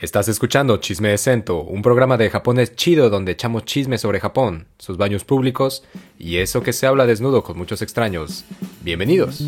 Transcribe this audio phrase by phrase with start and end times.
[0.00, 4.66] Estás escuchando Chisme de Cento, un programa de japonés chido donde echamos chisme sobre Japón,
[4.78, 5.84] sus baños públicos
[6.18, 8.46] y eso que se habla desnudo con muchos extraños.
[8.80, 9.44] Bienvenidos.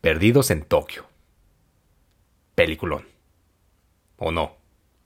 [0.00, 1.13] Perdidos en Tokio.
[2.54, 3.06] Peliculón.
[4.16, 4.56] O no.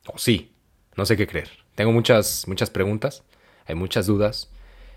[0.06, 0.52] O sí.
[0.96, 1.50] No sé qué creer.
[1.74, 3.22] Tengo muchas, muchas preguntas.
[3.66, 4.50] Hay muchas dudas.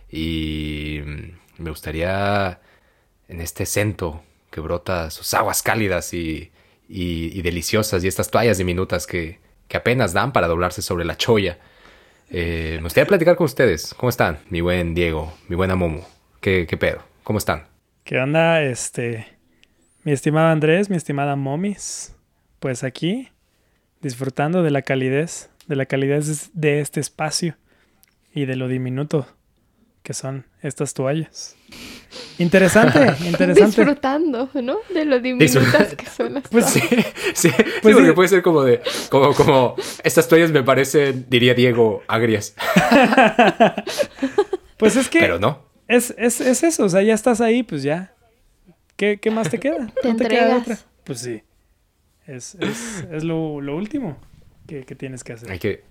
[0.10, 2.60] Y mm, me gustaría
[3.28, 6.52] en este centro que brota sus aguas cálidas y,
[6.90, 11.58] y- deliciosas y estas toallas diminutas que, que apenas dan para doblarse sobre la cholla.
[12.30, 13.94] Eh, me gustaría platicar con ustedes.
[13.96, 14.40] ¿Cómo están?
[14.50, 16.06] Mi buen Diego, mi buena Momo.
[16.42, 17.02] ¿Qué, qué pedo?
[17.24, 17.68] ¿Cómo están?
[18.04, 19.28] ¿Qué onda, este?
[20.04, 22.16] Mi estimado Andrés, mi estimada Momis.
[22.62, 23.28] Pues aquí,
[24.04, 27.58] disfrutando de la calidez, de la calidez de este espacio
[28.36, 29.26] y de lo diminuto
[30.04, 31.56] que son estas toallas.
[32.38, 33.66] Interesante, interesante.
[33.66, 34.78] Disfrutando, ¿no?
[34.94, 36.82] De lo diminutas que son las Pues Sí,
[37.34, 37.50] sí, sí,
[37.82, 38.14] Pues porque sí.
[38.14, 42.54] puede ser como de, como, como, estas toallas me parecen, diría Diego, agrias.
[44.78, 45.66] Pues es que Pero no.
[45.88, 48.14] es, es, es eso, o sea, ya estás ahí, pues ya.
[48.98, 49.92] ¿Qué, qué más te queda?
[50.00, 50.78] Te ¿No te queda otra?
[51.04, 51.42] Pues sí.
[52.32, 54.18] Es, es, es lo, lo último
[54.68, 55.52] que, que tienes que hacer.
[55.52, 55.84] Hay que,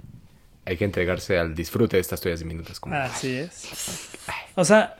[0.65, 2.81] hay que entregarse al disfrute de estas toallas diminutas.
[2.81, 3.69] Como, Así es.
[4.55, 4.97] O sea,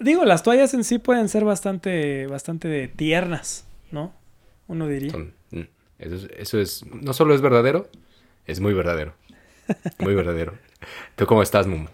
[0.00, 4.12] digo, las toallas en sí pueden ser bastante, bastante tiernas, ¿no?
[4.66, 5.10] Uno diría.
[5.10, 5.60] son- mm,
[5.98, 7.88] eso, es, eso es, no solo es verdadero,
[8.46, 9.14] es muy verdadero.
[9.98, 10.54] Muy verdadero.
[11.16, 11.88] ¿Tú cómo estás, Mumu?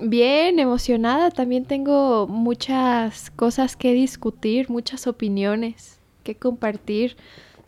[0.00, 1.30] Bien, emocionada.
[1.30, 7.16] También tengo muchas cosas que discutir, muchas opiniones que compartir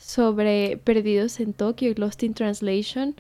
[0.03, 3.15] sobre Perdidos en Tokio y Lost in Translation.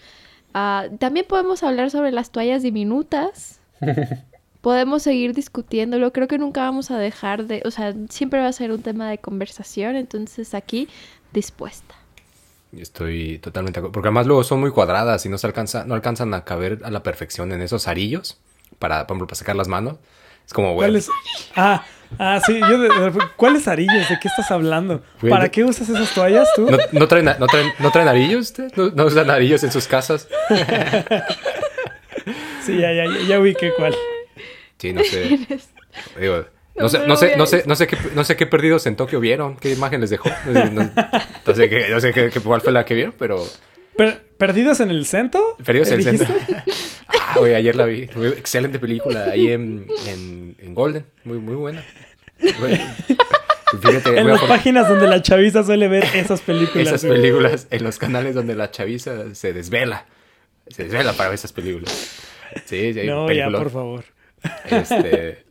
[0.52, 3.61] Ah, también podemos hablar sobre las toallas diminutas.
[4.61, 6.12] Podemos seguir discutiéndolo.
[6.12, 9.10] Creo que nunca vamos a dejar de, o sea, siempre va a ser un tema
[9.10, 9.97] de conversación.
[9.97, 10.88] Entonces aquí
[11.32, 11.97] dispuesta.
[12.76, 13.92] Estoy totalmente de acuerdo.
[13.92, 16.91] Porque además luego son muy cuadradas y no se alcanza, no alcanzan a caber a
[16.91, 18.38] la perfección en esos arillos
[18.78, 19.98] para, por ejemplo, para sacar las manos.
[20.47, 21.08] Es como, güey, ¿Cuáles?
[21.56, 21.84] Ah,
[22.19, 24.08] ah, sí, yo de- de- ¿cuáles arillos?
[24.08, 25.03] ¿De qué estás hablando?
[25.20, 26.70] Güey, ¿Para qué usas esas toallas tú?
[26.70, 28.76] ¿No, no traen, no, traen, ¿No traen arillos ustedes?
[28.76, 30.28] ¿No, no usan arillos en sus casas?
[32.64, 33.94] Sí, ya, ya, ya, ya ubiqué cuál.
[34.78, 35.38] Sí, no sé.
[36.20, 36.44] Digo,
[36.76, 39.19] no sé, no sé, no sé, no sé qué, no sé qué perdidos en Tokio
[39.20, 40.30] vieron, qué imagen les dejó.
[40.47, 40.91] No, sé- no-
[41.47, 43.44] no sé, qué, no sé qué, qué- cuál fue la que vieron, pero
[43.97, 45.56] Per- ¿Perdidos en el centro?
[45.64, 46.26] perdidos en el ¿Dijiste?
[46.26, 46.56] centro.
[47.08, 48.10] Ah, güey, ayer la vi.
[48.16, 51.06] Muy excelente película ahí en, en, en Golden.
[51.25, 51.82] Muy, muy buena.
[53.80, 56.88] Fíjate, En las páginas donde la chaviza suele ver esas películas.
[56.88, 57.20] esas güey.
[57.20, 60.06] películas en los canales donde la chaviza se desvela.
[60.69, 61.92] Se desvela para ver esas películas.
[62.66, 64.04] Sí, sí, hay No, ya, por favor.
[64.66, 65.44] Este.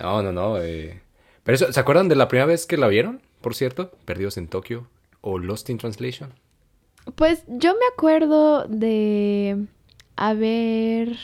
[0.00, 0.58] No, no, no.
[0.60, 1.00] eh.
[1.44, 3.20] Pero eso, ¿se acuerdan de la primera vez que la vieron?
[3.40, 4.88] Por cierto, Perdidos en Tokio
[5.20, 6.32] o Lost in Translation.
[7.14, 9.66] Pues yo me acuerdo de
[10.16, 11.16] haber,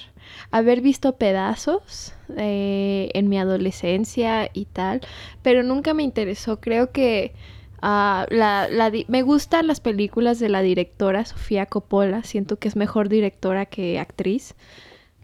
[0.50, 5.00] haber visto pedazos eh, en mi adolescencia y tal,
[5.42, 6.60] pero nunca me interesó.
[6.60, 7.34] Creo que
[7.82, 12.22] ah, la, la me gustan las películas de la directora Sofía Coppola.
[12.24, 14.54] Siento que es mejor directora que actriz,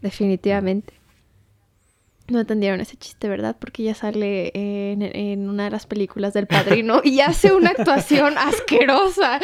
[0.02, 1.01] definitivamente.
[2.28, 3.56] No entendieron ese chiste, ¿verdad?
[3.58, 8.38] Porque ella sale en, en una de las películas del Padrino y hace una actuación
[8.38, 9.40] asquerosa.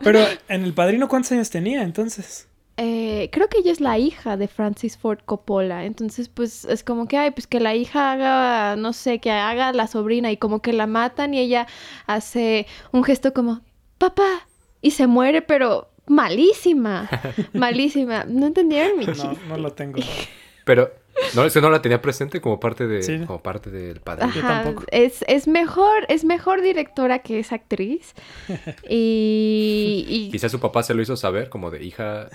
[0.00, 2.46] Pero en El Padrino, ¿cuántos años tenía entonces?
[2.76, 7.08] Eh, creo que ella es la hija de Francis Ford Coppola, entonces pues es como
[7.08, 10.62] que, ay, pues que la hija haga, no sé, que haga la sobrina y como
[10.62, 11.66] que la matan y ella
[12.06, 13.60] hace un gesto como,
[13.98, 14.46] papá,
[14.80, 17.10] y se muere, pero malísima,
[17.52, 18.24] malísima.
[18.24, 19.36] ¿No entendieron mi No, chiste?
[19.48, 20.00] no lo tengo.
[20.64, 20.92] Pero,
[21.34, 23.02] no, es que no la tenía presente como parte de.
[23.02, 23.18] Sí.
[23.26, 24.28] Como parte del padre.
[24.34, 24.84] yo tampoco.
[24.90, 28.14] es, es mejor, es mejor directora que es actriz.
[28.88, 32.28] Y, y Quizás su papá se lo hizo saber, como de hija,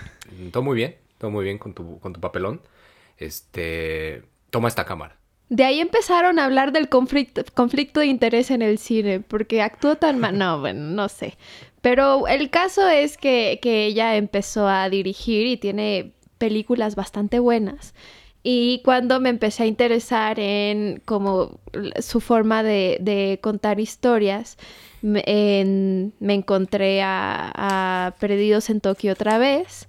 [0.52, 2.62] todo muy bien, todo muy bien con tu, con tu papelón.
[3.18, 4.24] Este.
[4.50, 5.18] Toma esta cámara.
[5.50, 9.96] De ahí empezaron a hablar del conflicto, conflicto de interés en el cine, porque actuó
[9.96, 10.38] tan mal.
[10.38, 11.38] No, bueno, no sé.
[11.82, 17.94] Pero el caso es que, que ella empezó a dirigir y tiene películas bastante buenas.
[18.48, 21.58] Y cuando me empecé a interesar en como
[22.00, 24.58] su forma de, contar historias,
[25.02, 29.88] me, en- me encontré a, Perdidos en Tokio otra vez.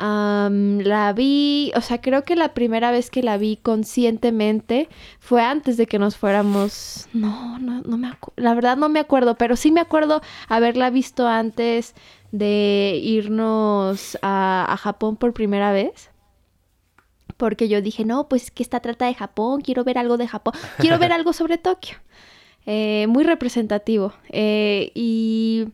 [0.00, 4.88] La vi, o sea, creo que la primera vez que la vi conscientemente
[5.20, 7.06] fue antes de que nos fuéramos.
[7.12, 8.42] No, no, no me acuerdo.
[8.42, 11.94] La verdad no me acuerdo, pero sí me acuerdo haberla visto antes
[12.32, 16.10] de irnos a Japón por primera vez.
[17.36, 20.54] Porque yo dije, no, pues que esta trata de Japón, quiero ver algo de Japón,
[20.78, 21.96] quiero ver algo sobre Tokio.
[22.66, 24.14] Eh, muy representativo.
[24.30, 25.66] Eh, y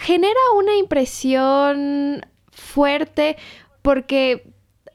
[0.00, 3.36] genera una impresión fuerte
[3.82, 4.46] porque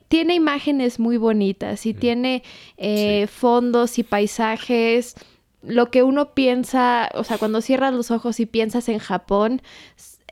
[0.07, 1.97] tiene imágenes muy bonitas y Mm.
[1.99, 2.43] tiene
[2.77, 5.15] eh, fondos y paisajes.
[5.61, 9.61] Lo que uno piensa, o sea, cuando cierras los ojos y piensas en Japón,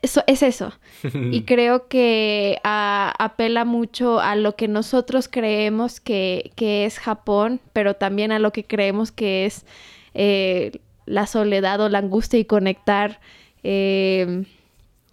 [0.02, 0.72] eso, es eso.
[1.32, 7.94] Y creo que apela mucho a lo que nosotros creemos que, que es Japón, pero
[7.94, 9.64] también a lo que creemos que es
[10.14, 13.20] eh, la soledad o la angustia y conectar
[13.62, 14.44] eh,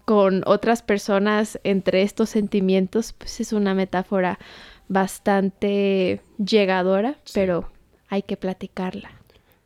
[0.06, 4.38] con otras personas entre estos sentimientos, pues es una metáfora
[4.88, 7.32] bastante llegadora, Sí.
[7.36, 7.70] pero
[8.10, 9.12] hay que platicarla.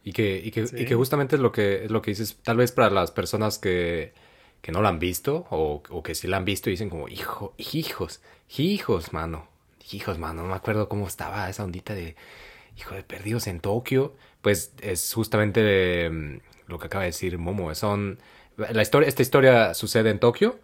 [0.04, 0.78] Y que, y que, Sí.
[0.80, 3.60] y que justamente es lo que, es lo que dices, tal vez para las personas
[3.60, 4.14] que,
[4.62, 7.08] que no la han visto o, o que sí la han visto y dicen como,
[7.08, 8.22] hijo, hijos,
[8.58, 9.48] hijos, mano,
[9.92, 12.16] hijos, mano, no me acuerdo cómo estaba esa ondita de,
[12.78, 17.74] hijo de perdidos en Tokio, pues es justamente mm, lo que acaba de decir Momo,
[17.76, 18.20] son,
[18.58, 20.60] la historia, esta historia sucede en Tokio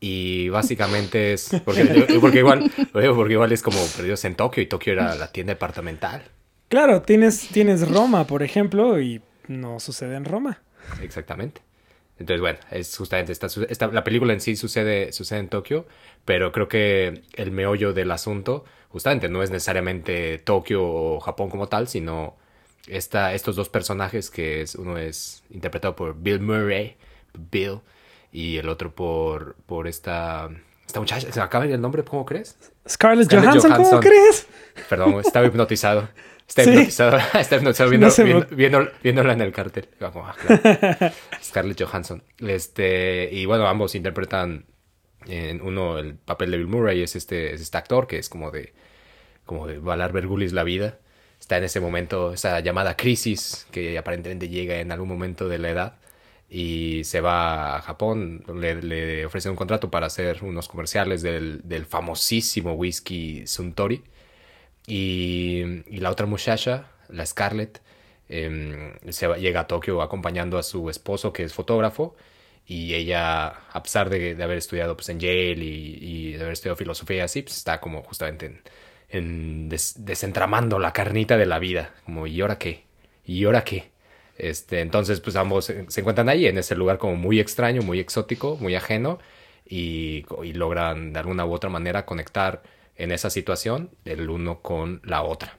[0.00, 1.84] y básicamente es, porque,
[2.20, 6.22] porque igual, porque igual es como perdidos en Tokio y Tokio era la tienda departamental.
[6.68, 10.60] Claro, tienes, tienes Roma, por ejemplo, y no sucede en Roma.
[11.02, 11.60] Exactamente.
[12.18, 15.86] Entonces, bueno, es justamente esta, esta- la película en sí sucede, sucede en Tokio,
[16.24, 21.66] pero creo que el meollo del asunto justamente no es necesariamente Tokio o Japón como
[21.68, 22.36] tal, sino
[22.86, 26.96] esta, estos dos personajes que es, uno es interpretado por Bill Murray,
[27.50, 27.80] Bill,
[28.30, 30.50] y el otro por, por esta,
[30.86, 32.04] esta muchacha, ¿se me acaba el nombre?
[32.04, 32.56] ¿Cómo crees?
[32.88, 34.00] Scarlett, Scarlett Johansson, ¿cómo Johansson.
[34.00, 34.46] crees?
[34.88, 36.08] Perdón, estaba hipnotizado.
[36.46, 36.70] Está Sí.
[36.70, 39.88] hipnotizado, está hipnotizado viendo, No me- viendo- viendo- viéndola en el cartel.
[39.98, 41.14] Como, ah, claro.
[41.42, 42.22] Scarlett Johansson.
[42.38, 44.66] Este, y bueno, ambos interpretan
[45.26, 48.50] en uno el papel de Bill Murray, es este, es este actor que es como
[48.50, 48.74] de,
[49.46, 50.98] como de Valar Vergulis la vida.
[51.40, 55.70] Está en ese momento, esa llamada crisis que aparentemente llega en algún momento de la
[55.70, 55.96] edad
[56.48, 61.60] y se va a Japón, le, le ofrecen un contrato para hacer unos comerciales del,
[61.64, 64.04] del famosísimo whisky Suntory.
[64.86, 67.80] Y, la otra muchacha, la Scarlett,
[68.28, 72.16] em, se llega a Tokio acompañando a su esposo, que es fotógrafo,
[72.66, 77.18] y ella, a pesar de, haber estudiado pues, en Yale y, de haber estudiado filosofía
[77.18, 78.62] y así, pues, está como justamente en,
[79.10, 82.84] en des- desentramando la carnita de la vida, como ¿y ahora qué?
[83.26, 83.90] ¿Y ahora qué?
[84.36, 88.00] Este, entonces, pues ambos se se encuentran ahí en ese lugar como muy extraño, muy
[88.00, 89.18] exótico, muy ajeno,
[89.66, 92.62] y, y logran de alguna u otra manera conectar
[92.96, 95.58] en esa situación el uno con la otra.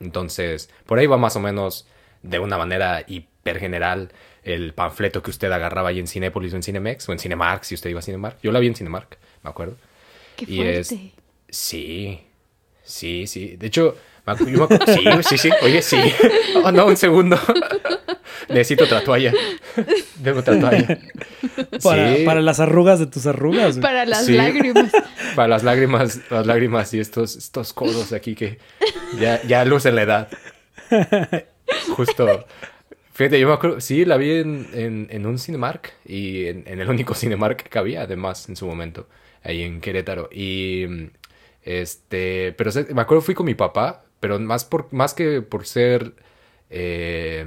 [0.00, 1.86] Entonces, por ahí va más o menos
[2.22, 4.12] de una manera hiper general
[4.42, 7.74] el panfleto que usted agarraba ahí en Cinépolis o en Cinemex o en Cinemark, si
[7.74, 8.38] usted iba a Cinemark.
[8.42, 9.76] Yo la vi en Cinemark, me acuerdo.
[10.36, 10.78] Qué Y fuerte.
[10.80, 10.94] es-
[11.48, 12.20] Sí,
[12.82, 13.56] sí, sí.
[13.56, 13.96] De hecho,
[14.34, 15.50] sí, sí, sí.
[15.62, 15.96] Oye, sí.
[16.64, 17.38] Oh, no, un segundo.
[18.48, 19.32] Necesito otra toalla.
[20.16, 20.98] Debo otra toalla.
[21.82, 23.78] Para, Sí, para las arrugas de tus arrugas.
[23.78, 24.32] Para las Sí.
[24.34, 24.92] lágrimas.
[25.36, 28.58] para las lágrimas, las lágrimas y estos, estos codos aquí que
[29.18, 30.28] ya, ya lucen la edad.
[31.90, 32.46] Justo.
[33.12, 36.80] Fíjate, yo me acuerdo, sí, la vi en, en, en un Cinemark y en, en
[36.80, 39.08] el único Cinemark que había, además, en su momento,
[39.42, 40.28] ahí en Querétaro.
[40.30, 40.84] Y
[41.62, 46.14] este, pero me acuerdo fui con mi papá, pero más por más que por ser
[46.70, 47.44] eh,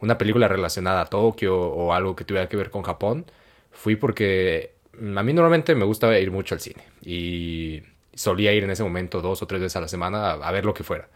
[0.00, 3.26] una película relacionada a Tokio o algo que tuviera que ver con Japón,
[3.70, 7.82] fui porque a mí normalmente me gusta ir mucho al cine y
[8.14, 10.74] solía ir en ese momento dos o tres veces a la semana a, ver lo
[10.74, 11.08] que fuera.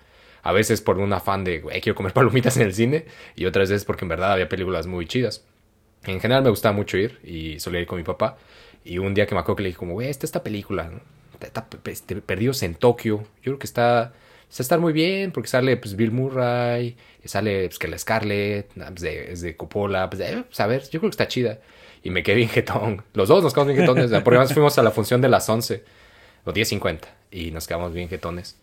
[0.43, 3.71] A veces por un afán de, güey, quiero comer palomitas en el cine y otras
[3.71, 5.45] veces porque en verdad había películas muy chidas.
[6.05, 8.37] En general me gustaba mucho ir y solía ir con mi papá.
[8.85, 10.91] Y un día que me acuerdo que le dije como, güey, esta esta película,
[11.41, 13.23] está, este, Perdidos en Tokio.
[13.37, 14.13] Yo creo que está,
[14.49, 19.01] está a estar muy bien porque sale pues Bill Murray, sale pues Scarlett, ah, pues,
[19.03, 21.59] de- es de Coppola, pues, pues, a ver, yo creo que está chida.
[22.03, 23.03] Y me quedé jetón.
[23.15, 24.11] Los dos nos quedamos bien jetones.
[24.11, 25.85] Porque además fuimos a la función de las 11
[26.45, 28.59] o 10.50 y nos quedamos bien jetones.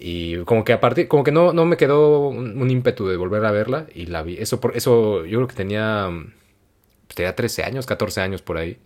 [0.00, 3.44] Y como que aparte, como que no, no me quedó un, un ímpetu de volver
[3.44, 4.38] a verla y la vi.
[4.38, 6.08] Eso, por, eso yo creo que tenía,
[7.06, 8.78] pues, tenía 13 años, 14 años por ahí.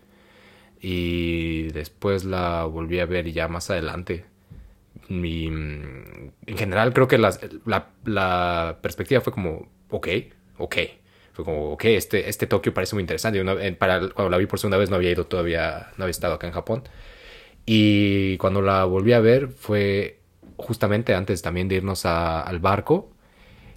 [0.81, 4.25] Y después la volví a ver y ya más adelante.
[5.09, 7.33] Mm, en general creo que la,
[8.05, 10.09] la perspectiva fue como, ok,
[10.59, 10.77] ok.
[11.33, 13.41] Fue como, ok, este, este Tokio parece muy interesante.
[13.41, 16.35] Una- para, cuando la vi por segunda vez no había ido todavía, no había estado
[16.35, 16.83] acá en Japón.
[17.67, 20.21] Y cuando la volví a ver fue
[20.57, 23.11] justamente antes también de irnos al barco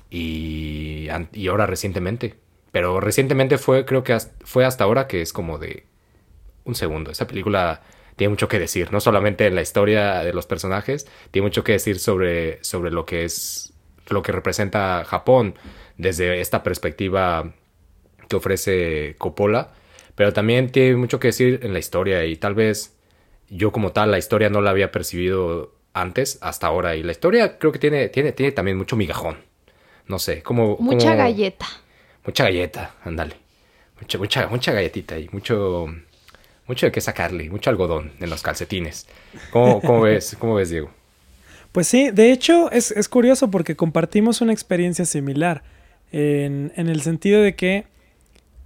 [0.10, 2.36] y, y ahora recientemente.
[2.72, 5.86] Pero recientemente fue, creo que fue hasta ahora que es como de
[6.66, 7.12] un segundo.
[7.12, 7.82] Esa película
[8.16, 11.74] tiene mucho que decir, no solamente en la historia de los personajes, tiene mucho que
[11.74, 13.74] decir sobre, sobre lo que es,
[14.10, 15.56] lo que representa Japón
[15.98, 17.54] desde esta perspectiva
[18.30, 19.72] que ofrece Coppola,
[20.16, 22.96] pero también tiene mucho que decir en la historia y tal vez
[23.50, 27.58] yo como tal la historia no la había percibido antes hasta ahora y la historia
[27.58, 29.38] creo que tiene, tiene, tiene también mucho migajón.
[30.08, 30.78] No sé, como...
[30.78, 31.66] Mucha como- galleta.
[32.26, 33.36] Mucha galleta, ándale.
[34.02, 35.88] Mucha, mucha, mucha galletita y mucho,
[36.68, 39.08] mucho de qué sacarle, mucho algodón en los calcetines.
[39.52, 40.90] ¿Cómo, cómo ves, cómo ves, Diego?
[41.72, 45.64] Pues sí, de hecho es, es curioso porque compartimos una experiencia similar
[46.12, 47.86] en, en el sentido de que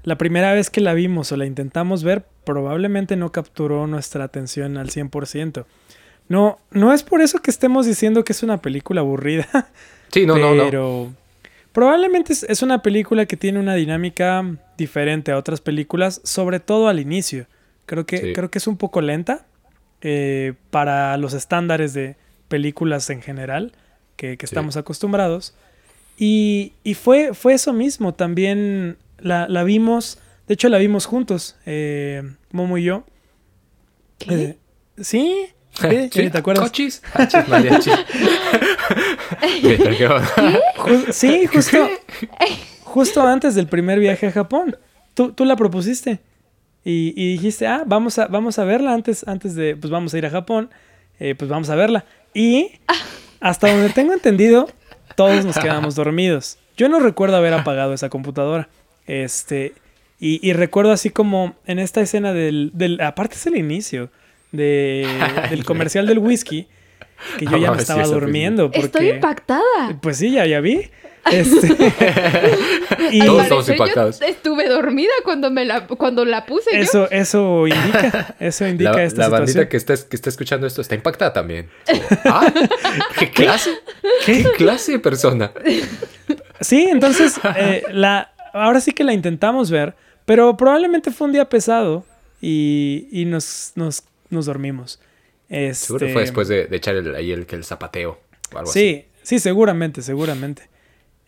[0.04, 4.78] la primera vez que la vimos o la intentamos ver probablemente no capturó nuestra atención
[4.78, 5.66] al 100%.
[6.30, 9.48] No, no es por eso que estemos diciendo que es una película aburrida,
[10.12, 10.64] Sí, no, no, no.
[10.66, 11.14] pero
[11.72, 14.44] probablemente es, es una película que tiene una dinámica
[14.78, 17.46] diferente a otras películas, sobre todo al inicio.
[17.90, 18.34] Creo que, Sí.
[18.34, 19.48] creo que es un poco lenta
[20.02, 22.16] eh, para los estándares de
[22.48, 23.72] películas en general
[24.16, 24.52] que, que Sí.
[24.52, 25.56] estamos acostumbrados.
[26.20, 31.56] Y, y fue, fue eso mismo, también la, la vimos, de hecho la vimos juntos,
[31.66, 33.06] eh, Momo y yo.
[34.20, 34.34] ¿Qué?
[34.36, 34.58] Eh,
[35.02, 35.48] sí,
[35.82, 36.10] ¿Qué?
[36.14, 36.30] ¿Sí?
[36.30, 36.64] ¿te acuerdas?
[36.70, 37.02] Cochis.
[41.12, 41.78] Sí, justo,
[42.84, 44.78] justo antes del primer viaje a Japón.
[45.14, 46.20] Tú, tú la propusiste.
[46.90, 50.18] Y, y dijiste, ah, vamos a, vamos a verla antes, antes de, pues vamos a
[50.18, 50.72] ir a Japón.
[51.20, 52.06] eh, pues vamos a verla.
[52.34, 52.72] Y
[53.42, 54.68] hasta donde tengo entendido,
[55.16, 56.58] todos nos quedamos dormidos.
[56.78, 58.70] Yo no recuerdo haber apagado esa computadora.
[59.06, 59.74] Este,
[60.20, 64.10] y, y recuerdo así como en esta escena del, del aparte es el inicio
[64.52, 65.06] de,
[65.52, 66.68] del comercial del whisky,
[67.38, 68.72] que yo No ya me estaba durmiendo.
[68.72, 70.00] Porque, Estoy impactada.
[70.02, 70.90] pues sí, ya, ya vi.
[71.32, 71.68] Este,
[73.12, 74.20] y Todos estamos impactados.
[74.20, 76.80] Yo estuve dormida cuando me la cuando la puse yo.
[76.82, 79.32] eso, eso indica, eso indica La, esta la situación.
[79.32, 81.70] bandita que está, que está escuchando esto está impactada también.
[82.26, 82.52] Ah,
[83.18, 83.72] ¿qué clase?
[84.26, 85.52] ¿Qué clase de persona?
[86.62, 89.96] Sí, entonces, eh, la, ahora sí que la intentamos ver,
[90.26, 92.06] pero probablemente fue un día pesado
[92.42, 95.00] y, y nos, nos, nos dormimos.
[95.74, 98.20] Seguro Este, fue después de, de echar el, ahí el, que el zapateo
[98.54, 100.70] o algo Sí, sí, seguramente, seguramente.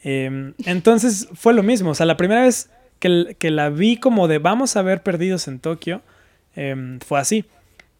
[0.03, 1.91] Eh, entonces fue lo mismo.
[1.91, 5.60] O sea, la primera vez que, la vi como de vamos a ver Perdidos en
[5.60, 6.01] Tokio,
[6.55, 7.46] eh, fue así.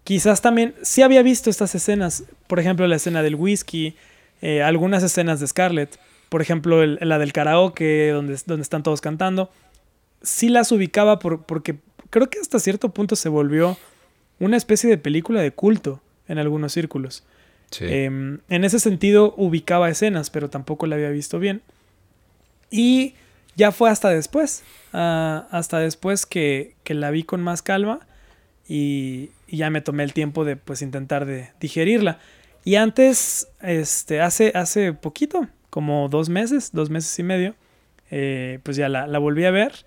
[0.04, 3.96] Quizás también sí había visto estas escenas, por ejemplo, la escena del whisky,
[4.42, 9.02] eh, algunas escenas de Scarlett, por ejemplo, el- la del karaoke, donde, donde están todos
[9.02, 9.52] cantando.
[10.24, 11.76] Sí las ubicaba por- porque
[12.10, 13.78] creo que hasta cierto punto se volvió
[14.40, 17.24] una especie de película de culto en algunos círculos.
[17.70, 17.86] Sí.
[17.88, 21.62] Em, en ese sentido ubicaba escenas, pero tampoco la había visto bien.
[22.72, 23.14] Y
[23.56, 24.64] ya fue hasta después,
[24.94, 28.00] ah, hasta después que, que la vi con más calma
[28.68, 32.20] y, ya me tomé el tiempo de pues intentar de digerirla.
[32.64, 37.56] Y antes, este, hace, hace poquito, como dos meses, dos meses y medio,
[38.12, 39.86] eh, pues ya la, la volví a ver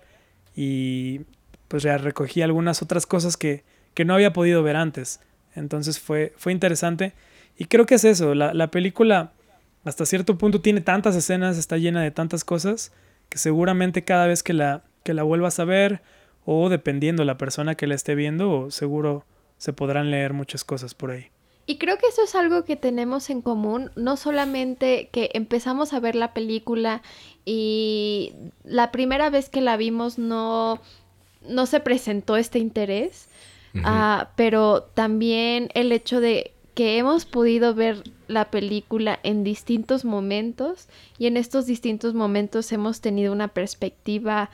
[0.55, 1.21] y
[1.67, 3.63] pues ya recogí algunas otras cosas que,
[3.95, 5.19] que no había podido ver antes.
[5.55, 7.13] Entonces fue, fue interesante.
[7.57, 9.31] Y creo que es eso, la, la película
[9.85, 12.91] hasta cierto punto tiene tantas escenas, está llena de tantas cosas,
[13.29, 16.01] que seguramente cada vez que la, que la vuelvas a ver,
[16.43, 19.25] o dependiendo la persona que la esté viendo, seguro
[19.57, 21.27] se podrán leer muchas cosas por ahí.
[21.67, 25.99] Y creo que eso es algo que tenemos en común, no solamente que empezamos a
[25.99, 27.01] ver la película
[27.43, 30.81] y la primera vez que la vimos no,
[31.47, 33.29] no se presentó este interés,
[33.83, 40.87] ah, pero también el hecho de que hemos podido ver la película en distintos momentos
[41.17, 44.51] y en estos distintos momentos hemos tenido una perspectiva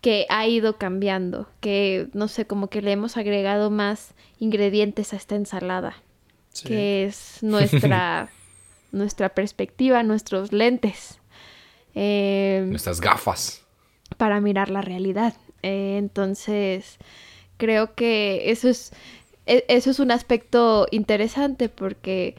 [0.00, 5.16] que ha ido cambiando, que no sé, como que le hemos agregado más ingredientes a
[5.16, 6.02] esta ensalada
[6.62, 8.30] que es nuestra,
[8.92, 11.18] nuestra perspectiva, nuestros lentes
[11.94, 13.64] eh, Nuestras gafas.
[14.16, 15.34] para mirar la realidad.
[15.62, 16.98] Eh, entonces,
[17.56, 18.92] creo que eso es,
[19.68, 22.36] eso es un aspecto interesante porque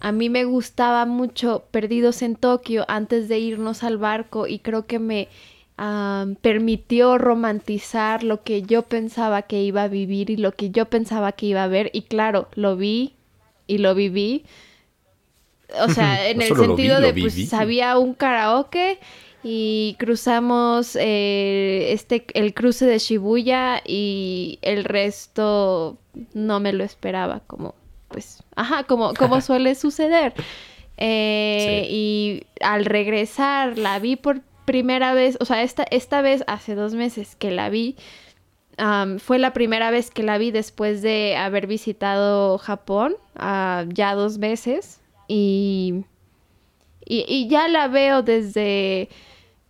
[0.00, 4.86] a mí me gustaba mucho Perdidos en Tokio antes de irnos al barco y creo
[4.86, 5.28] que me
[5.76, 10.86] am, permitió romantizar lo que yo pensaba que iba a vivir y lo que yo
[10.86, 13.14] pensaba que iba a ver y claro, lo vi
[13.66, 14.44] y lo viví.
[15.80, 17.52] O sea, en No el vi, sentido de pues viví.
[17.52, 18.98] había un karaoke
[19.50, 25.96] y, cruzamos eh, este el cruce de Shibuya y el resto
[26.34, 27.74] no me lo esperaba como
[28.08, 30.34] pues ajá como como suele suceder.
[30.98, 36.74] Eh, y al regresar la vi por primera vez o sea esta esta vez hace
[36.74, 37.96] dos meses que la vi
[39.18, 44.38] fue la primera vez que la vi después de haber visitado Japón ah, ya dos
[44.38, 46.04] veces y,
[47.04, 49.08] y y ya la veo desde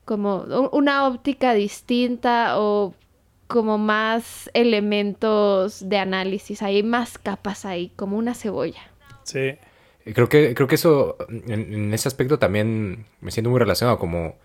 [0.08, 2.94] como una óptica distinta o
[3.46, 8.80] como más elementos de análisis, hay más capas ahí, como una cebolla.
[9.24, 9.58] Sí.
[10.06, 13.98] Y Creo que, creo que eso, en, en ese aspecto también me siento muy relacionado,
[13.98, 14.36] como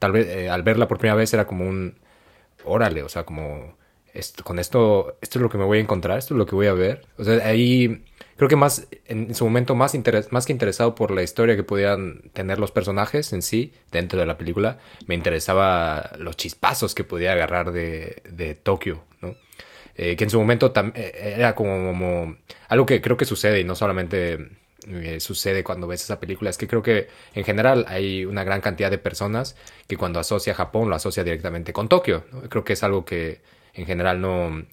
[0.00, 1.94] tal vez eh, al verla por primera vez era como un,
[2.64, 3.76] órale, o sea, como
[4.14, 6.56] esto, con esto, esto es lo que me voy a encontrar, esto es lo que
[6.56, 7.06] voy a ver.
[7.16, 8.04] O sea, ahí
[8.42, 9.94] creo que más, en, su momento, más,
[10.30, 14.26] más que interesado por la historia que podían tener los personajes en sí, dentro de
[14.26, 19.36] la película, me interesaba los chispazos que podía agarrar de, de Tokio, ¿no?
[19.94, 23.76] Eh, que en su momento eh, era como, algo que creo que sucede y no
[23.76, 24.48] solamente
[24.88, 28.60] eh, sucede cuando ves esa película, es que creo que en general hay una gran
[28.60, 29.54] cantidad de personas
[29.86, 32.24] que cuando asocia a Japón lo asocia directamente con Tokio.
[32.48, 33.40] Creo que es algo que
[33.74, 34.64] en general no,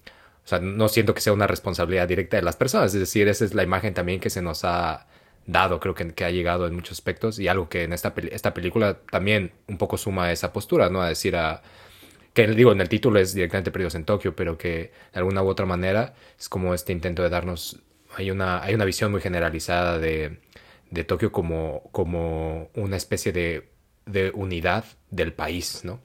[0.44, 3.44] o sea, no siento que sea una responsabilidad directa de las personas, es decir, esa
[3.44, 5.06] es la imagen también que se nos ha
[5.46, 8.54] dado, creo que, que ha llegado en muchos aspectos y algo que en esta, esta
[8.54, 11.02] película también un poco suma a esa postura, ¿no?
[11.02, 11.62] A decir a
[12.32, 15.48] que digo, en el título es directamente Perdidos en Tokio, pero que de alguna u
[15.48, 17.80] otra manera es como este intento de darnos,
[18.14, 20.38] hay una, hay una visión muy generalizada de,
[20.90, 23.68] de Tokio como, como una especie de,
[24.06, 26.00] de unidad del país, ¿no?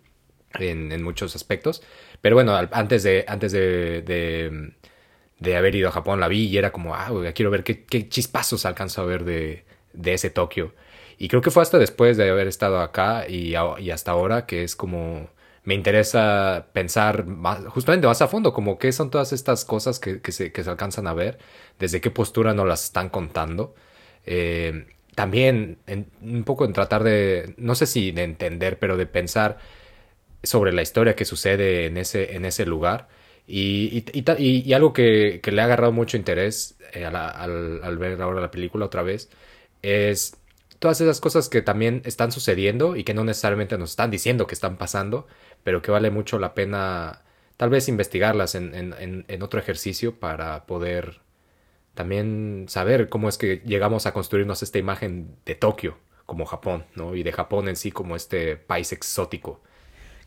[0.53, 1.83] En, en muchos aspectos.
[2.21, 4.73] Pero bueno, antes de, antes de, de,
[5.39, 8.65] de haber ido a Japón la vi y era como, ah, quiero ver qué, chispazos
[8.65, 10.73] alcanzo a ver de, de ese Tokio.
[11.17, 14.75] Y creo que fue hasta después de haber estado acá y, hasta ahora que es
[14.75, 15.29] como
[15.63, 20.21] me interesa pensar más, justamente más a fondo, como qué son todas estas cosas que,
[20.31, 21.39] se, que se alcanzan a ver,
[21.79, 23.73] desde qué postura nos las están contando.
[24.25, 25.79] Eh, también
[26.21, 29.57] un poco en tratar de, no sé si de entender, pero de pensar
[30.45, 33.07] sobre la historia que sucede en ese, en ese lugar.
[33.47, 38.21] Y, y, y y- algo que, que le ha agarrado mucho interés eh, al, ver
[38.21, 39.29] ahora la película otra vez
[39.81, 40.37] es
[40.79, 44.55] todas esas cosas que también están sucediendo y que no necesariamente nos están diciendo que
[44.55, 45.27] están pasando,
[45.63, 47.21] pero que vale mucho la pena
[47.57, 51.21] tal vez investigarlas en, en, en, en otro ejercicio para poder
[51.93, 57.15] también saber cómo es que llegamos a construirnos esta imagen de Tokio como Japón, ¿no?
[57.15, 59.61] Y de Japón en sí como este país exótico.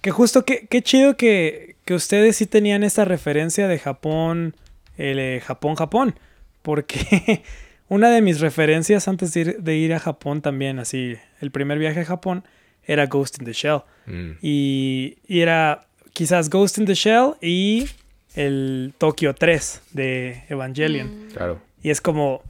[0.00, 4.54] Que justo, qué, qué chido que, que ustedes sí tenían esta referencia de Japón,
[4.96, 6.18] el eh, Japón, Japón.
[6.62, 7.42] Porque
[7.88, 11.78] una de mis referencias antes de ir, de ir a Japón también, así, el primer
[11.78, 12.44] viaje a Japón,
[12.84, 13.82] era Ghost in the Shell.
[14.06, 14.30] Mm.
[14.40, 17.88] Y, y era quizás Ghost in the Shell y
[18.34, 21.28] el Tokio 3 de Evangelion.
[21.32, 21.60] Claro.
[21.82, 22.42] Y es como,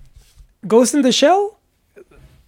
[0.62, 1.50] Ghost in the Shell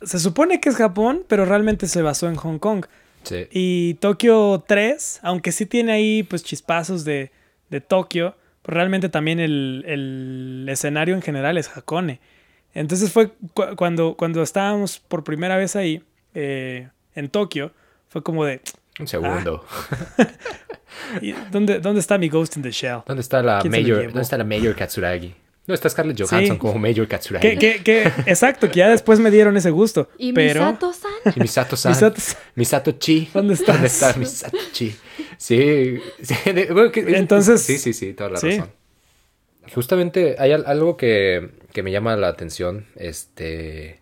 [0.02, 2.86] se supone que es Japón, pero realmente se basó en Hong Kong.
[3.22, 3.46] Sí.
[3.50, 7.30] Y Tokio 3, aunque sí tiene ahí pues chispazos de,
[7.68, 12.20] de Tokio, pues realmente también el, el escenario en general es Hakone.
[12.74, 16.02] Entonces fue cu- cuando, cuando estábamos por primera vez ahí,
[16.34, 17.72] eh, en Tokio,
[18.08, 18.60] fue como de,
[18.98, 19.64] Un segundo.
[21.20, 23.00] ¿y ¿dónde, ¿dónde está mi Ghost in the Shell?
[23.06, 24.04] ¿Dónde está la ¿Quién se lo Mayor?
[24.06, 25.34] ¿Dónde está la Mayor Katsuragi?
[25.70, 26.58] No está Scarlett Johansson Sí.
[26.58, 27.56] como Mayor Katsuragi.
[27.56, 30.08] Que, que, que, exacto, que ya después me dieron ese gusto.
[30.18, 31.10] Y pero Misato-san.
[31.36, 31.92] Y Misato-san.
[31.92, 33.28] Misato- Misato Chi.
[33.32, 33.76] ¿Dónde estás?
[33.76, 34.94] ¿Dónde está Misato Chi?
[35.38, 35.98] Sí.
[36.22, 38.50] sí, de- bueno, que- Entonces- Sí, sí, sí, toda la sí.
[38.50, 38.70] razón.
[39.74, 42.86] Justamente hay al- algo que, que me llama la atención.
[42.96, 44.00] Este.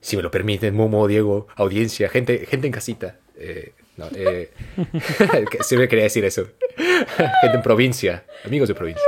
[0.00, 3.16] Si me lo permiten, Momo, Diego, audiencia, gente, gente en casita.
[3.36, 4.50] Eh, no, eh,
[5.62, 6.46] siempre quería decir eso.
[6.76, 9.02] gente en provincia, amigos de provincia.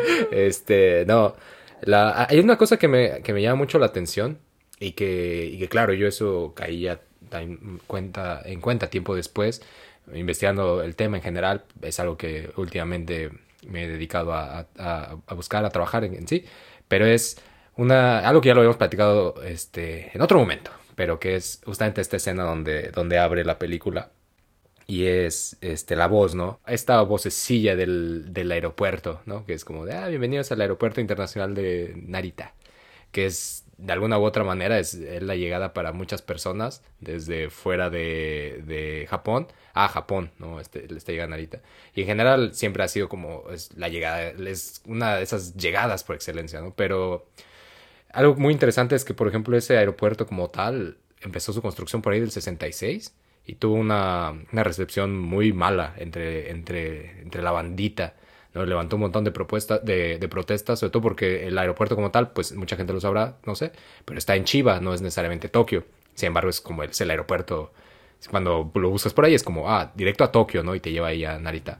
[0.30, 1.34] Este, no.
[1.92, 4.38] Hay una cosa que me, que me llama mucho la atención
[4.80, 7.00] y que, que claro, yo eso caía
[7.32, 9.62] en cuenta, en cuenta tiempo después,
[10.14, 13.30] investigando el tema en general, es algo que últimamente
[13.66, 16.44] me he dedicado a, a- buscar, a trabajar en, en sí,
[16.88, 17.38] pero es
[17.76, 22.00] una, algo que ya lo habíamos platicado este, en otro momento, pero que es justamente
[22.00, 24.10] esta escena donde, donde abre la película
[24.88, 26.60] y es este la voz, ¿no?
[26.66, 29.44] Esta vocecilla del, del aeropuerto, ¿no?
[29.44, 32.54] Que es como de, ah, bienvenidos al aeropuerto internacional de Narita,
[33.12, 37.90] que es de alguna u otra manera es, la llegada para muchas personas desde fuera
[37.90, 40.58] de, de Japón a Japón, ¿no?
[40.58, 41.60] Este, esta llegada a Narita.
[41.94, 46.02] Y en general siempre ha sido como es la llegada, es una de esas llegadas
[46.02, 46.74] por excelencia, ¿no?
[46.74, 47.26] Pero
[48.10, 52.14] algo muy interesante es que, por ejemplo, ese aeropuerto como tal empezó su construcción por
[52.14, 53.14] ahí del 66
[53.48, 58.14] y tuvo una, una recepción muy mala entre, entre, entre la bandita.
[58.52, 58.66] ¿no?
[58.66, 62.30] Levantó un montón de, propuestas, de, de, protestas, sobre todo porque el aeropuerto como tal,
[62.32, 63.72] pues mucha gente lo sabrá, no sé,
[64.04, 65.86] pero está en Chiba, no es necesariamente Tokio.
[66.14, 67.72] Sin embargo, es como el, es el aeropuerto,
[68.30, 70.74] cuando lo buscas por ahí es como, ah, directo a Tokio, ¿no?
[70.74, 71.78] Y te lleva ahí a Narita.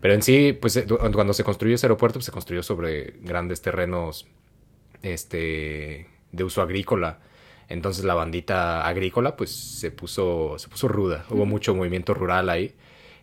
[0.00, 3.60] Pero en sí, pues eh, cuando se construyó ese aeropuerto, pues, se construyó sobre grandes
[3.60, 4.26] terrenos
[5.02, 7.18] este, de uso agrícola.
[7.70, 11.24] Entonces la bandita agrícola pues se puso, se puso ruda.
[11.30, 12.74] Hubo mucho movimiento rural ahí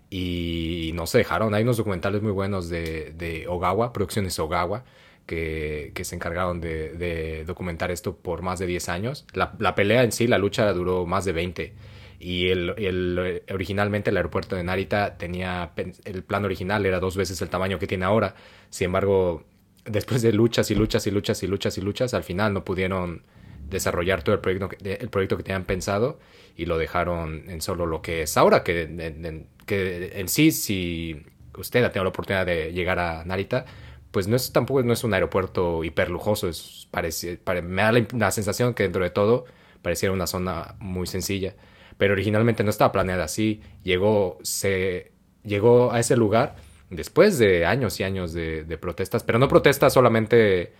[0.10, 1.53] y no se dejaron.
[1.53, 4.86] Hay unos documentales muy buenos de, de Ogawa, Producciones Ogawa,
[5.25, 9.25] que, que se encargaron de, de, documentar esto por más de 10 años.
[9.33, 11.73] La, la, pelea en sí, la lucha duró más de 20.
[12.21, 15.73] Y el, el, originalmente el aeropuerto de Narita tenía,
[16.05, 18.33] el plan original era dos veces el tamaño que tiene ahora.
[18.69, 19.43] Sin embargo,
[19.83, 23.23] después de luchas y luchas y luchas y luchas y luchas, al final no pudieron
[23.69, 26.19] desarrollar todo el proyecto, que, el proyecto que tenían pensado
[26.56, 31.23] y lo dejaron en solo lo que es ahora, que, en, que en sí, si
[31.58, 33.65] usted ha tenido la oportunidad de llegar a Narita,
[34.12, 38.73] pues no es, tampoco no es un aeropuerto hiperlujoso, es, parece, me da la, sensación
[38.73, 39.45] que dentro de todo
[39.82, 41.56] pareciera una zona muy sencilla,
[41.97, 45.12] pero originalmente no estaba planeada así, llegó, se,
[45.43, 46.56] llegó a ese lugar
[46.89, 50.73] después de años y años de, de protestas, pero no protestas solamente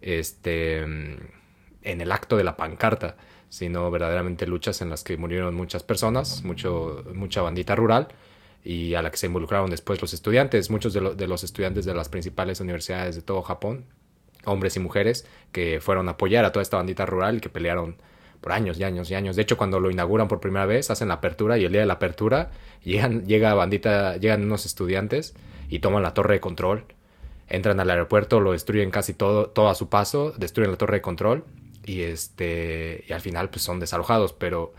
[0.00, 0.84] este
[1.82, 3.16] en el acto de la pancarta,
[3.48, 8.08] sino verdaderamente luchas en las que murieron muchas personas, mucho, mucha bandita rural
[8.64, 11.94] y a la que se involucraron después los estudiantes, muchos de, de los estudiantes de
[11.94, 13.84] las principales universidades de todo Japón,
[14.44, 17.96] hombres y mujeres, que fueron a apoyar a toda esta bandita rural y que pelearon
[18.40, 19.36] por años y años y años.
[19.36, 21.86] De hecho, cuando lo inauguran por primera vez, hacen la apertura y el día de
[21.86, 22.50] la apertura
[22.82, 25.34] llegan, llega bandita, llegan unos estudiantes
[25.68, 26.86] y toman la torre de control.
[27.48, 31.02] Entran al aeropuerto, lo destruyen casi todo, todo a su paso, destruyen la torre de
[31.02, 31.44] control
[31.84, 34.72] y este y al final pues son desalojados pero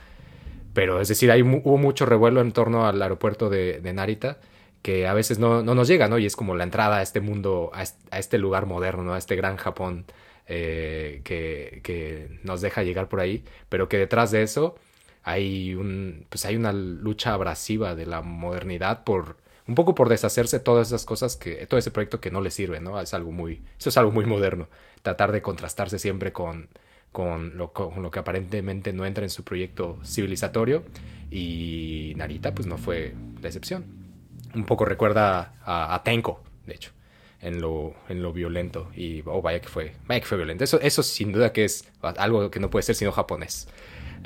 [0.73, 4.39] pero es decir hay hubo mucho revuelo en torno al aeropuerto de, de Narita
[4.81, 7.21] que a veces no, no, nos llega no y es como la entrada a este
[7.21, 10.05] mundo a este, lugar moderno a este gran Japón
[10.47, 14.75] eh, que, que nos deja llegar por ahí pero que detrás de eso
[15.23, 20.59] hay un pues hay una lucha abrasiva de la modernidad por un poco por deshacerse
[20.59, 23.61] todas esas cosas que todo ese proyecto que no le sirve no es algo muy
[23.79, 24.67] eso es algo muy moderno
[25.01, 26.67] tratar de contrastarse siempre con
[27.13, 30.83] con lo, con lo, que aparentemente no entra en su proyecto civilizatorio
[31.31, 33.85] y Narita pues no fue la excepción.
[34.53, 36.91] Un poco recuerda a, a Tenko, de hecho,
[37.39, 40.63] en lo, en lo violento y oh vaya que fue, vaya que fue violento.
[40.63, 43.67] Eso, eso sin duda que es algo que no puede ser sino japonés.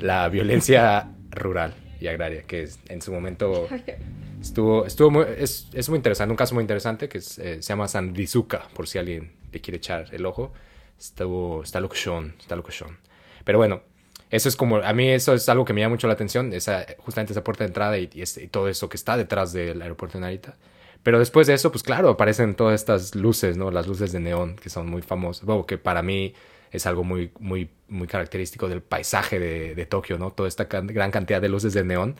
[0.00, 3.68] La violencia rural y agraria que en su momento
[4.40, 7.86] estuvo, estuvo muy, es, es, muy interesante, un caso muy interesante que eh, se llama
[7.86, 10.52] Sandizuka, por si alguien le quiere echar el ojo
[10.98, 12.98] Estuvo, está locución, está locución.
[13.44, 13.82] Pero bueno,
[14.30, 16.86] eso es como, a mí eso es algo que me llama mucho la atención, esa,
[16.98, 20.22] justamente esa puerta de entrada y, y, todo eso que está detrás del aeropuerto de
[20.22, 20.56] Narita.
[21.02, 23.70] Pero después de eso, pues claro, aparecen todas estas luces, ¿no?
[23.70, 25.44] Las luces de neón que son muy famosas.
[25.44, 26.34] Bueno, que para mí
[26.70, 30.32] es algo muy, muy, muy característico del paisaje de, de Tokio, ¿no?
[30.32, 32.16] Toda esta gran cantidad de luces de neón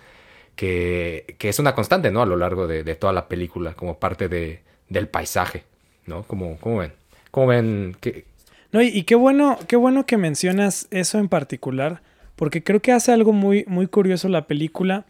[0.56, 2.22] que, que es una constante, ¿no?
[2.22, 5.64] A lo largo de, de toda la película, como parte de, del paisaje,
[6.06, 6.22] ¿no?
[6.24, 6.92] Como, ¿Cómo ven?
[7.30, 7.96] ¿Cómo ven?
[8.00, 8.24] ¿Qué,
[8.70, 12.02] no, y, qué bueno, qué bueno que mencionas eso en particular,
[12.36, 15.06] porque creo que hace algo muy, muy curioso la película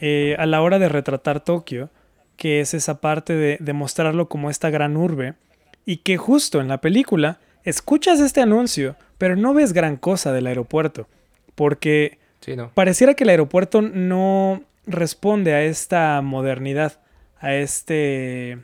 [0.00, 1.90] eh, a la hora de retratar Tokio,
[2.36, 5.34] que es esa parte de, de, mostrarlo como esta gran urbe,
[5.86, 10.48] y que justo en la película escuchas este anuncio, pero no ves gran cosa del
[10.48, 11.06] aeropuerto,
[11.54, 12.18] porque
[12.74, 16.98] pareciera que el aeropuerto no responde a esta modernidad,
[17.38, 18.58] a este...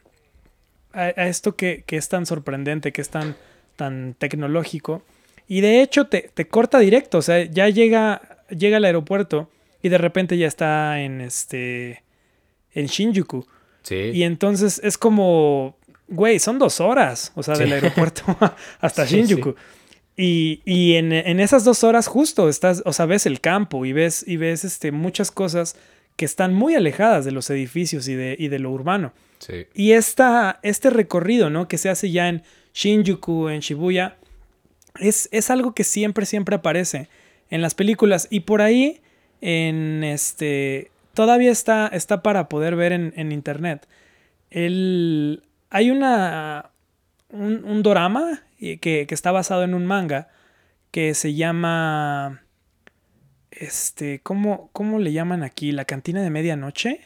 [0.92, 3.36] a, esto que, que es tan sorprendente, que es tan
[3.76, 5.02] tan tecnológico.
[5.48, 9.48] Y de hecho te, te, corta directo, o sea, ya llega, llega al aeropuerto
[9.82, 12.02] y de repente ya está en este
[12.74, 13.46] en Shinjuku.
[13.82, 14.10] Sí.
[14.12, 15.76] Y entonces es como,
[16.08, 18.24] güey, son dos horas, o sea, del aeropuerto
[18.80, 19.54] hasta Shinjuku.
[20.16, 23.92] Y, y en, en, esas dos horas justo estás, o sea, ves el campo y
[23.92, 25.76] ves, y ves este, muchas cosas
[26.16, 29.12] que están muy alejadas de los edificios y de, y de lo urbano.
[29.38, 29.66] Sí.
[29.74, 31.68] Y esta, este recorrido, ¿no?
[31.68, 32.42] Que se hace ya en
[32.76, 34.16] Shinjuku, en Shibuya,
[35.00, 37.08] es, es algo que siempre, siempre aparece
[37.48, 38.28] en las películas.
[38.30, 39.00] Y por ahí,
[39.40, 43.88] en este, todavía está, está para poder ver en, en internet.
[44.50, 46.70] El, hay una,
[47.30, 50.28] un, un dorama que, que, está basado en un manga
[50.90, 52.42] que se llama,
[53.50, 55.72] este, ¿cómo, cómo le llaman aquí?
[55.72, 57.00] La cantina de medianoche.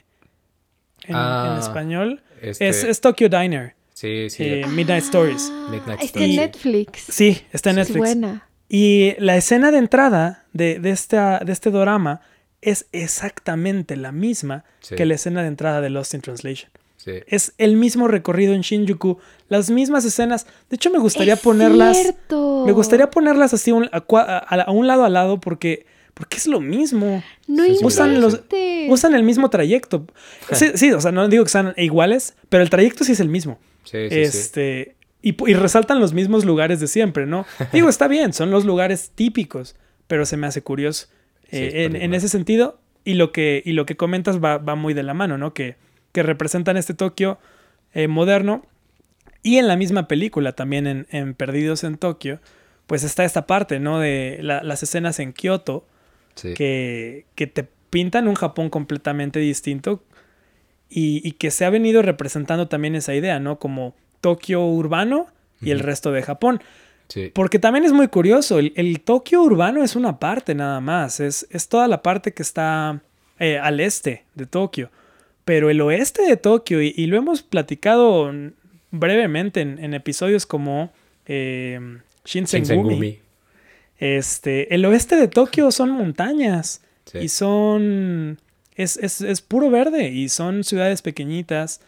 [1.05, 2.23] En, Ah, en español.
[2.43, 3.75] este- Es, es Tokyo Diner.
[4.01, 4.45] Sí, sí.
[4.45, 5.51] eh, Midnight Stories.
[5.71, 6.37] Midnight Está en Stories.
[6.37, 7.05] Netflix.
[7.11, 7.99] Sí, está en Es Netflix.
[7.99, 8.47] buena.
[8.69, 12.21] Y la escena de entrada de, de, esta, de este dorama
[12.63, 14.95] es exactamente la misma Sí.
[14.95, 16.71] que la escena de entrada de Lost in Translation.
[16.97, 17.13] Sí.
[17.27, 20.47] Es el mismo recorrido en Shinjuku, las mismas escenas.
[20.69, 21.97] De hecho, me gustaría Es ponerlas.
[21.97, 22.65] cierto.
[22.67, 26.37] Me gustaría ponerlas así un- a, cua- a- a un lado a lado porque, porque
[26.37, 27.23] es lo mismo.
[27.47, 28.41] No Sí, Usan los-.
[28.89, 30.07] Usan el mismo trayecto.
[30.53, 33.29] Sí, sí, o sea, no digo que sean iguales, pero el trayecto sí es el
[33.29, 33.59] mismo.
[33.85, 34.21] Sí, sí, sí.
[34.21, 37.47] este, Y, resaltan los mismos lugares de siempre, ¿no?
[37.73, 41.09] Digo, está bien, son los lugares típicos, pero se me hace curioso.
[41.53, 45.03] Eh, en, ese sentido, y lo que, y lo que comentas va, va muy de
[45.03, 45.53] la mano, ¿no?
[45.53, 45.77] Que,
[46.13, 47.39] que representan este Tokio
[47.93, 48.65] eh, moderno.
[49.43, 52.41] Y en la misma película, también en, en Perdidos en Tokio,
[52.87, 53.99] pues está esta parte, ¿no?
[53.99, 55.87] De la- las escenas en Kioto,
[56.55, 60.03] que, que te pintan un Japón completamente distinto
[60.91, 63.59] y, y que se ha venido representando también esa idea, ¿no?
[63.59, 65.27] Como Tokio urbano
[65.63, 66.61] y el resto de Japón.
[67.09, 67.31] Sí.
[67.35, 71.47] Porque también es muy curioso, el, el Tokio urbano es una parte nada más, es,
[71.51, 73.01] es toda la parte que está
[73.39, 74.91] eh, al este de Tokio.
[75.45, 78.31] Pero el oeste de Tokio, y, y lo hemos platicado
[78.91, 80.93] brevemente en, en episodios como
[81.27, 81.81] eh,
[82.25, 83.19] Shinsengumi, Shinsengumi.
[83.99, 87.19] este, el oeste de Tokio son montañas Sí.
[87.19, 88.39] y son...
[88.77, 91.81] Es, es, es puro verde y son ciudades pequeñitas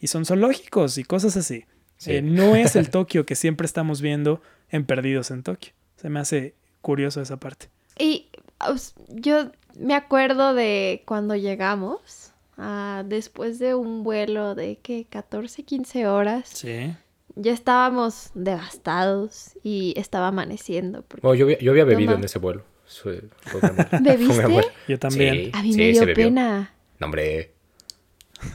[0.00, 1.64] y son zoológicos y cosas así.
[1.96, 2.12] Sí.
[2.16, 5.72] Eh, no es el Tokio que siempre estamos viendo en Perdidos en Tokio.
[5.96, 7.68] Se me hace curioso esa parte.
[7.98, 8.28] Y
[8.66, 15.62] os- yo me acuerdo de cuando llegamos, ah, después de un vuelo de que 14,
[15.64, 16.94] 15 horas, Sí.
[17.36, 21.02] ya estábamos devastados y estaba amaneciendo.
[21.02, 22.64] porque Bueno, yo, había- yo había bebido en ese vuelo.
[23.02, 24.64] Fue- fue un- fue un ¿Bebiste?
[24.88, 25.34] Yo también.
[25.34, 26.72] Sí, A mí sí, me dio pena.
[26.98, 27.52] No, hombre.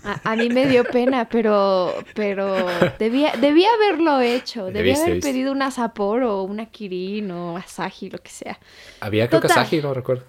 [0.04, 2.68] A, a mí me dio pena, pero, pero
[2.98, 4.66] debía, debía haberlo hecho.
[4.66, 5.30] Debía Debiste, haber debiste.
[5.30, 8.60] pedido una Sapporo o una Kirin o Asahi, lo que sea.
[9.00, 9.64] Había creo que Total.
[9.64, 10.24] Asahi, no recuerdo.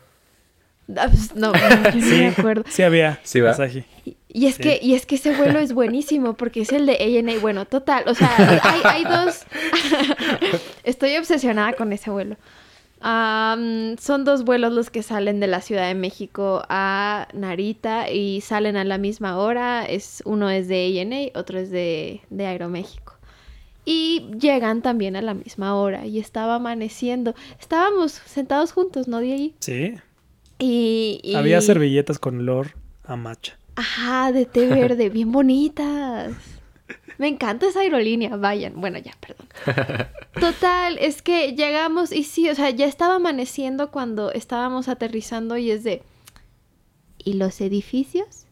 [0.96, 2.64] Ah, pues, No, yo no Sí, me acuerdo.
[2.68, 3.18] sí había.
[3.22, 3.50] Sí, va.
[3.52, 3.84] Asahi.
[4.04, 4.62] Y- Y es, Sí.
[4.64, 7.38] que, y es que ese vuelo es buenísimo porque es el de ANA.
[7.40, 8.30] Bueno, total, o sea,
[8.62, 9.46] hay, hay dos...
[10.84, 12.36] Estoy obsesionada con ese vuelo.
[13.00, 18.76] Son dos vuelos los que salen de la Ciudad de México a Narita y salen
[18.76, 19.84] a la misma hora.
[19.84, 23.14] Es, uno es de ANA, otro es de, de Aeroméxico.
[23.84, 27.34] Y llegan también a la misma hora y estaba amaneciendo.
[27.60, 29.54] Estábamos sentados juntos, ¿no, Diego?
[29.60, 29.94] Sí.
[30.58, 33.58] Y, y- Había servilletas con olor a matcha.
[33.76, 36.32] Ajá, de té verde, bien bonitas.
[37.18, 38.74] Me encanta esa aerolínea, vayan.
[38.80, 39.46] Bueno, ya, perdón.
[40.40, 45.70] Total, es que llegamos y sí, o sea, ya estaba amaneciendo cuando estábamos aterrizando y
[45.70, 46.02] es de...
[47.18, 48.44] ¿Y los edificios?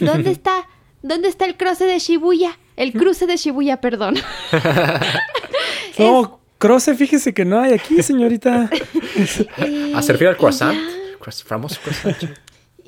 [0.00, 0.68] ¿Dónde está?
[1.02, 2.58] ¿Dónde está el cruce de Shibuya?
[2.76, 4.16] El cruce de Shibuya, perdón.
[5.98, 8.70] No, Croce, fíjese que no hay aquí, señorita.
[9.66, 10.74] Y- ¿A servir al croissant?
[10.74, 12.16] ya- Famoso croissant.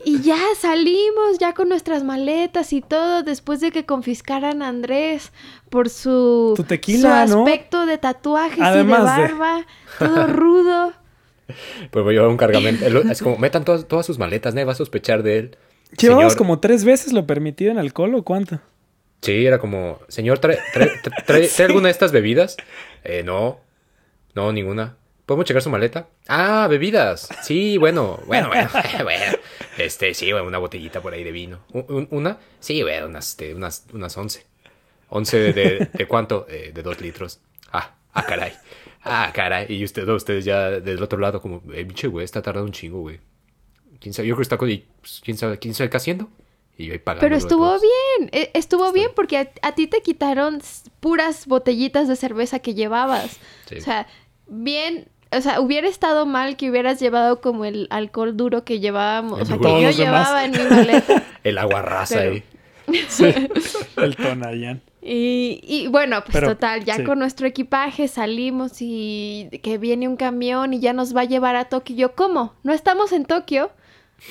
[0.05, 5.33] Y ya salimos, ya con nuestras maletas y todo, después de que confiscaran a Andrés
[5.71, 7.45] por su, Tu tequila, su ¿no?
[7.47, 9.67] aspecto de tatuajes Además y de- de barba,
[9.99, 10.93] todo rudo.
[11.91, 12.87] Pues voy a llevar un cargamento.
[12.87, 15.57] Es como, metan todas, todas sus maletas, nadie va a sospechar de él.
[15.99, 18.61] ¿Llevabas Señor- como tres veces lo permitido en alcohol o cuánto?
[19.21, 22.57] Sí, era como, señor, ¿trae, trae, trae- trae- trae alguna de estas bebidas?
[23.05, 23.61] Eh, no,
[24.35, 24.97] no, ninguna.
[25.27, 26.09] ¿Podemos checar su maleta?
[26.29, 27.29] Ah, bebidas.
[27.43, 28.69] Sí, bueno, bueno, bueno,
[29.05, 29.37] bueno.
[29.79, 31.61] Este, sí, bueno, una botellita por ahí de vino.
[31.73, 32.39] ¿Un- un- ¿Una?
[32.61, 34.45] Sí, bueno, unas, este, unas, unas once.
[35.09, 36.47] ¿Once de, de, de cuánto?
[36.49, 37.41] Eh, de dos litros.
[37.73, 38.53] Ah, ah, caray.
[39.03, 39.67] Ah, caray.
[39.69, 43.01] Y usted, ustedes ya del otro lado como, eh, pinche güey, está tardando un chingo,
[43.01, 43.21] güey.
[44.01, 44.29] ¿Quién sabe?
[44.29, 44.69] Yo creo que está con...
[45.01, 46.29] pues, ¿Quién sabe, quién sabe qué haciendo?
[46.77, 47.21] Y yo ahí pagando.
[47.21, 50.61] Pero estuvo bien, e- estuvo bien porque a, a ti te quitaron
[51.01, 53.39] puras botellitas de cerveza que llevabas.
[53.69, 53.77] Sí.
[53.77, 54.07] O sea,
[54.49, 59.41] bien, o sea, hubiera estado mal que hubieras llevado como el alcohol duro que llevábamos,
[59.43, 59.97] o sea, que yo demás.
[59.97, 61.23] llevaba en mi maleta.
[61.45, 62.43] El agua rasa Pero- ahí.
[63.97, 64.83] El Tonayán.
[65.07, 67.05] Y, y bueno, pues Pero, total, ya sí.
[67.05, 71.57] con nuestro equipaje salimos y que viene un camión y ya nos va a llevar
[71.57, 71.95] a Tokio.
[71.95, 72.55] Y Yo, ¿cómo?
[72.63, 73.71] ¿No estamos en Tokio?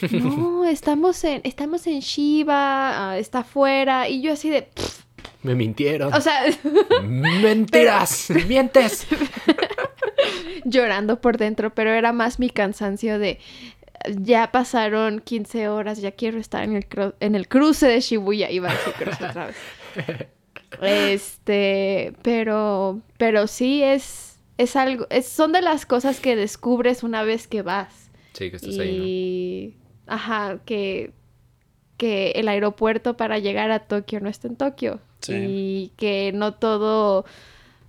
[0.12, 4.10] No, estamos en, estamos en Shiba, ah, está afuera.
[4.10, 5.02] Y yo así de, pff,
[5.44, 6.12] Me mintieron.
[6.12, 6.42] o sea,
[7.04, 9.06] Mentiras, mientes.
[10.66, 13.40] llorando por dentro, pero era más mi cansancio de,
[14.18, 18.50] ya pasaron 15 horas, ya quiero estar en el, cru- en el cruce de Shibuya.
[18.52, 19.56] Iba a decir cruce otra vez.
[20.82, 27.24] Este, pero, pero sí es, es algo, es, son de las cosas que descubres una
[27.24, 28.10] vez que vas.
[28.34, 31.14] Sí, que estás ahí, Y, ajá, que,
[31.98, 35.00] que el aeropuerto para llegar a Tokio no está en Tokio.
[35.22, 35.34] Sí.
[35.36, 37.26] Y que no todo,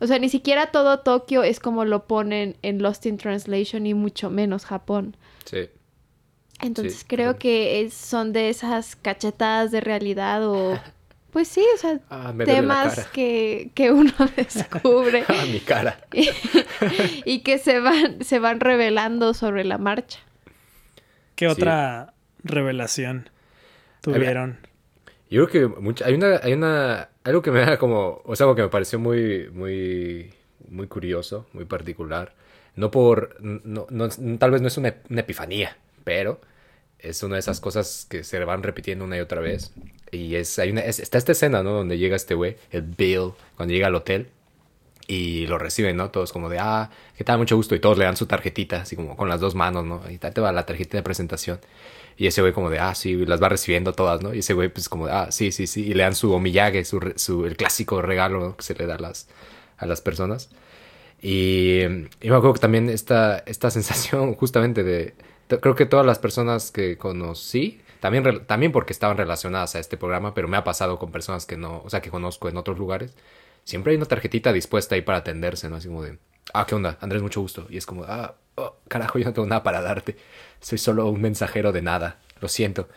[0.05, 3.95] o sea, ni siquiera todo Tokio es como lo ponen en Lost in Translation y
[3.95, 5.17] mucho menos Japón.
[5.45, 5.69] Sí.
[6.61, 10.79] Entonces Sí, creo que es- son de esas cachetadas de realidad o...
[11.35, 15.99] Pues sí, o sea, Ah, temas que, que uno descubre Ah, mi cara.
[17.25, 20.21] y que se van, se van revelando sobre la marcha.
[21.35, 21.51] ¿Qué Sí.
[21.53, 22.15] otra
[22.45, 23.31] revelación
[24.01, 24.59] tuvieron?
[25.35, 28.45] Yo creo que mucha- hay una, hay una, algo que me da como, o sea,
[28.45, 30.33] algo que me pareció muy, muy,
[30.69, 32.35] muy curioso, muy particular.
[32.77, 36.41] No por, no, no- tal vez no es una, epifanía, pero
[37.01, 39.73] es una de esas cosas que se van repitiendo una y otra vez.
[40.13, 41.73] Y es, hay una, es- está esta escena, ¿no?
[41.73, 44.29] Donde llega este güey, el Bill, cuando llega al hotel
[45.07, 46.11] y lo reciben, ¿no?
[46.11, 47.39] Todos como de, ah, ¿qué tal?
[47.39, 47.75] Mucho gusto.
[47.75, 50.03] Y todos le dan su tarjetita, así como con las dos manos, ¿no?
[50.11, 51.59] Y tal te va la tarjetita de presentación.
[52.17, 54.35] Y ese güey como de, ah, sí, las va recibiendo todas, ¿no?
[54.35, 55.85] Y ese güey pues como de, ah, sí, sí, sí.
[55.87, 58.99] Y le dan su omiyage, su, su, el clásico regalo que se le da a
[58.99, 59.29] las,
[59.79, 60.51] a las personas.
[61.21, 65.15] Y, y me acuerdo que también esta, esta sensación justamente de,
[65.61, 70.35] creo que todas las personas que conocí, también, también porque estaban relacionadas a este programa,
[70.35, 73.15] pero me ha pasado con personas que no, o sea, que conozco en otros lugares,
[73.65, 75.77] siempre hay una tarjetita dispuesta ahí para atenderse, ¿no?
[75.77, 76.19] Así como de,
[76.53, 76.99] ah, ¿qué onda?
[77.01, 77.67] Andrés, mucho gusto.
[77.71, 80.17] Y es como, ah, oh, carajo, yo no tengo nada para darte.
[80.61, 82.19] Soy solo un mensajero de nada.
[82.41, 82.89] Lo siento.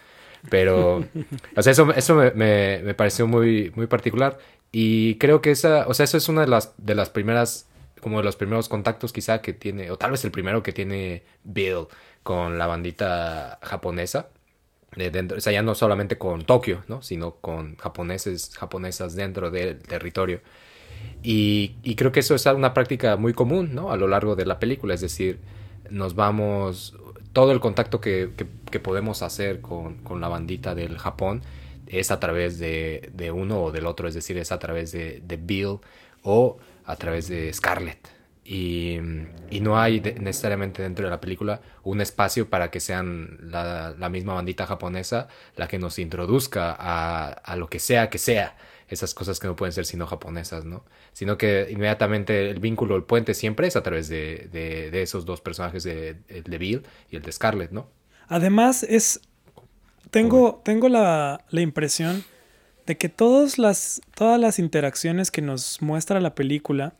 [0.50, 0.98] Pero,
[1.56, 4.38] o sea, eso, eso me, me, me pareció muy, muy particular.
[4.72, 7.68] Y creo que esa, o sea, eso es una de las, de las primeras,
[8.02, 11.24] como de los primeros contactos quizá que tiene, o tal vez el primero que tiene
[11.44, 11.88] Bill
[12.24, 14.30] con la bandita japonesa.
[14.96, 17.02] De dentro, o sea, ya no solamente con Tokio, ¿no?
[17.04, 20.42] Sino con japoneses, japonesas dentro del territorio.
[21.30, 23.92] Y, y creo que eso es una práctica muy común, ¿no?
[23.92, 25.40] A lo largo de la película, es decir,
[25.90, 26.96] nos vamos,
[27.34, 31.42] todo el contacto que, que- que podemos hacer con, con la bandita del Japón
[31.88, 35.22] es a través de, de uno o del otro, es decir, es a través de,
[35.42, 35.80] Bill
[36.24, 38.08] o a través de Scarlett.
[38.46, 38.98] Y,
[39.50, 44.08] y no hay necesariamente dentro de la película un espacio para que sean la, la
[44.10, 48.56] misma bandita japonesa la que nos introduzca a, a lo que sea que sea
[48.88, 50.86] esas cosas que no pueden ser sino japonesas, ¿no?
[51.14, 55.26] Sino que inmediatamente el vínculo, el puente siempre es a través de, de, de esos
[55.26, 57.90] dos personajes, de, el de Bill y el de Scarlett, ¿no?
[58.28, 59.22] Además, es.
[60.10, 62.24] Tengo, tengo la, la impresión
[62.86, 66.94] de que todas las, todas las interacciones que nos muestra la película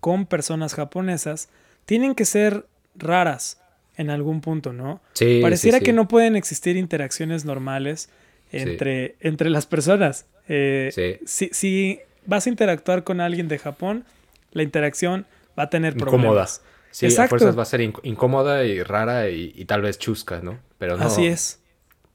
[0.00, 1.50] con personas japonesas
[1.84, 3.60] tienen que ser raras
[3.96, 5.00] en algún punto, ¿no?
[5.12, 8.08] Sí, Pareciera sí, que no pueden existir interacciones normales
[8.52, 10.26] entre, entre las personas.
[10.48, 11.18] Eh, Sí.
[11.26, 14.04] si, si vas a interactuar con alguien de Japón,
[14.52, 15.26] la interacción
[15.58, 16.62] va a tener problemas.
[16.90, 17.30] Sí, a Exacto.
[17.30, 20.58] fuerzas va a ser inc- incómoda y rara y, y tal vez chusca, ¿no?
[20.78, 21.60] Pero no, Así es.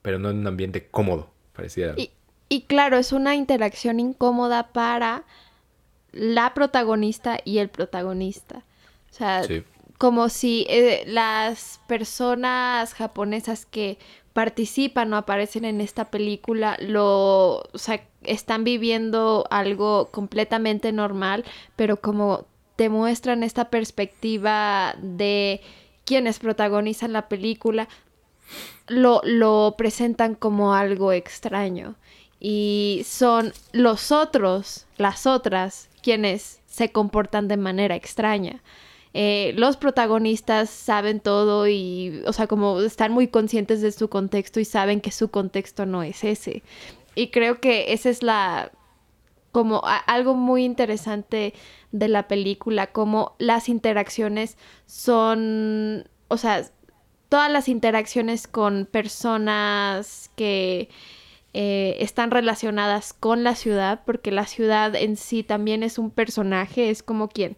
[0.02, 1.94] Pero no en un ambiente cómodo, pareciera.
[1.98, 2.12] Y,
[2.50, 5.24] y claro, es una interacción incómoda para
[6.12, 8.64] la protagonista y el protagonista.
[9.12, 9.64] O sea, Sí.
[10.00, 14.00] como si eh, las personas japonesas que
[14.34, 21.44] participan o aparecen en esta película lo, o sea, están viviendo algo completamente normal,
[21.76, 25.62] pero como te muestran esta perspectiva de
[26.06, 27.88] quienes protagonizan la película,
[28.88, 31.96] lo, lo presentan como algo extraño.
[32.40, 38.64] Y son los otros, las otras, quienes se comportan de manera extraña.
[39.14, 44.60] Eh, los protagonistas saben todo y, o sea, como están muy conscientes de su contexto
[44.60, 46.64] y saben que su contexto no es ese.
[47.16, 48.72] Y creo que esa es la,
[49.52, 51.54] como algo muy interesante
[51.92, 56.66] de la película, como las interacciones son, o sea,
[57.28, 60.90] todas las interacciones con personas que
[61.54, 66.90] eh, están relacionadas con la ciudad, porque la ciudad en sí también es un personaje,
[66.90, 67.58] es como quien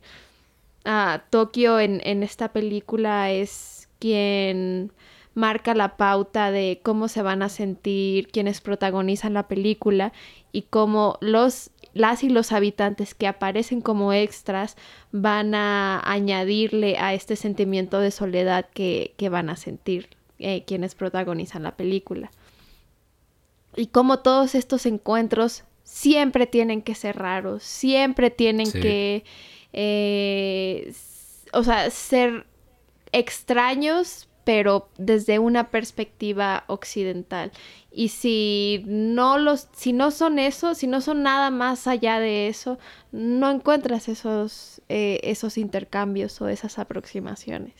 [1.30, 4.91] Tokio en, en esta película es quien
[5.34, 10.13] marca la pauta de cómo se van a sentir quienes protagonizan la película
[10.52, 14.78] y cómo los las y los habitantes que aparecen como extras
[15.12, 20.96] van a añadirle a este sentimiento de soledad que, que van a sentir eh, quienes
[20.96, 22.32] protagonizan la película.
[23.76, 28.82] Y como todos estos encuentros siempre tienen que ser raros, siempre tienen Sí.
[28.82, 29.24] que,
[29.74, 30.94] eh,
[31.52, 32.46] o sea, ser
[33.12, 37.52] extraños, pero desde una perspectiva occidental.
[37.92, 42.48] Y si no los, si no son eso, si no son nada más allá de
[42.48, 42.80] eso,
[43.12, 47.74] no encuentras esos, eh, esos intercambios o esas aproximaciones.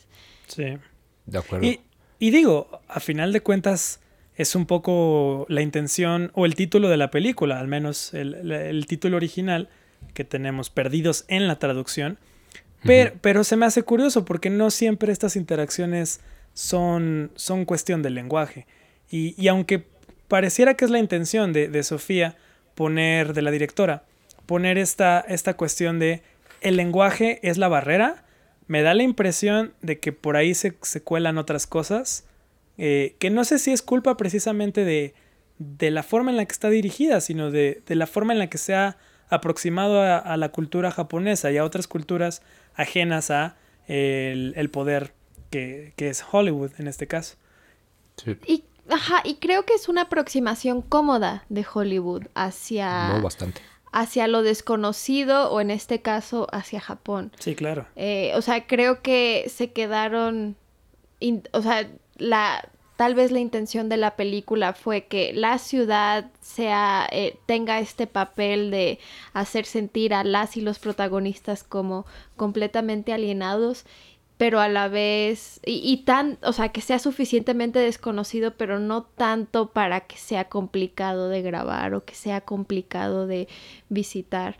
[0.48, 0.78] Sí.
[1.26, 1.66] De acuerdo.
[1.66, 1.82] Y,
[2.20, 4.02] y digo, a final de cuentas,
[4.36, 8.86] es un poco la intención o el título de la película, al menos el, el
[8.88, 9.70] título original
[10.14, 12.18] que tenemos perdidos en la traducción.
[12.84, 16.20] Pero, pero se me hace curioso porque no siempre estas interacciones
[16.54, 18.68] son, son cuestión del lenguaje.
[19.10, 19.86] Y, y aunque
[20.28, 22.36] pareciera que es la intención de, de, Sofía
[22.76, 24.04] poner, de la directora,
[24.46, 26.24] poner esta, esta cuestión de
[26.62, 28.26] el lenguaje es la barrera,
[28.68, 32.26] me da la impresión de que por ahí se, se cuelan otras cosas,
[32.78, 35.14] eh, que no sé si es culpa precisamente de,
[35.60, 38.48] de, la forma en la que está dirigida, sino de, de la forma en la
[38.48, 38.98] que se ha
[39.34, 42.42] aproximado a, a, la cultura japonesa y a otras culturas
[42.76, 43.56] ajenas a
[43.88, 45.14] el, el poder
[45.50, 47.36] que, que, es Hollywood en este caso.
[48.18, 48.38] Sí.
[48.46, 53.10] Y, ajá, y creo que es una aproximación cómoda de Hollywood hacia...
[53.10, 53.62] No, bastante
[53.94, 57.32] hacia lo desconocido o en este caso hacia Japón.
[57.40, 57.86] Sí, claro.
[57.96, 60.58] Eh, o sea, creo que se quedaron,
[61.52, 67.08] o sea, la tal vez la intención de la película fue que la ciudad sea
[67.12, 69.00] eh, tenga este papel de
[69.34, 73.86] hacer sentir a las y los protagonistas como completamente alienados
[74.38, 79.04] pero a la vez, y, y, tan, o sea, que sea suficientemente desconocido, pero no
[79.04, 83.48] tanto para que sea complicado de grabar o que sea complicado de
[83.90, 84.58] visitar.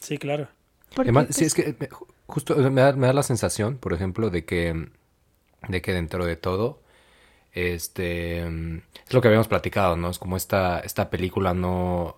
[0.00, 0.48] Sí, claro.
[0.94, 1.76] Porque, Además, pues, sí, es que
[2.26, 4.88] justo me da, me da, la sensación, por ejemplo, de que,
[5.68, 6.80] de que dentro de todo,
[7.52, 10.10] este, es lo que habíamos platicado, ¿no?
[10.10, 12.16] Es como esta, esta película no,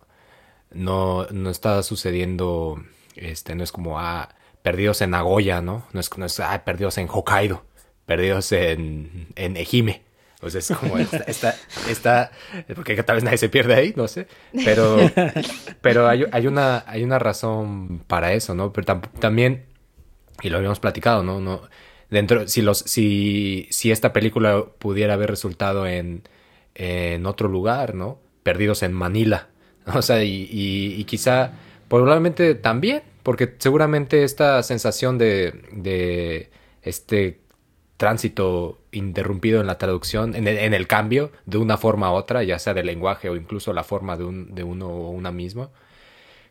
[0.70, 2.82] no, no está sucediendo,
[3.16, 4.28] este, no es como, ah,
[4.62, 5.86] perdidos en Nagoya, ¿no?
[5.92, 7.64] No es, no es ah, perdidos en Hokkaido,
[8.06, 10.02] perdidos en, en Ejime.
[10.40, 11.54] Pues es como esta, esta,
[11.90, 12.30] esta,
[12.74, 14.26] porque tal vez nadie se pierde ahí, no sé,
[14.64, 14.96] pero,
[15.82, 18.72] pero hay, hay, una, hay una razón para eso, ¿no?
[18.72, 19.66] Pero tam, también,
[20.40, 21.40] y lo habíamos platicado, ¿no?
[21.40, 21.60] no
[22.10, 26.22] dentro, si, los, si, si esta película pudiera haber resultado en,
[26.74, 28.18] en otro lugar, ¿no?
[28.42, 29.48] Perdidos en Manila,
[29.94, 31.52] o sea, y, y, quizá,
[31.88, 36.50] probablemente también, porque seguramente esta sensación de, de
[36.82, 37.40] este
[37.96, 42.42] tránsito interrumpido en la traducción, en el, en el, cambio de una forma a otra,
[42.42, 45.70] ya sea de lenguaje o incluso la forma de, un, de uno o una misma,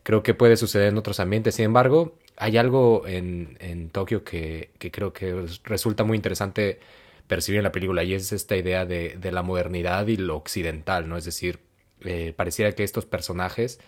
[0.03, 1.55] creo que puede suceder en otros ambientes.
[1.55, 6.79] Sin embargo, hay algo en, en Tokio que, que, creo que resulta muy interesante
[7.27, 11.09] percibir en la película y es esta idea de, de la modernidad y lo occidental,
[11.09, 11.17] ¿no?
[11.17, 11.59] Es decir,
[12.01, 13.79] eh, pareciera que estos personajes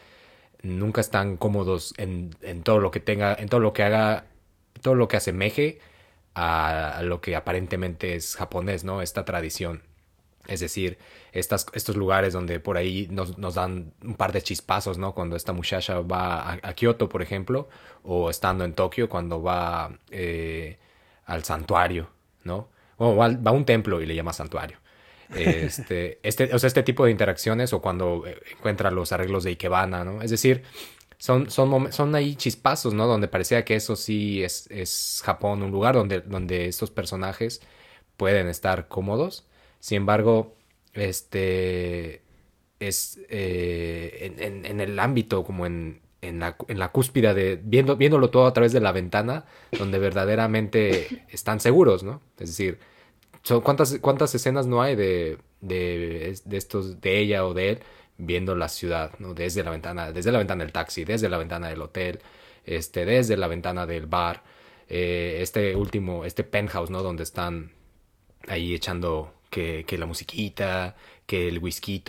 [0.63, 4.25] nunca están cómodos en, en, todo lo que tenga, en todo lo que haga,
[4.81, 5.79] todo lo que asemeje
[6.35, 9.01] a, a, lo que aparentemente es japonés, ¿no?
[9.01, 9.83] Esta tradición.
[10.47, 10.97] Es decir,
[11.31, 15.13] estas, estos lugares donde por ahí nos, nos, dan un par de chispazos, ¿no?
[15.13, 17.69] Cuando esta muchacha va a, a Kioto, por ejemplo,
[18.03, 20.77] o estando en Tokio cuando va eh,
[21.25, 22.09] al santuario,
[22.43, 22.69] ¿no?
[22.97, 24.77] O va, a un templo y le llama santuario.
[25.33, 30.03] Este, este, o sea, este tipo de interacciones o cuando encuentra los arreglos de Ikebana,
[30.03, 30.21] ¿no?
[30.21, 30.63] Es decir,
[31.17, 33.07] son, son, son ahí chispazos, ¿no?
[33.07, 37.61] Donde parecía que eso sí es, es Japón, un lugar donde, donde estos personajes
[38.17, 39.45] pueden estar cómodos.
[39.81, 40.55] Sin embargo,
[40.93, 42.21] este
[42.79, 48.29] es eh, en, en, el ámbito como en, en la, la cúspide de viendo, viéndolo
[48.29, 49.45] todo a través de la ventana
[49.77, 52.21] donde verdaderamente están seguros, ¿no?
[52.39, 52.79] Es decir,
[53.43, 57.79] So, ¿cuántas, ¿Cuántas escenas no hay de, de, de, estos, de ella o de él
[58.17, 59.33] viendo la ciudad, ¿no?
[59.33, 62.19] Desde la ventana, desde la ventana del taxi, desde la ventana del hotel,
[62.65, 64.43] este, desde la ventana del bar,
[64.87, 67.01] eh, este último, este penthouse, ¿no?
[67.01, 67.71] Donde están
[68.47, 70.95] ahí echando que, la musiquita,
[71.27, 72.03] que el whisky,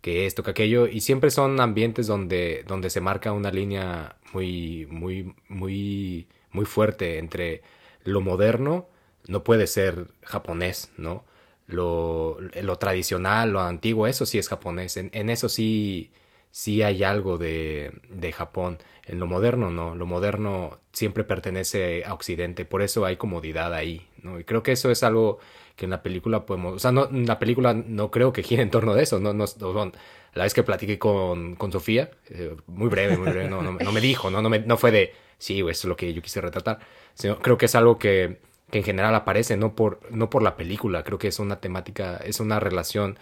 [0.00, 4.86] que esto, que aquello, y siempre son ambientes donde, donde se marca una línea muy,
[4.90, 7.62] muy, muy, muy fuerte entre
[8.04, 8.88] lo moderno
[9.28, 11.24] no puede ser japonés, ¿no?
[11.66, 14.96] Lo, lo tradicional, lo antiguo, eso sí es japonés.
[14.96, 16.10] En, en eso sí,
[16.50, 18.78] sí hay algo de, de, Japón.
[19.06, 19.94] En lo moderno, no.
[19.94, 22.64] Lo moderno siempre pertenece a Occidente.
[22.64, 24.40] Por eso hay comodidad ahí, ¿no?
[24.40, 25.38] Y creo que eso es algo
[25.78, 26.74] que en la película podemos.
[26.74, 29.20] O sea, no, la película no creo que gire en torno de eso.
[29.20, 29.92] No, no, no
[30.34, 33.92] la vez que platiqué con, con Sofía, eh, muy breve, muy breve, no, no, no,
[33.92, 36.40] me dijo, no, no, me, no fue de, sí, eso es lo que yo quise
[36.40, 36.80] retratar.
[37.14, 40.56] Sino, creo que es algo que que en general aparece, no por, no por la
[40.56, 43.18] película, creo que es una temática, es una relación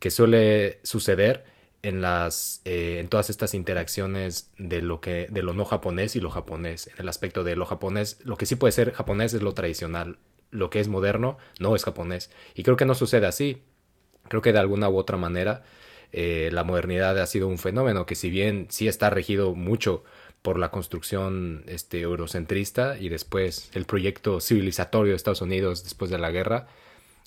[0.00, 1.44] que suele suceder
[1.82, 6.20] en las eh, en todas estas interacciones de lo que de lo no japonés y
[6.20, 9.42] lo japonés en el aspecto de lo japonés lo que sí puede ser japonés es
[9.42, 10.18] lo tradicional
[10.52, 13.62] lo que es moderno no es japonés y creo que no sucede así
[14.28, 15.64] creo que de alguna u otra manera
[16.12, 20.04] eh, la modernidad ha sido un fenómeno que si bien sí está regido mucho
[20.42, 26.18] por la construcción este, eurocentrista y después el proyecto civilizatorio de Estados Unidos después de
[26.18, 26.66] la guerra,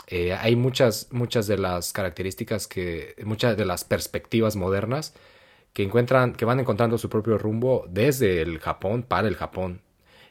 [0.07, 5.13] eh, hay muchas, muchas de las características que, muchas de las perspectivas modernas
[5.73, 9.81] que encuentran, que van encontrando su propio rumbo desde el Japón para el Japón.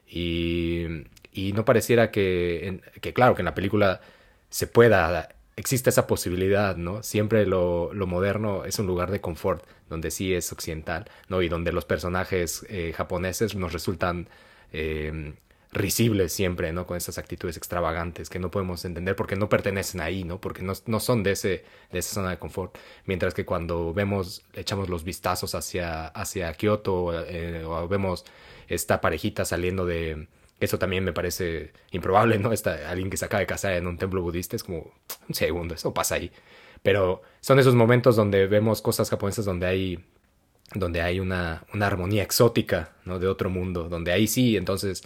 [0.07, 0.86] Y,
[1.35, 4.01] y no pareciera que, que, claro, que en la película
[4.49, 7.03] se pueda, existe esa posibilidad, ¿no?
[7.03, 11.43] Siempre lo, lo, moderno es un lugar de confort, donde sí es occidental, ¿no?
[11.43, 14.28] Y donde los personajes eh, japoneses nos resultan
[14.72, 15.35] eh,
[15.74, 16.87] risibles siempre, ¿no?
[16.87, 20.41] Con esas actitudes extravagantes que no podemos entender porque no pertenecen ahí, ¿no?
[20.41, 22.78] Porque no, no son de, ese, de esa zona de confort.
[23.07, 28.24] Mientras que cuando vemos, echamos los vistazos hacia, hacia Kioto eh, o vemos
[28.68, 30.28] esta parejita saliendo de...
[30.61, 32.53] Eso también me parece improbable, ¿no?
[32.53, 34.93] Esta, alguien que se acaba de casar en un templo budista es como
[35.29, 36.31] un segundo, eso pasa ahí.
[36.83, 40.05] Pero son esos momentos donde vemos cosas japonesas donde hay
[40.75, 43.19] donde hay una, una armonía exótica, ¿no?
[43.19, 45.03] De otro mundo, donde ahí sí, entonces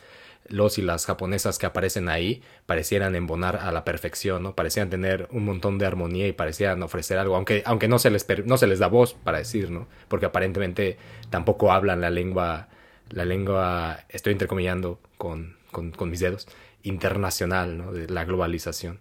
[0.49, 4.55] los y las japonesas que aparecen ahí parecieran embonar a la perfección, ¿no?
[4.55, 8.27] Parecían tener un montón de armonía y parecían ofrecer algo, aunque, aunque no, se les
[8.47, 9.89] no se les da voz para decir, ¿no?
[10.09, 10.97] Porque aparentemente
[11.31, 12.69] tampoco hablan la lengua,
[13.11, 16.49] la lengua, estoy entrecomillando con, con, mis dedos,
[16.83, 17.93] internacional, ¿no?
[17.93, 19.01] De la globalización.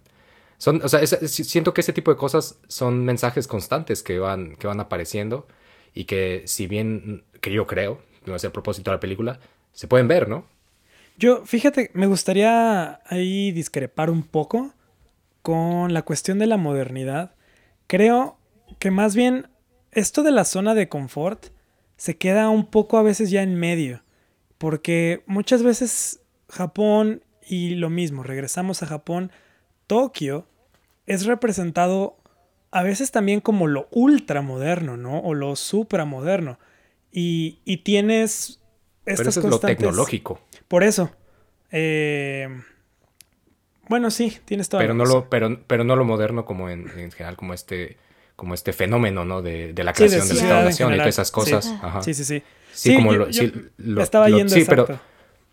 [0.56, 4.66] Son, o sea, siento que ese tipo de cosas son mensajes constantes que van, que
[4.66, 5.46] van apareciendo
[5.94, 9.38] y que si bien, que yo creo, no es el propósito de la película,
[9.72, 10.44] se pueden ver, ¿no?
[11.16, 14.72] Yo, fíjate, me gustaría ahí discrepar un poco
[15.42, 17.34] con la cuestión de la modernidad.
[17.86, 18.36] Creo
[18.78, 19.48] que más bien
[19.92, 21.46] esto de la zona de confort
[21.98, 24.02] se queda un poco a veces ya en medio,
[24.56, 29.30] porque muchas veces Japón y lo mismo, regresamos a Japón,
[29.86, 30.46] Tokio
[31.06, 32.16] es representado
[32.70, 35.20] a veces también como lo ultramoderno, ¿no?
[35.20, 36.58] O lo supramoderno.
[37.10, 38.60] Y, y tienes
[39.06, 40.40] estas Pero eso es lo tecnológico.
[40.68, 41.10] Por eso.
[41.70, 42.48] Eh,
[43.88, 44.80] bueno, sí, tienes todo.
[44.80, 47.96] Pero no lo, pero, pero no lo moderno como en, general, como este,
[48.38, 49.42] como este fenómeno, ¿no?
[49.42, 51.64] De, de la creación de, la población y todas esas cosas.
[51.64, 52.02] Sí, Ajá.
[52.04, 52.42] sí, sí, sí.
[52.72, 54.86] Sí, como lo, sí, lo, estaba yendo Sí, pero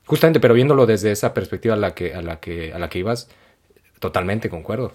[0.05, 2.99] justamente, pero viéndolo desde esa perspectiva a la que, a la que, a la que
[2.99, 3.27] ibas,
[3.97, 4.93] totalmente concuerdo.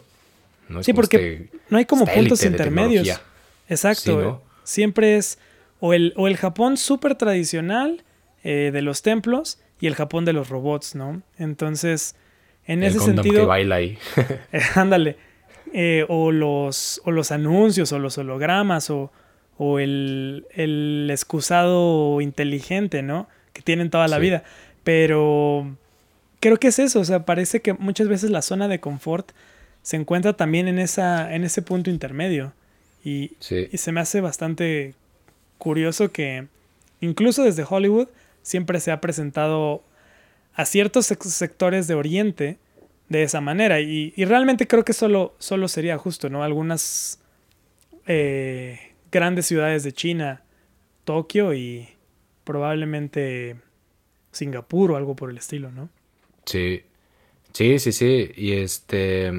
[0.68, 0.84] ¿no?
[0.84, 3.20] sí, porque este, no hay como puntos intermedios.
[3.68, 4.40] Exacto.
[4.62, 5.40] Siempre es
[5.80, 8.04] o el, o el Japón súper tradicional
[8.44, 11.22] eh, de los templos y el Japón de los robots, ¿no?
[11.38, 12.14] Entonces,
[12.66, 13.40] en ese sentido...
[13.40, 13.98] que baila ahí.
[14.52, 15.16] Eh, ándale.
[15.72, 19.12] Eh, o, los, o los anuncios, o los hologramas, o,
[19.56, 23.28] o el, el, excusado inteligente, ¿no?
[23.52, 24.42] Que tienen toda la vida.
[24.82, 25.76] Pero
[26.40, 29.30] creo que es eso, o sea, parece que muchas veces la zona de confort
[29.82, 32.52] se encuentra también en, esa, en ese punto intermedio.
[33.04, 33.32] Y,
[33.70, 34.94] y se me hace bastante
[35.58, 36.46] curioso que
[37.00, 38.08] incluso desde Hollywood
[38.42, 39.82] siempre se ha presentado
[40.54, 42.58] a ciertos sectores de Oriente
[43.10, 43.80] de esa manera.
[43.80, 46.42] Y, realmente creo que solo, solo sería justo, ¿no?
[46.42, 47.20] Algunas
[48.06, 50.42] eh, grandes ciudades de China,
[51.04, 51.88] Tokio y
[52.44, 53.56] probablemente
[54.32, 55.90] Singapur o algo por el estilo, ¿no?
[56.46, 56.84] Sí,
[57.52, 58.30] sí, sí, sí.
[58.34, 59.32] Y este,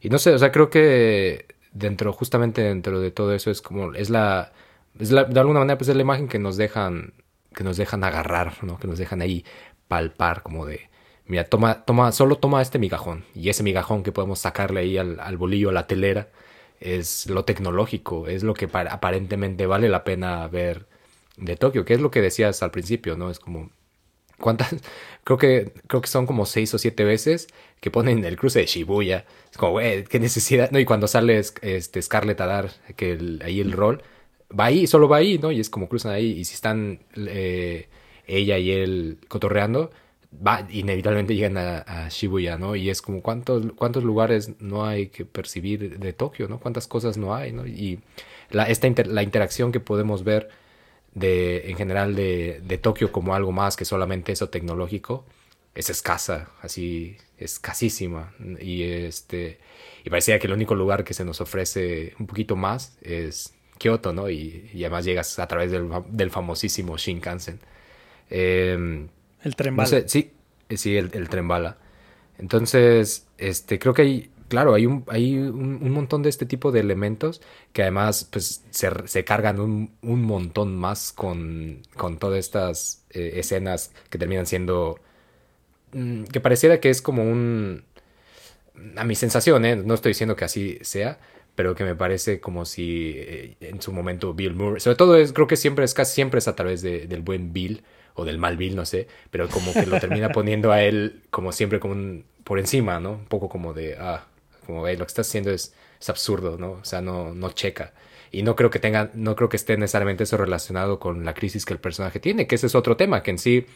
[0.00, 3.92] y no sé, o sea, creo que dentro, justamente dentro de todo eso es como,
[3.92, 4.52] es la,
[4.98, 7.12] es la, de alguna manera, pues es la imagen que nos dejan
[7.54, 8.78] que nos dejan agarrar, ¿no?
[8.78, 9.44] Que nos dejan ahí
[9.88, 10.89] palpar como de,
[11.30, 13.24] mira, toma, toma, solo toma este migajón.
[13.34, 16.28] Y ese migajón que podemos sacarle ahí al, bolillo, a la telera,
[16.80, 20.86] es lo tecnológico, es lo que aparentemente vale la pena ver
[21.36, 23.30] de Tokio, que es lo que decías al principio, ¿no?
[23.30, 23.70] Es como,
[24.38, 24.74] ¿cuántas?
[25.24, 27.46] Creo que, creo que son como seis o siete veces
[27.80, 29.26] que ponen el cruce de Shibuya.
[29.50, 30.78] Es como, güey, qué necesidad, ¿no?
[30.80, 34.02] Y cuando sale este Scarlett a dar que ahí el rol,
[34.58, 35.52] va ahí, solo va ahí, ¿no?
[35.52, 36.32] Y es como cruzan ahí.
[36.32, 37.88] Y si están eh,
[38.26, 39.90] ella y él cotorreando,
[40.32, 42.76] va, inevitablemente llegan a, Shibuya, ¿no?
[42.76, 46.60] Y es como cuántos, cuántos lugares no hay que percibir de Tokio, ¿no?
[46.60, 47.66] Cuántas cosas no hay, ¿no?
[47.66, 48.00] Y
[48.50, 50.48] la, esta la interacción que podemos ver
[51.14, 55.24] de, en general de, de Tokio como algo más que solamente eso tecnológico
[55.74, 58.34] es escasa, así escasísima.
[58.60, 59.58] Y este
[60.04, 64.12] y parecía que el único lugar que se nos ofrece un poquito más es Kyoto,
[64.12, 64.28] ¿no?
[64.30, 67.60] Y, además llegas a través del, famosísimo Shinkansen.
[68.30, 69.08] Em,
[69.42, 70.02] el tren bala.
[70.06, 70.32] sí,
[70.68, 71.78] eh, sí, el, tren bala.
[72.38, 76.80] Entonces, este, creo que hay, claro, hay un, hay un, montón de este tipo de
[76.80, 83.92] elementos que además, pues, se, cargan un, montón más con, con todas estas eh, escenas
[84.08, 84.98] que terminan siendo,
[85.92, 87.84] mm, que pareciera que es como un,
[88.96, 89.76] a mi sensación, ¿eh?
[89.76, 91.18] no estoy diciendo que así sea,
[91.54, 95.32] pero que me parece como si eh, en su momento Bill Murray, sobre todo es,
[95.32, 97.82] creo que siempre es casi siempre es a través de, del buen Bill
[98.14, 101.52] o del mal Bill, no sé, pero como que lo termina poniendo a él como
[101.52, 103.12] siempre como un, por encima, ¿no?
[103.12, 104.26] Un poco como de, ah,
[104.66, 106.72] como, hey, lo que estás haciendo es, es absurdo, ¿no?
[106.72, 107.92] O sea, no, no checa.
[108.32, 111.64] Y no creo que tenga, no creo que esté necesariamente eso relacionado con la crisis
[111.64, 113.66] que el personaje tiene, que ese es otro tema, que en sí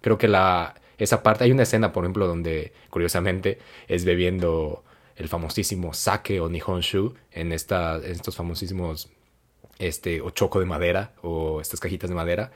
[0.00, 1.44] creo que la, esa parte.
[1.44, 4.84] Hay una escena, por ejemplo, donde curiosamente es bebiendo
[5.16, 9.10] el famosísimo sake o nihonshu en, esta, en estos famosísimos
[9.78, 12.52] este, o choco de madera o estas cajitas de madera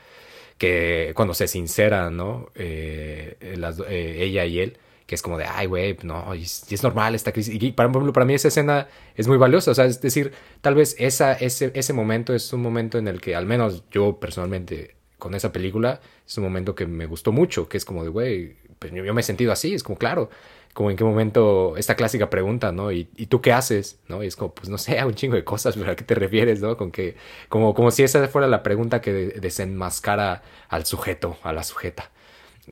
[0.57, 2.49] que cuando se sincera, ¿no?
[2.55, 7.13] Eh, eh, ella y él, que es como de, ay, güey, no, es, es, normal
[7.15, 7.61] esta crisis.
[7.61, 10.31] Y para, para mí esa escena es muy valiosa, o sea, es decir,
[10.61, 14.19] tal vez esa, ese, ese momento es un momento en el que, al menos yo
[14.19, 18.09] personalmente, con esa película, es un momento que me gustó mucho, que es como de,
[18.09, 20.29] güey, pues yo me he sentido así, es como, claro,
[20.75, 22.91] como en qué momento, esta clásica pregunta, ¿no?
[22.91, 23.97] ¿Y, ¿Y, tú qué haces?
[24.09, 24.21] ¿No?
[24.21, 26.61] Y es como, pues no sé, un chingo de cosas, pero ¿a qué te refieres,
[26.61, 26.75] no?
[26.75, 27.15] Con que,
[27.47, 32.11] como, como si esa fuera la pregunta que desenmascara al sujeto, a la sujeta.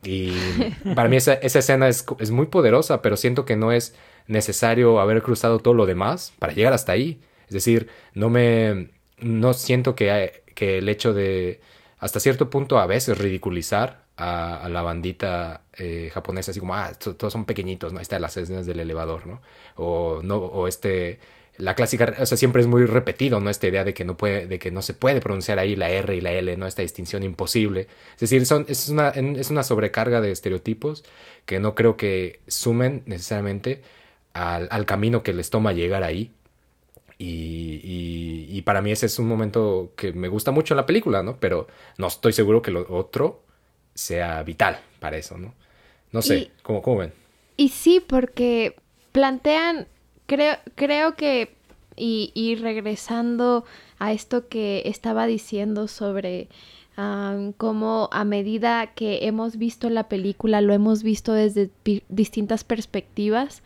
[0.03, 0.33] Y
[0.95, 3.95] para mí esa, esa escena es, es, muy poderosa, pero siento que no es
[4.27, 7.21] necesario haber cruzado todo lo demás para llegar hasta ahí.
[7.47, 11.61] Es decir, no me, no siento que, que el hecho de,
[11.99, 17.33] hasta cierto punto, a veces ridiculizar a, la bandita eh, japonesa, así como, ah, todos
[17.33, 17.99] son pequeñitos, ¿no?
[17.99, 19.41] Ahí está las escenas del elevador, ¿no?
[19.75, 21.19] O, no, o este,
[21.57, 23.49] la clásica, o sea, siempre es muy repetido, ¿no?
[23.49, 26.15] Esta idea de que no puede, de que no se puede pronunciar ahí la R
[26.15, 26.67] y la L, ¿no?
[26.67, 27.87] Esta distinción imposible.
[28.15, 31.03] Es decir, son, es, una, es una sobrecarga de estereotipos
[31.45, 33.81] que no creo que sumen necesariamente
[34.33, 36.31] al, al camino que les toma llegar ahí.
[37.19, 40.85] Y, y, y, para mí ese es un momento que me gusta mucho en la
[40.85, 41.37] película, ¿no?
[41.39, 43.43] Pero no estoy seguro que lo otro
[43.93, 45.53] sea vital para eso, ¿no?
[46.11, 47.13] No sé, ¿cómo, ¿cómo, ven?
[47.57, 48.75] Y sí, porque
[49.11, 49.87] plantean,
[50.27, 51.55] creo, creo que,
[51.95, 53.65] y, y regresando
[53.97, 56.49] a esto que estaba diciendo sobre
[56.97, 61.69] um, cómo a medida que hemos visto la película, lo hemos visto desde
[62.09, 63.63] distintas perspectivas,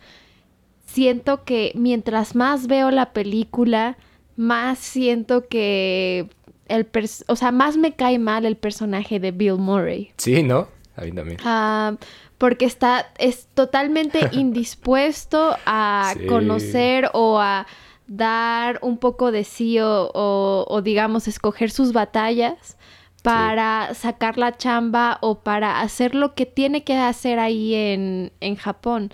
[0.86, 3.98] siento que mientras más veo la película,
[4.36, 6.28] más siento que
[6.68, 6.88] el
[7.26, 10.12] o sea, más me cae mal el personaje de Bill Murray.
[10.16, 10.68] Sí, ¿no?
[10.96, 11.38] A mí también.
[11.40, 11.96] Uh,
[12.38, 16.26] porque está, es totalmente indispuesto a sí.
[16.26, 17.66] conocer o a
[18.06, 22.76] dar un poco de sí o, o, o digamos, escoger sus batallas
[23.22, 24.00] para sí.
[24.02, 29.12] sacar la chamba o para hacer lo que tiene que hacer ahí en, en Japón.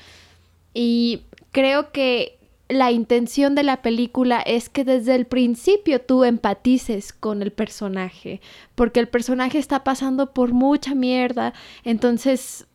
[0.73, 2.39] Y creo que
[2.69, 8.41] la intención de la película es que desde el principio tú empatices con el personaje,
[8.75, 11.53] porque el personaje está pasando por mucha mierda,
[11.85, 12.67] entonces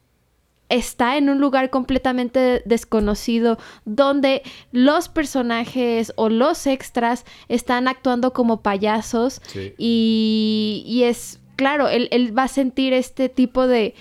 [0.70, 8.62] está en un lugar completamente desconocido donde los personajes o los extras están actuando como
[8.62, 9.74] payasos sí.
[9.80, 13.96] y, y, es, claro, él, él va a sentir este tipo de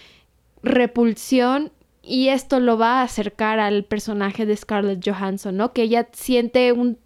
[0.62, 1.72] repulsión
[2.08, 5.72] y esto lo va a acercar al personaje de Scarlett Johansson, ¿no?
[5.72, 6.98] Que ella siente un,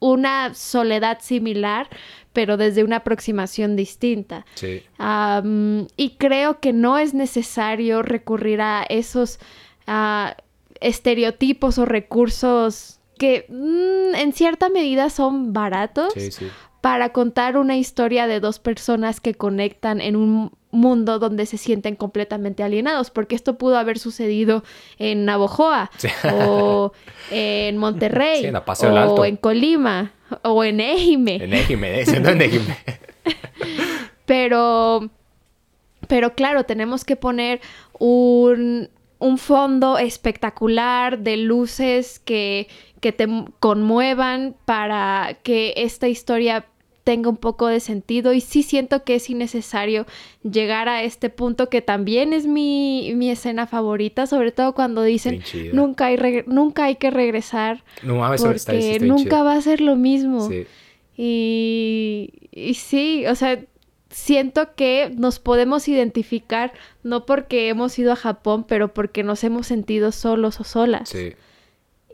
[0.00, 1.88] una soledad similar,
[2.32, 4.44] pero desde una aproximación distinta.
[4.54, 4.82] Sí.
[4.98, 9.38] Um, y creo que no es necesario recurrir a esos
[9.88, 10.30] uh,
[10.80, 16.48] estereotipos o recursos que mm, en cierta medida son baratos sí, sí.
[16.80, 21.96] para contar una historia de dos personas que conectan en un mundo donde se sienten
[21.96, 24.62] completamente alienados, porque esto pudo haber sucedido
[24.98, 26.08] en Navojoa sí.
[26.32, 26.92] o
[27.30, 29.24] en Monterrey sí, en o Alto.
[29.24, 30.12] en Colima
[30.42, 31.36] o en Ejime.
[31.36, 32.76] En Ejime, no en Ejime.
[34.26, 35.10] pero,
[36.06, 37.60] pero claro, tenemos que poner
[37.98, 42.68] un, un fondo espectacular de luces que,
[43.00, 43.26] que te
[43.58, 46.66] conmuevan para que esta historia
[47.10, 50.06] tenga un poco de sentido y sí siento que es innecesario
[50.48, 55.42] llegar a este punto que también es mi, mi escena favorita, sobre todo cuando dicen
[55.72, 59.80] nunca hay, nunca hay que regresar no, a porque está, está nunca va a ser
[59.80, 60.48] lo mismo.
[60.48, 60.68] Sí.
[61.16, 63.58] Y, y sí, o sea,
[64.10, 69.66] siento que nos podemos identificar no porque hemos ido a Japón, pero porque nos hemos
[69.66, 71.08] sentido solos o solas.
[71.08, 71.32] Sí.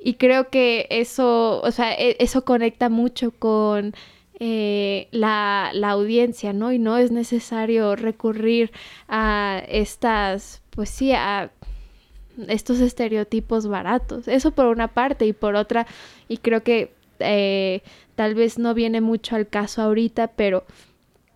[0.03, 3.95] Y creo que eso, o sea, eso conecta mucho con
[4.39, 6.73] eh, la, la, audiencia, ¿no?
[6.73, 8.71] Y no es necesario recurrir
[9.09, 11.51] a estas, pues sí, a
[12.49, 14.29] estos estereotipos baratos.
[14.29, 15.87] Eso por una parte y por otra,
[16.29, 17.83] y creo que eh,
[18.15, 20.65] tal vez no viene mucho al caso ahorita, pero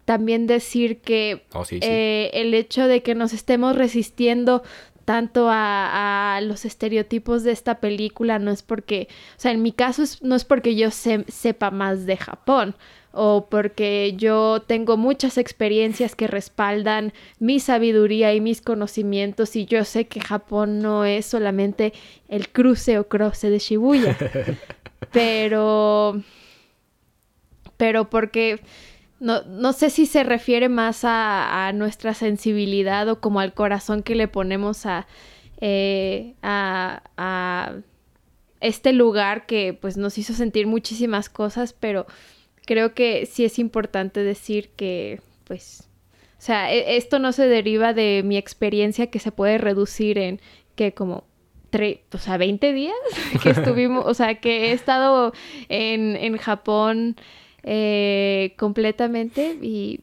[0.05, 1.89] también decir que oh, sí, sí.
[1.89, 4.63] Eh, el hecho de que nos estemos resistiendo
[5.05, 9.73] tanto a, a, los estereotipos de esta película no es porque, o sea, en mi
[9.73, 12.75] caso es, no es porque yo se, sepa más de Japón
[13.13, 19.85] o porque yo tengo muchas experiencias que respaldan mi sabiduría y mis conocimientos y yo
[19.85, 21.93] sé que Japón no es solamente
[22.29, 24.17] el cruce o croce de Shibuya,
[25.13, 26.23] pero,
[27.77, 28.61] pero porque
[29.21, 34.14] no, no sé si se refiere más a, nuestra sensibilidad o como al corazón que
[34.14, 35.07] le ponemos a,
[35.61, 37.75] eh, a, a
[38.61, 42.07] este lugar que pues nos hizo sentir muchísimas cosas, pero
[42.66, 45.89] creo que sí es importante decir que pues,
[46.39, 50.41] o sea, e, esto no se deriva de mi experiencia que se puede reducir en
[50.75, 51.25] que como
[52.12, 52.95] o sea, 20 días
[53.43, 55.33] que estuvimos, o sea, que he estado
[55.68, 57.16] en, en Japón
[57.63, 60.01] eh, completamente y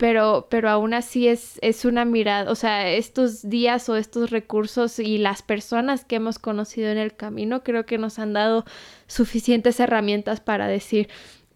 [0.00, 4.98] pero, pero aún así es, es una mirada, o sea, estos días o estos recursos
[4.98, 8.64] y las personas que hemos conocido en el camino creo que nos han dado
[9.06, 11.10] suficientes herramientas para decir,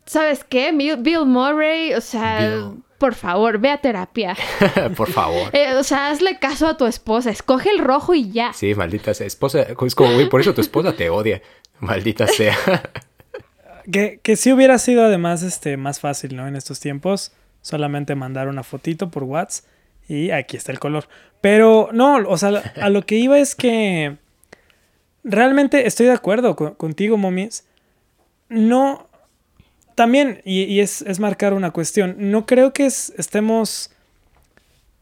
[0.05, 0.73] ¿sabes qué?
[0.73, 4.37] Bill Murray, o sea, por favor, ve a terapia.
[4.97, 5.49] por favor.
[5.55, 8.53] Eh, o sea, hazle caso a tu esposa, escoge el rojo y ya.
[8.53, 9.27] Sí, maldita sea.
[9.27, 11.41] Esposa, es como, güey, por eso tu esposa te odia.
[11.81, 12.57] Maldita sea.
[13.91, 16.47] que, que sí hubiera sido además este, más fácil, ¿no?
[16.47, 19.65] En estos tiempos, solamente mandar una fotito por WhatsApp
[20.09, 21.09] y aquí está el color.
[21.41, 24.17] Pero no, o sea, a lo que iba es que
[25.23, 27.65] realmente estoy de acuerdo contigo, momis.
[28.49, 29.09] No,
[29.95, 33.91] también, y, es, marcar una cuestión, no creo que estemos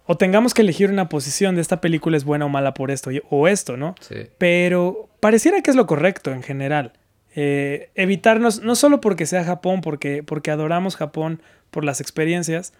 [0.05, 3.11] o tengamos que elegir una posición de esta película es buena o mala por esto
[3.31, 3.95] o esto, ¿no?
[4.01, 4.27] Sí.
[4.39, 6.93] Pero pareciera que es lo correcto en general.
[7.35, 12.73] Eh, evitarnos, no solo porque sea Japón, porque, porque adoramos Japón por las experiencias,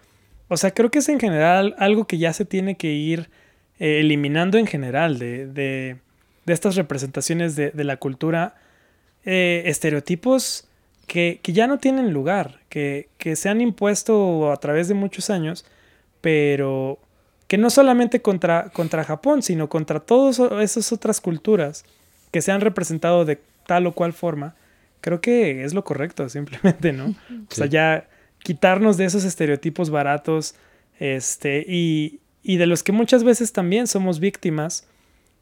[0.47, 3.29] o sea, creo que es en general algo que ya se tiene que ir
[3.79, 5.97] eh, eliminando en general de, de,
[6.45, 8.55] de estas representaciones de, de la cultura,
[9.25, 10.67] eh, estereotipos
[11.07, 15.65] que, ya no tienen lugar, que, se han impuesto a través de muchos años,
[16.21, 16.99] pero
[17.47, 21.85] que no solamente contra, contra Japón, sino contra todas esas otras culturas
[22.31, 24.55] que se han representado de tal o cual forma,
[25.01, 27.15] creo que es lo correcto, simplemente, ¿no?
[27.49, 28.07] O sea, ya
[28.39, 30.55] quitarnos de esos estereotipos baratos,
[30.99, 34.87] este, y, y de los que muchas veces también somos víctimas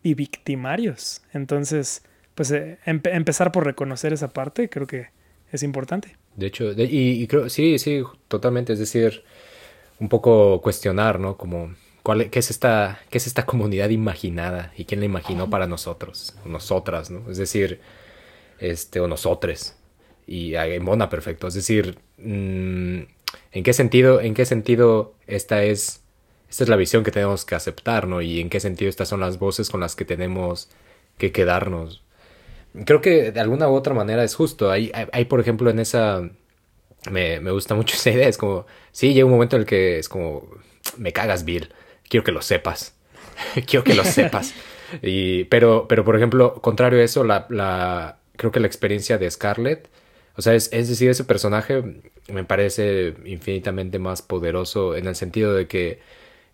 [0.04, 1.22] y victimarios.
[1.34, 2.04] Entonces,
[2.36, 5.08] pues eh, empezar por reconocer esa parte, creo que
[5.52, 6.16] es importante.
[6.36, 8.74] De hecho, y, creo, sí, sí, totalmente.
[8.74, 9.24] Es decir,
[10.00, 11.38] un poco cuestionar, ¿no?
[11.38, 14.72] Como, ¿cuál, qué, es esta, ¿qué es esta comunidad imaginada?
[14.78, 16.36] ¿Y quién la imaginó para nosotros?
[16.46, 17.30] Nosotras, ¿no?
[17.30, 17.82] Es decir,
[18.62, 19.76] este, o nosotres.
[20.26, 21.48] Y en Bona, perfecto.
[21.48, 23.02] Es decir, mm,
[23.52, 26.02] ¿en qué sentido, en qué sentido esta es,
[26.50, 28.22] esta es la visión que tenemos que aceptar, ¿no?
[28.22, 30.70] Y en qué sentido estas son las voces con las que tenemos
[31.18, 32.04] que quedarnos
[32.86, 34.72] creo que de alguna u otra manera es justo.
[34.72, 36.30] Hay, hay, por ejemplo, en esa...
[37.10, 38.28] Me, me, gusta mucho esa idea.
[38.28, 40.48] Es como, sí, llega un momento en el que es como,
[40.98, 41.70] me cagas, Bill.
[42.08, 42.96] Quiero que lo sepas.
[43.66, 44.54] Quiero que lo sepas.
[45.02, 49.30] Y, pero, pero, por ejemplo, contrario a eso, la, la, creo que la experiencia de
[49.30, 49.88] Scarlett,
[50.36, 55.54] o sea, es, es decir, ese personaje me parece infinitamente más poderoso en el sentido
[55.54, 56.00] de que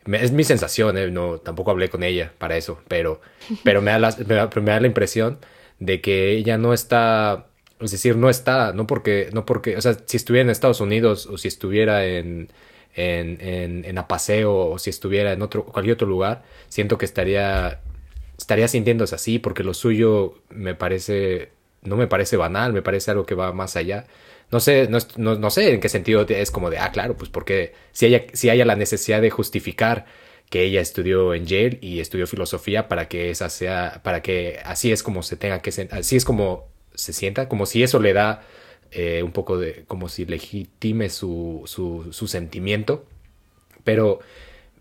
[0.05, 1.09] es mi sensación, ¿eh?
[1.09, 3.21] no, tampoco hablé con ella para eso, pero,
[3.63, 5.39] pero me, da la, me da la impresión
[5.79, 7.47] de que ella no está,
[7.79, 11.25] es decir, no está, no porque, no porque, o sea, si estuviera en Estados Unidos
[11.27, 12.49] o si estuviera en,
[12.95, 17.79] en, en, en Apaseo o si estuviera en otro, cualquier otro lugar, siento que estaría,
[18.38, 21.49] estaría sintiéndose así porque lo suyo me parece,
[21.88, 24.05] no me parece banal, me parece algo que va más allá.
[24.51, 27.29] No sé, no, no, no sé en qué sentido es como de, ah, claro, pues
[27.29, 30.05] porque si haya, si haya la necesidad de justificar
[30.49, 34.91] que ella estudió en Yale y estudió filosofía para que esa sea, para que así
[34.91, 38.43] es como se tenga que, así es como se sienta, como si eso le da
[38.91, 43.05] eh, un poco de, como si legitime su, su, su sentimiento,
[43.83, 44.19] pero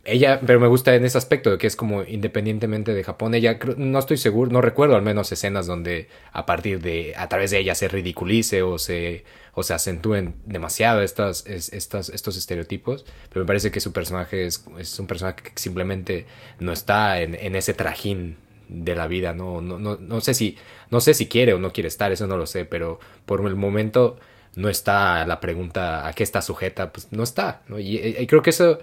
[0.07, 3.59] ella, pero me gusta en ese aspecto de que es como independientemente de Japón, ella
[3.77, 7.59] no estoy seguro, no recuerdo al menos escenas donde a partir de, a través de
[7.59, 13.47] ella se ridiculice o se, o se acentúen demasiado estas, estas, estos estereotipos, pero me
[13.47, 16.27] parece que su personaje es, es un personaje que simplemente
[16.61, 18.37] no está en, en ese trajín
[18.69, 20.57] de la vida, no, no, no, no sé si,
[20.91, 23.57] no sé si quiere o no quiere estar, eso no lo sé, pero por el
[23.57, 24.19] momento
[24.55, 28.51] no está la pregunta a qué está sujeta, pues no está, y, y creo que
[28.51, 28.79] eso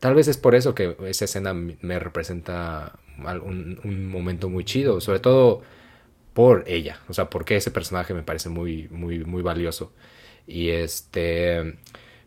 [0.00, 2.98] Tal vez es por eso que esa escena me representa
[3.42, 5.62] un, momento muy chido, sobre todo
[6.34, 9.92] por ella, o sea, porque ese personaje me parece muy, muy, muy valioso.
[10.46, 11.78] Y este,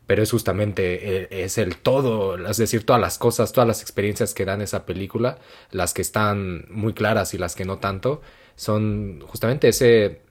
[0.05, 4.33] pero es justamente, e, es el todo, es decir, todas las cosas, todas las experiencias
[4.33, 5.39] que dan esa película,
[5.71, 8.21] las que están muy claras y las que no tanto,
[8.55, 10.21] son justamente ese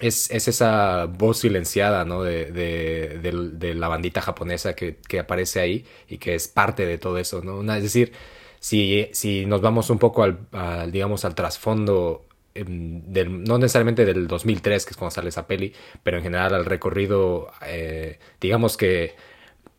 [0.00, 2.22] es, es, esa voz silenciada, ¿no?
[2.22, 3.18] De, de,
[3.52, 7.42] de, la bandita japonesa que, que, aparece ahí y que es parte de todo eso,
[7.42, 7.60] ¿no?
[7.74, 8.12] es decir,
[8.60, 14.26] si, si nos vamos un poco al, digamos, al trasfondo, em, del, no necesariamente del
[14.26, 19.14] 2003, que es cuando sale esa peli, pero en general al recorrido, eh, digamos que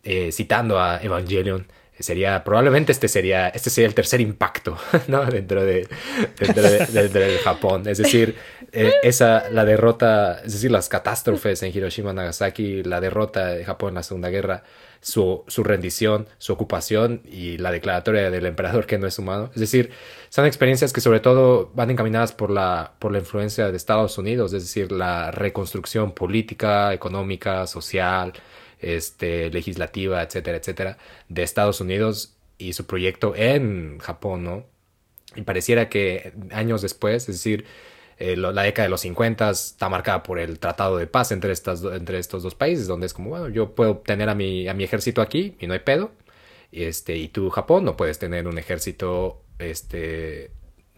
[0.03, 1.67] eh, citando a Evangelion,
[2.03, 4.77] sería probablemente este sería este sería el tercer impacto
[5.07, 5.25] ¿no?
[5.25, 5.87] dentro de
[6.37, 8.35] dentro de, dentro de Japón es decir
[8.71, 13.89] eh, esa la derrota es decir las catástrofes en Hiroshima Nagasaki la derrota de Japón
[13.89, 14.63] en la Segunda Guerra
[14.99, 19.61] su, su rendición su ocupación y la declaratoria del emperador que no es humano es
[19.61, 19.91] decir
[20.29, 24.51] son experiencias que sobre todo van encaminadas por la por la influencia de Estados Unidos
[24.51, 28.33] es decir la reconstrucción política económica social
[28.79, 30.97] este, legislativa, etcétera, etcétera,
[31.29, 34.65] de Estados Unidos y su proyecto en Japón, ¿no?
[35.35, 37.65] Y pareciera que años después, es decir,
[38.17, 41.83] eh, la década de los 50 está marcada por el tratado de paz entre, estas,
[41.83, 44.85] entre estos dos países, donde es como, bueno, yo puedo tener a mi, a mi
[44.85, 46.11] ejército aquí y no hay pedo,
[46.71, 50.51] este, y tú, Japón, no puedes tener un ejército este,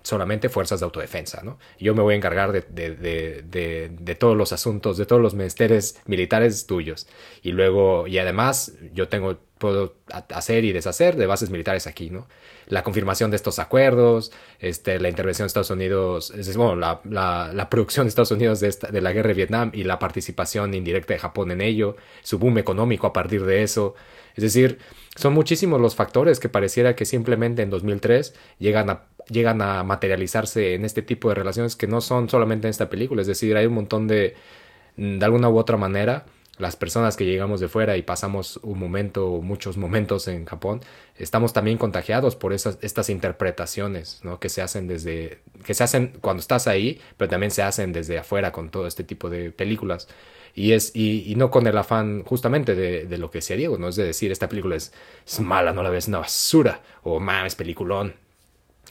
[0.08, 1.60] solamente fuerzas de autodefensa, ¿no?
[1.80, 7.08] Yo me voy a encargar de, todos los asuntos, de todos los menesteres militares tuyos.
[7.44, 9.96] Y luego, y además, yo tengo, puedo
[10.34, 12.28] hacer y deshacer de bases militares aquí, ¿no?
[12.68, 18.10] La confirmación de estos acuerdos, este, la intervención de Estados Unidos, bueno, la, producción de
[18.10, 21.52] Estados Unidos de, esta, de la guerra de Vietnam y la participación indirecta de Japón
[21.52, 23.94] en ello, su boom económico a partir de eso.
[24.36, 24.80] Es decir,
[25.16, 30.74] son muchísimos los factores que pareciera que simplemente en 2003 llegan a llegan a materializarse
[30.74, 33.66] en este tipo de relaciones que no son solamente en esta película, es decir, hay
[33.66, 34.36] un montón de,
[34.96, 36.26] de alguna u otra manera,
[36.58, 40.82] las personas que llegamos de fuera y pasamos un momento, muchos momentos en Japón,
[41.16, 44.40] estamos también contagiados por esas, estas interpretaciones, ¿no?
[44.40, 48.18] Que se hacen desde, que se hacen cuando estás ahí, pero también se hacen desde
[48.18, 50.08] afuera con todo este tipo de películas.
[50.56, 53.96] Y, es, y, no con el afán justamente de, lo que decía Diego, no es
[53.96, 54.92] de decir esta película es,
[55.28, 58.16] es mala, no la ves, una basura, o mames, peliculón,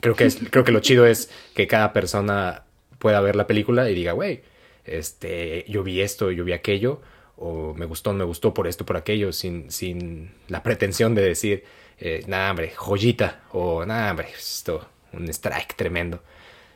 [0.01, 2.65] Creo que, es, creo que lo chido es que cada persona
[2.99, 4.43] pueda ver la película y diga, güey,
[4.85, 7.01] este, yo vi esto, yo vi aquello,
[7.37, 11.65] o me gustó, me gustó por esto, por aquello, sin, sin la pretensión de decir,
[11.99, 16.23] eh, nada, hombre, joyita, o nada, hombre, esto, un strike tremendo,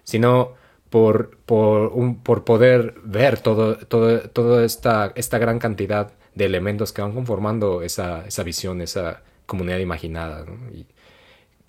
[0.04, 0.54] sino
[0.90, 6.92] por, por, un, por poder ver todo, todo, toda esta, esta gran cantidad de elementos
[6.92, 10.44] que van conformando esa, esa visión, esa comunidad imaginada.
[10.44, 10.70] ¿no?
[10.74, 10.86] Y,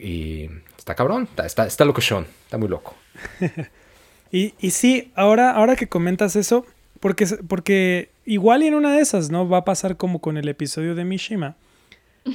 [0.01, 2.95] y está cabrón, está, está, está locochón, está muy loco.
[4.31, 6.65] y, y sí, ahora, ahora que comentas eso,
[6.99, 9.47] porque, porque igual y en una de esas, ¿no?
[9.47, 11.55] Va a pasar como con el episodio de Mishima.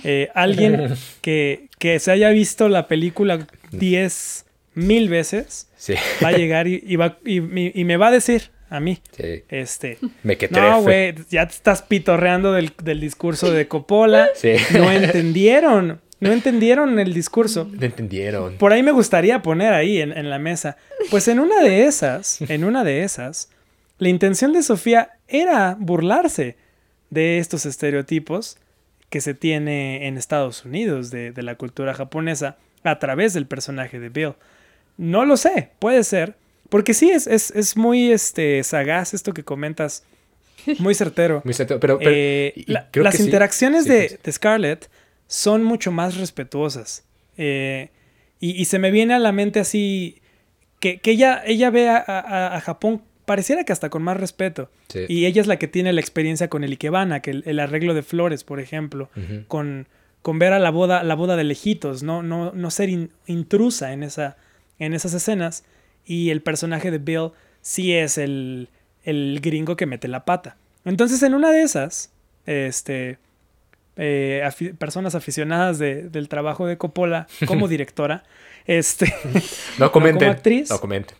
[0.04, 4.44] Eh, alguien que, que, se haya visto la película 10
[4.74, 5.94] mil veces sí.
[6.22, 7.36] va a llegar y, y, va, y,
[7.80, 9.44] y, me va a decir a mí, sí.
[9.48, 14.54] este, me que no, güey, ya te estás pitorreando del, del discurso de Coppola, sí.
[14.72, 16.00] no entendieron.
[16.20, 17.68] No entendieron el discurso.
[17.70, 18.56] No entendieron.
[18.56, 20.76] Por ahí me gustaría poner ahí en, en, la mesa.
[21.10, 23.50] Pues en una de esas, en una de esas,
[23.98, 26.56] la intención de Sofía era burlarse
[27.10, 28.56] de estos estereotipos
[29.10, 34.00] que se tiene en Estados Unidos de, de la cultura japonesa a través del personaje
[34.00, 34.34] de Bill.
[34.96, 36.34] No lo sé, puede ser.
[36.68, 40.04] Porque sí, es, es, es muy este, sagaz esto que comentas.
[40.78, 41.42] Muy certero.
[41.44, 41.78] Muy certero.
[41.78, 43.90] Pero, pero eh, la, las interacciones sí.
[43.90, 44.88] de, de Scarlett
[45.26, 47.04] son mucho más respetuosas.
[47.36, 47.90] Eh,
[48.40, 50.20] y, y, se me viene a la mente así
[50.80, 54.70] que, que ella, ella ve a, a, a, Japón, pareciera que hasta con más respeto.
[54.88, 55.00] Sí.
[55.08, 57.94] Y ella es la que tiene la experiencia con el Ikebana, que el, el arreglo
[57.94, 59.46] de flores, por ejemplo, uh -huh.
[59.48, 59.88] con,
[60.22, 63.92] con ver a la boda, la boda de lejitos, no, no, no ser in, intrusa
[63.92, 64.36] en, esa,
[64.78, 65.64] en esas escenas.
[66.04, 68.68] Y el personaje de Bill sí es el,
[69.04, 70.56] el gringo que mete la pata.
[70.84, 72.12] Entonces, en una de esas,
[72.44, 73.18] este,
[73.96, 78.24] eh, afi personas aficionadas de, del trabajo de Coppola como directora.
[78.66, 79.12] este,
[79.78, 80.14] no comenten.
[80.14, 80.70] No como actriz.
[80.70, 81.16] No comenten.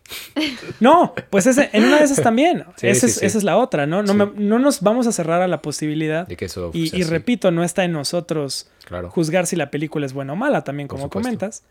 [0.80, 2.64] No, pues ese, en una de esas también.
[2.76, 3.06] Sí, es, sí.
[3.06, 4.02] esa, es, la otra, ¿no?
[4.02, 6.26] No, me, no, nos vamos a cerrar a la posibilidad.
[6.26, 9.10] De que eso y, y repito, no está en nosotros claro.
[9.10, 11.62] juzgar si la película es buena o mala, también como comentas.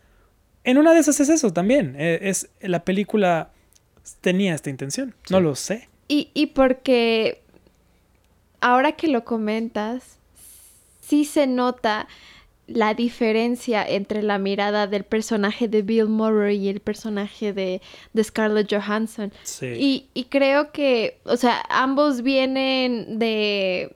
[0.64, 1.94] En una de esas es eso también.
[1.98, 3.50] Eh, es, la película
[4.20, 5.14] tenía esta intención.
[5.24, 5.32] Sí.
[5.32, 5.88] No lo sé.
[6.08, 7.42] Y, y porque
[8.60, 10.18] ahora que lo comentas,
[11.06, 12.08] sí se nota
[12.66, 17.80] la diferencia entre la mirada del personaje de Bill Murray y el personaje de,
[18.12, 19.32] de Scarlett Johansson.
[19.44, 19.66] Sí.
[19.66, 23.94] Y, y, creo que, o sea, ambos vienen de...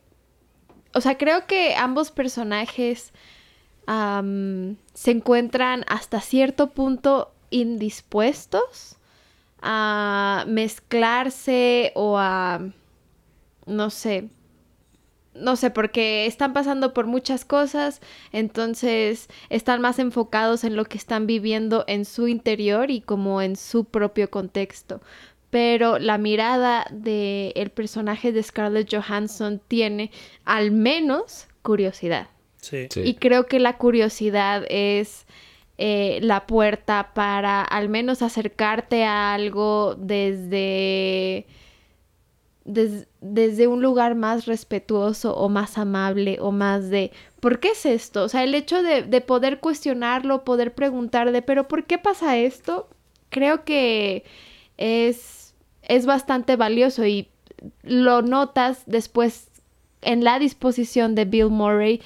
[0.95, 3.13] O sea, creo que ambos personajes
[3.89, 8.97] um, se encuentran hasta cierto punto indispuestos
[9.63, 12.61] a mezclarse o a...
[13.67, 14.29] no sé,
[15.41, 18.01] no sé, porque están pasando por muchas cosas,
[18.33, 23.57] entonces están más enfocados en lo que están viviendo en su interior y como en
[23.57, 25.01] su propio contexto.
[25.51, 30.13] Pero la mirada del el personaje de Scarlett Johansson tiene
[30.45, 32.29] al menos curiosidad.
[32.59, 32.87] Sí.
[32.91, 33.01] Sí.
[33.01, 35.27] Y creo que la curiosidad es
[35.83, 41.47] eh, la puerta para al menos acercarte a algo desde,
[42.71, 47.11] des- desde un lugar más respetuoso o más amable o más de
[47.41, 48.25] ¿por qué es esto?
[48.25, 52.37] O sea, el hecho de, de poder cuestionarlo, poder preguntar de ¿pero por qué pasa
[52.39, 52.89] esto?
[53.29, 54.25] Creo que
[54.77, 57.29] es, es bastante valioso y
[57.83, 59.49] lo notas después
[60.03, 62.01] en la disposición de Bill Murray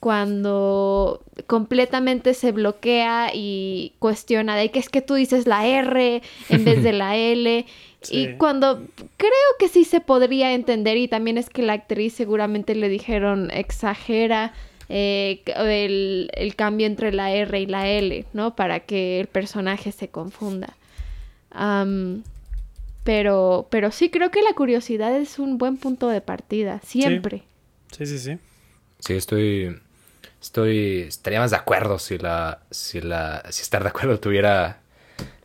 [0.00, 6.64] cuando completamente se bloquea y cuestiona de que es que tú dices la R en
[6.64, 7.66] vez de la L.
[8.06, 8.16] Sí.
[8.16, 8.82] Y cuando
[9.16, 13.50] creo que sí se podría entender y también es que la actriz seguramente le dijeron
[13.50, 14.52] exagera
[14.88, 18.54] eh, el, el cambio entre la R y la L, ¿no?
[18.54, 20.76] Para que el personaje se confunda.
[23.04, 27.44] Pero, pero sí creo que la curiosidad es un buen punto de partida, siempre.
[27.92, 28.38] Sí, sí, sí.
[28.98, 29.76] Sí, estoy.
[30.42, 31.02] Estoy.
[31.02, 32.60] Estaría más de acuerdo si la.
[32.70, 33.44] Si la.
[33.50, 34.80] Si estar de acuerdo tuviera.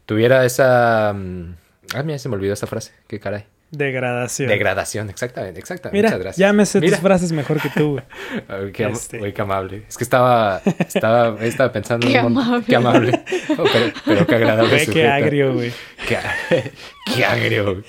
[0.08, 1.14] Tuviera esa.
[1.14, 1.56] mm,
[1.94, 2.92] Ah, mira, se me olvidó esa frase.
[3.08, 3.46] Qué caray.
[3.72, 4.50] Degradación.
[4.50, 5.98] Degradación, exactamente, exactamente.
[5.98, 6.38] Mira, Muchas gracias.
[6.38, 6.98] ya me sé Mira.
[6.98, 8.04] tus frases mejor que tú, güey.
[8.50, 9.18] Ay, qué, am- Este.
[9.18, 9.84] güey, qué amable.
[9.88, 10.62] Es que estaba.
[10.80, 12.06] Estaba, estaba pensando.
[12.08, 12.66] Qué en un mon- amable.
[12.68, 13.24] Qué amable.
[13.58, 14.70] Oh, pero, pero qué agradable.
[14.74, 15.72] Güey, qué agrio, güey.
[16.08, 16.18] Qué,
[17.16, 17.82] qué agrio.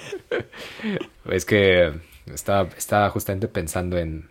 [1.31, 1.93] Es que
[2.33, 4.29] estaba, estaba justamente pensando en,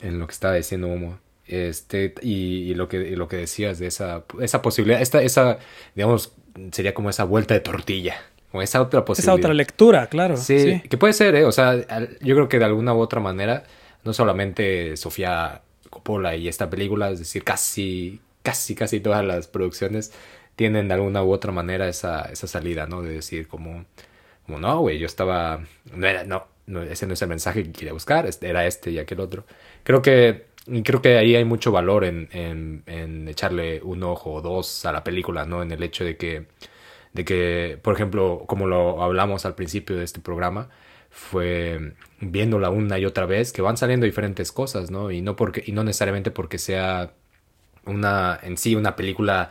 [0.00, 1.18] en lo que estaba diciendo Momo.
[1.46, 5.58] Este, y, y lo que, y lo que decías de esa, esa posibilidad, esta, esa,
[5.96, 6.32] digamos,
[6.70, 8.16] sería como esa vuelta de tortilla.
[8.52, 9.36] O esa otra Esa posibilidad.
[9.36, 10.36] otra lectura, claro.
[10.36, 10.80] Sí, Sí.
[10.88, 11.44] que puede ser, ¿eh?
[11.44, 11.76] O sea,
[12.20, 13.62] yo creo que de alguna u otra manera,
[14.04, 20.12] no solamente Sofía Coppola y esta película, es decir, casi, casi, casi todas las producciones
[20.56, 23.02] tienen de alguna u otra manera esa, esa salida, ¿no?
[23.02, 23.84] De decir como,
[24.46, 25.60] como no, güey, yo estaba,
[25.94, 28.90] no era, no, no, ese no es el mensaje que quería buscar, este- era este
[28.90, 29.44] y aquel otro.
[29.84, 30.46] Creo que,
[30.84, 34.92] creo que ahí hay mucho valor en, en, en echarle un ojo o dos a
[34.92, 35.62] la película, ¿no?
[35.62, 36.46] En el hecho de que
[37.12, 40.68] de que, por ejemplo, como lo hablamos al principio de este programa,
[41.10, 45.10] fue viéndola una y otra vez que van saliendo diferentes cosas, ¿no?
[45.10, 47.14] Y no porque y no necesariamente porque sea
[47.86, 49.50] una en sí una película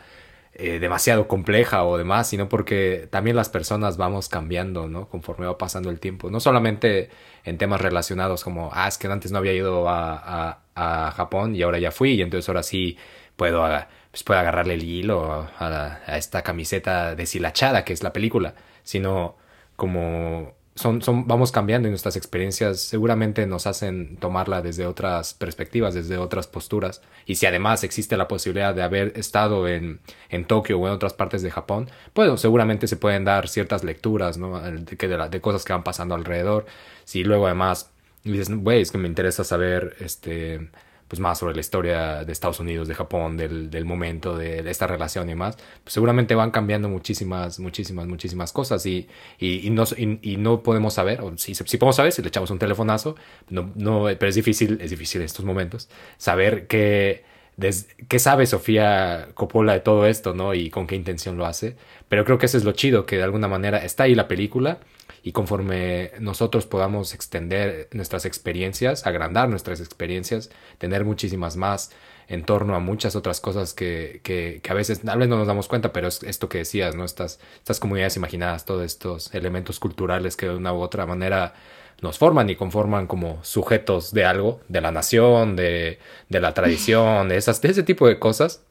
[0.61, 5.07] eh, demasiado compleja o demás, sino porque también las personas vamos cambiando, ¿no?
[5.07, 6.29] Conforme va pasando el tiempo.
[6.29, 7.09] No solamente
[7.45, 11.61] en temas relacionados como, ah, es que antes no había ido a, a, Japón y
[11.61, 12.97] ahora ya fui y entonces ahora sí
[13.35, 13.63] puedo,
[14.11, 19.35] pues puedo agarrarle el hilo a, la- esta camiseta deshilachada que es la película, sino
[19.75, 25.93] como son, son, vamos cambiando y nuestras experiencias seguramente nos hacen tomarla desde otras perspectivas,
[25.93, 27.01] desde otras posturas.
[27.25, 29.99] Y si además existe la posibilidad de haber estado en,
[30.29, 34.37] en Tokio o en otras partes de Japón, pues seguramente se pueden dar ciertas lecturas,
[34.37, 34.59] ¿no?
[34.61, 36.65] De, de, la- de cosas que van pasando alrededor.
[37.03, 37.91] Si luego además
[38.23, 40.69] dices, güey, es que me interesa saber, este,
[41.09, 44.71] pues más sobre la historia de Estados Unidos, de Japón, del, del momento, de, de
[44.71, 49.07] esta relación y más, pues seguramente van cambiando muchísimas, muchísimas, muchísimas cosas y,
[49.39, 52.29] y, y no, y, y no podemos saber, o si, si podemos saber, si le
[52.29, 53.15] echamos un telefonazo,
[53.49, 57.23] no, no, pero es difícil, es difícil en estos momentos, saber qué,
[57.57, 60.53] des- qué sabe Sofía Coppola de todo esto, ¿no?
[60.53, 61.75] Y con qué intención lo hace,
[62.07, 64.79] pero creo que eso es lo chido, que de alguna manera está ahí la película
[65.23, 71.91] y conforme nosotros podamos extender nuestras experiencias, agrandar nuestras experiencias, tener muchísimas más
[72.27, 75.67] en torno a muchas otras cosas que, que, a veces tal vez no nos damos
[75.67, 77.03] cuenta, pero es esto que decías, ¿no?
[77.03, 81.55] Estas, estas comunidades imaginadas, todos estos elementos culturales que de una u otra manera
[82.01, 85.99] nos forman y conforman como sujetos de algo, de la nación, de,
[86.29, 88.63] de la tradición, de, esas, de ese tipo de cosas.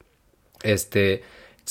[0.63, 1.21] Este, es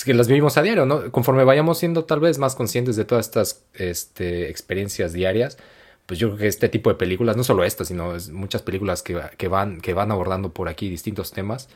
[0.05, 1.11] que las vivimos a diario, ¿no?
[1.11, 5.59] Conforme vayamos siendo tal vez más conscientes de todas estas este, experiencias diarias,
[6.07, 9.21] pues yo creo que este tipo de películas, no solo estas, sino muchas películas que,
[9.37, 11.69] que, van, que van abordando por aquí distintos temas,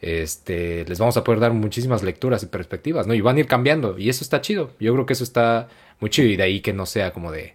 [0.00, 3.14] este, les vamos a poder dar muchísimas lecturas y perspectivas, ¿no?
[3.14, 5.68] Y van a ir cambiando, y eso está chido, yo creo que eso está
[6.00, 7.54] muy chido, y de ahí que no sea como de,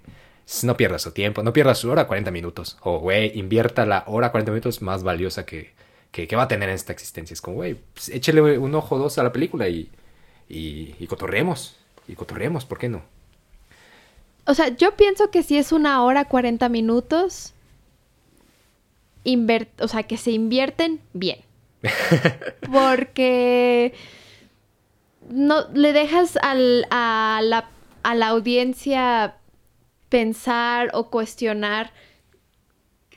[0.64, 4.32] no pierdas su tiempo, no pierdas su hora 40 minutos, o güey, invierta la hora
[4.32, 5.74] 40 minutos más valiosa que,
[6.12, 8.96] que, que va a tener en esta existencia, es como, güey, pues, échele un ojo
[8.96, 9.92] o dos a la película y,
[10.50, 11.76] y, y cotorreemos,
[12.08, 13.02] y cotorreemos, ¿por qué no?
[14.46, 17.54] O sea, yo pienso que si es una hora 40 minutos,
[19.24, 21.40] inver- o sea, que se invierten bien.
[22.72, 23.94] Porque
[25.30, 27.70] no le dejas al- a, la,
[28.04, 29.36] a la audiencia
[30.10, 31.92] pensar o cuestionar.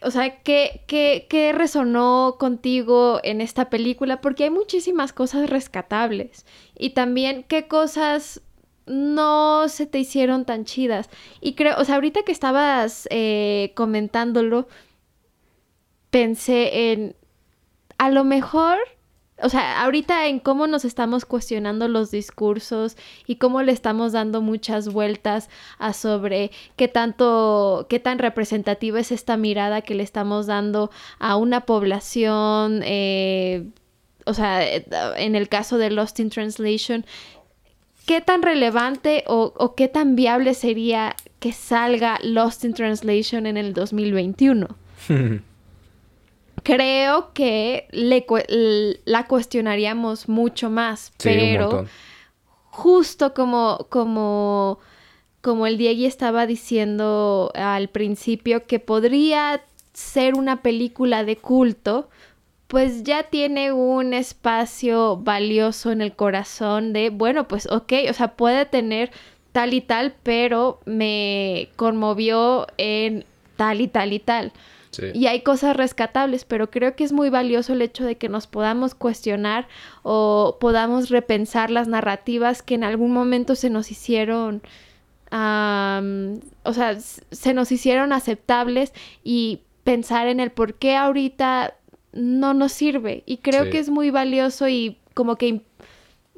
[0.03, 4.21] O sea, ¿qué, qué, qué resonó contigo en esta película?
[4.21, 6.47] Porque hay muchísimas cosas rescatables.
[6.77, 8.43] Y también qué cosas
[8.87, 11.11] no se te hicieron tan chidas.
[11.41, 14.69] Y creo, o sea, ahorita que estabas eh, comentándolo,
[16.11, 17.17] pensé en
[17.99, 18.79] a lo mejor
[19.41, 24.43] o sea, ahorita en cómo nos estamos cuestionando los discursos y cómo le estamos dando
[24.43, 30.47] muchas vueltas a sobre qué tanto, qué tan representativa es esta mirada que le estamos
[30.47, 33.69] dando a una población, eh,
[34.27, 37.07] o sea, en el caso de Lost in Translation,
[38.07, 43.57] qué tan relevante o, o qué tan viable sería que salga Lost in Translation en
[43.57, 44.69] el 2021.
[46.63, 48.25] creo que le,
[49.05, 51.87] la cuestionaríamos mucho más, pero
[52.71, 54.79] justo como, como,
[55.41, 62.09] como el Diego estaba diciendo al principio que podría ser una película de culto,
[62.69, 68.37] pues ya tiene un espacio valioso en el corazón de, bueno, pues ok, o sea,
[68.37, 69.11] puede tener
[69.53, 73.25] tal y tal, pero me conmovió en
[73.57, 74.53] tal y tal y tal.
[75.15, 78.47] Y hay cosas rescatables, pero creo que es muy valioso el hecho de que nos
[78.47, 79.69] podamos cuestionar
[80.03, 84.63] o podamos repensar las narrativas que en algún momento se nos hicieron,
[85.31, 91.75] o sea, se nos hicieron aceptables y pensar en el por qué ahorita
[92.13, 93.23] no nos sirve.
[93.27, 95.63] Y creo que es muy valioso y como que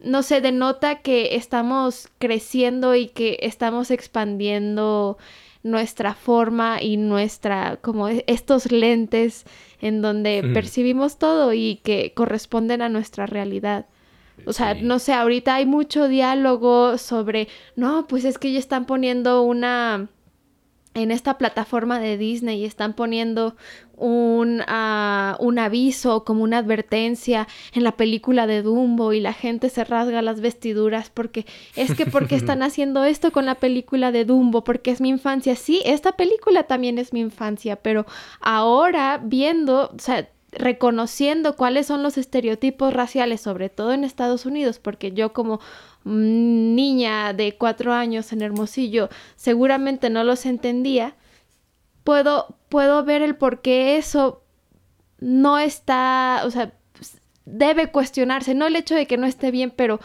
[0.03, 5.18] no sé, denota que estamos creciendo y que estamos expandiendo
[5.62, 9.44] nuestra forma y nuestra, como e, estos lentes
[9.80, 13.86] en donde percibimos todo y que corresponden a nuestra realidad.
[14.46, 18.86] O sea, no sé, ahorita hay mucho diálogo sobre, no, pues es que ya están
[18.86, 20.08] poniendo una
[20.95, 23.55] en esta plataforma de Disney están poniendo
[23.97, 29.68] un, uh, un, aviso como una advertencia en la película de Dumbo y la gente
[29.68, 34.24] se rasga las vestiduras porque es que porque están haciendo esto con la película de
[34.24, 35.55] Dumbo porque es mi infancia.
[35.55, 38.05] Sí, esta película también es mi infancia, pero
[38.41, 44.78] ahora viendo, o sea, reconociendo cuáles son los estereotipos raciales, sobre todo en Estados Unidos,
[44.78, 45.61] porque yo como
[46.05, 51.14] niña de cuatro años en Hermosillo seguramente no los entendía,
[52.05, 54.42] puedo, puedo ver el por qué eso
[55.18, 56.72] no está, o sea,
[57.44, 60.01] debe cuestionarse, no el hecho de que no esté bien, pero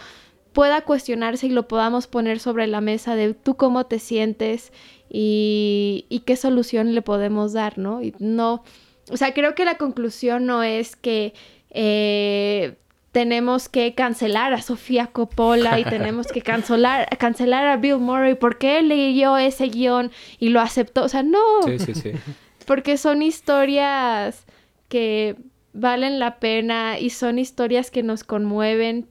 [0.51, 4.71] pueda cuestionarse y lo podamos poner sobre la mesa de tú cómo te sientes
[5.09, 8.01] y, y qué solución le podemos dar, ¿no?
[8.01, 8.63] Y no,
[9.09, 11.33] o sea, creo que la conclusión no es que
[11.69, 12.77] eh,
[13.15, 18.79] tenemos que cancelar a Sofía Coppola y tenemos que cancelar, cancelar a Bill Murray porque
[18.79, 21.05] él leyó ese guion y lo aceptó.
[21.05, 21.39] O sea, no.
[21.63, 22.11] Sí, sí, sí.
[22.67, 24.43] Porque son historias
[24.89, 25.37] que
[25.71, 29.07] valen la pena y son historias que nos conmueven,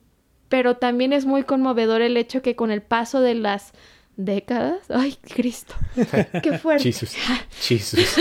[0.50, 3.72] pero también es muy conmovedor el hecho que con el paso de las
[4.16, 5.74] décadas, ay, Cristo,
[6.42, 6.92] qué fuerte.
[6.92, 7.16] Jesus.
[7.58, 8.16] Jesus.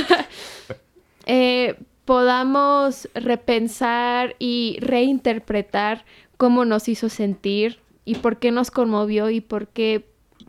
[1.25, 1.75] eh,
[2.05, 6.05] podamos repensar y reinterpretar
[6.37, 10.05] cómo nos hizo sentir y por qué nos conmovió y por qué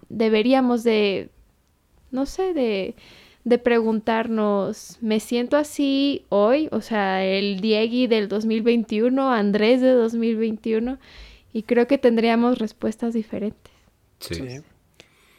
[0.08, 1.30] deberíamos de,
[2.10, 2.94] no sé, de,
[3.44, 6.68] de preguntarnos, ¿me siento así hoy?
[6.72, 10.98] O sea, el Diegui del 2021, Andrés de 2021,
[11.52, 13.72] y creo que tendríamos respuestas diferentes.
[14.18, 14.60] Sí.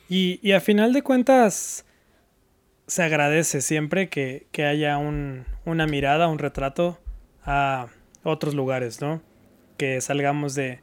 [0.08, 1.86] Y, y a final de cuentas,
[2.88, 7.00] se agradece siempre que, haya una mirada, un retrato
[7.44, 7.88] a
[8.24, 9.22] otros lugares, ¿no?
[9.78, 10.82] Que salgamos de,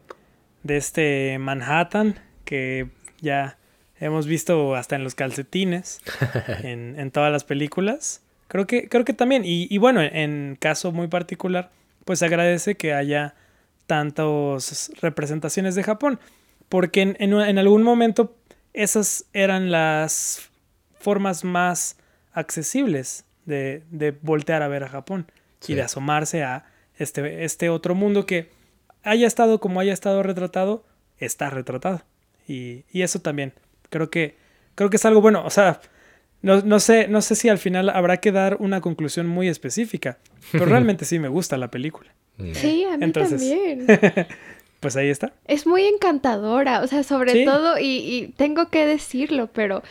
[0.66, 2.88] este Manhattan que
[3.20, 3.58] ya
[3.98, 6.00] hemos visto hasta en los calcetines,
[6.62, 8.22] en, todas las películas.
[8.48, 11.70] Creo que, creo que también, y, bueno, en caso muy particular,
[12.04, 13.34] pues agradece que haya
[13.86, 16.18] tantas representaciones de Japón,
[16.68, 18.36] porque en, en algún momento
[18.72, 20.51] esas eran las
[21.02, 21.96] formas más
[22.32, 25.26] accesibles de, de voltear a ver a Japón
[25.68, 26.64] y de asomarse a
[26.98, 28.50] este, este otro mundo que
[29.02, 30.84] haya estado como haya estado retratado,
[31.18, 32.02] está retratado.
[32.46, 33.52] Y, y eso también,
[33.90, 34.36] creo que,
[34.74, 35.44] creo que es algo bueno.
[35.44, 35.80] O sea,
[36.42, 40.18] no, no, sé, no sé si al final habrá que dar una conclusión muy específica,
[40.50, 42.12] pero realmente sí me gusta la película.
[42.54, 43.86] Sí, a mí también.
[44.80, 45.32] pues ahí está.
[45.46, 49.82] Es muy encantadora, o sea, sobre todo, y, y, tengo que decirlo, pero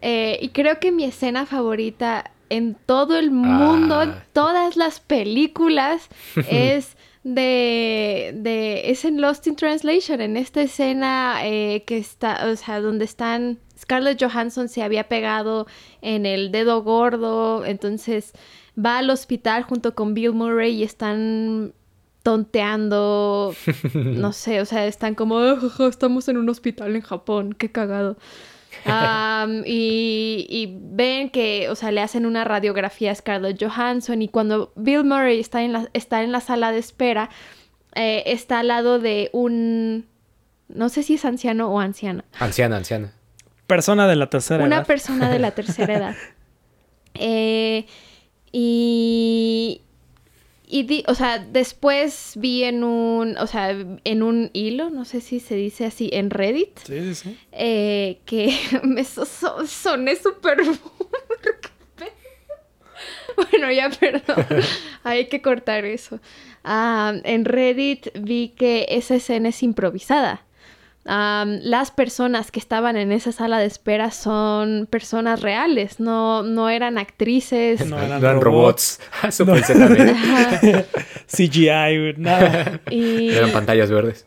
[0.00, 4.24] eh, y creo que mi escena favorita en todo el mundo, en ah.
[4.32, 6.08] todas las películas,
[6.50, 12.54] es de, de, es en Lost in Translation, en esta escena eh, que está, o
[12.54, 15.66] sea, donde están, Scarlett Johansson se había pegado
[16.02, 18.32] en el dedo gordo, entonces
[18.78, 21.74] va al hospital junto con Bill Murray y están
[22.22, 23.54] tonteando,
[23.94, 25.40] no sé, o sea, están como,
[25.88, 28.16] estamos en un hospital en Japón, qué cagado.
[29.64, 34.72] Y, y ven que, o sea, le hacen una radiografía a Scarlett Johansson y cuando
[34.74, 37.30] Bill Murray está en la, está en la sala de espera,
[37.94, 40.06] eh, está al lado de un,
[40.68, 43.12] no sé si es anciano o anciana, Anciana, anciana.
[43.66, 44.86] Persona de la tercera una edad.
[44.86, 46.16] persona de la tercera edad.
[47.14, 47.86] Eh,
[48.52, 49.82] y,
[50.66, 55.20] y di- o sea, después vi en un, o sea, en un hilo, no sé
[55.20, 57.38] si se dice así, en Reddit, Sí, sí, sí.
[57.52, 58.52] eh, que
[58.82, 60.58] me so- so- soné súper...
[63.36, 64.44] bueno, ya, perdón.
[65.04, 66.20] Hay que cortar eso.
[66.64, 70.42] Ah, en Reddit vi que esa escena es improvisada.
[71.06, 76.98] Las personas que estaban en esa sala de espera son personas reales, no, no eran
[76.98, 77.80] actrices.
[77.86, 78.98] No No eran eran, robots.
[79.00, 79.24] robots.
[79.28, 80.08] Eso pensé también.
[80.16, 80.60] Ajá.
[81.26, 82.80] CGI, nada.
[82.90, 84.26] Y, Eran pantallas verdes.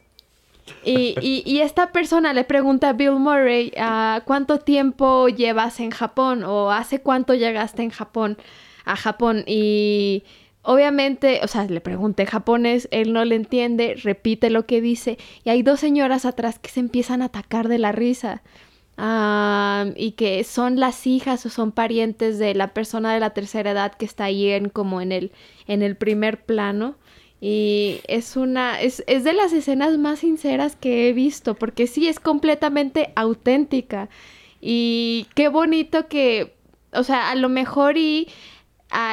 [0.86, 5.92] Y, y- y esta persona le pregunta a Bill Murray, ah, ¿cuánto tiempo llevas en
[5.92, 6.44] Japón?
[6.44, 8.38] ¿O hace cuánto llegaste en Japón?
[8.86, 9.44] A Japón.
[9.46, 10.24] Y
[10.70, 15.18] obviamente, o sea, le pregunta en japonés, él no le entiende, repite lo que dice.
[15.44, 18.44] Y hay dos señoras atrás que se empiezan a atacar de la risa.
[18.96, 23.72] Ah, y que son las hijas o son parientes de la persona de la tercera
[23.72, 25.32] edad que está ahí en como en el,
[25.66, 26.98] en el primer plano.
[27.42, 32.08] Y es una, es, es de las escenas más sinceras que he visto, porque sí
[32.08, 34.08] es completamente auténtica.
[34.62, 36.54] Y qué bonito que,
[36.94, 38.28] o sea, a lo mejor y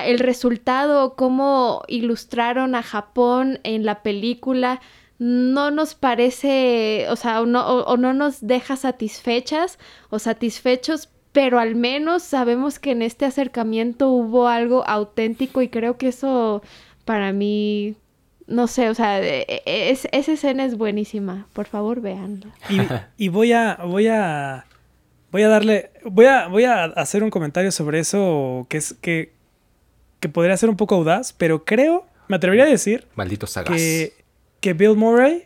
[0.05, 4.81] el resultado, cómo ilustraron a Japón en la película,
[5.19, 9.79] no nos parece, o sea, o no, o- no nos deja satisfechas
[10.11, 15.97] o satisfechos, pero al menos sabemos que en este acercamiento hubo algo auténtico y creo
[15.99, 16.63] que eso
[17.05, 17.95] para mí,
[18.47, 21.47] no sé, o sea, e- e- es- esa escena es buenísima.
[21.53, 22.49] Por favor, véanla.
[22.71, 22.79] Y,
[23.25, 24.65] y voy a, voy a,
[25.33, 29.33] voy a darle, voy a, voy a hacer un comentario sobre eso que es que,
[30.21, 33.77] que podría ser un poco audaz, pero creo, me atrevería a decir Maldito sagaz.
[33.77, 34.15] que,
[34.61, 35.45] que Bill Murray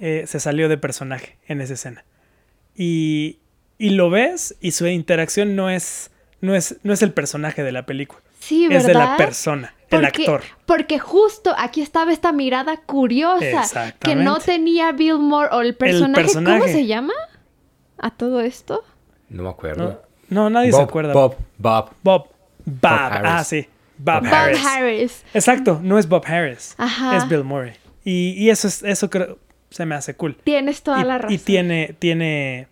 [0.00, 2.04] eh, se salió de personaje en esa escena.
[2.74, 3.38] Y,
[3.78, 6.10] y lo ves y su interacción no es,
[6.40, 8.80] no es, no es el personaje de la película, Sí, ¿verdad?
[8.80, 10.42] es de la persona, el Porque- actor.
[10.64, 16.22] Porque justo aquí estaba esta mirada curiosa que no tenía Bill Moore o el personaje,
[16.22, 16.60] personaje.
[16.60, 17.14] ¿Cómo se llama?
[17.98, 18.84] ¿A todo esto?
[19.28, 20.02] No me acuerdo.
[20.28, 21.12] No, no nadie Bob, se acuerda.
[21.12, 21.90] Bob, Bob.
[22.04, 22.28] Bob.
[22.64, 22.82] Bob.
[22.84, 23.66] Ah, sí.
[23.98, 24.64] Bob, Harris.
[24.64, 25.24] Harris.
[25.34, 26.74] Exacto, no es Bob Harris.
[26.78, 27.16] Ajá.
[27.16, 27.72] Es Bill Murray.
[28.04, 29.38] Y, y eso, es, eso creo,
[29.70, 30.36] se me hace cool.
[30.44, 31.32] Tienes toda y, la razón.
[31.34, 32.68] y tiene, tiene,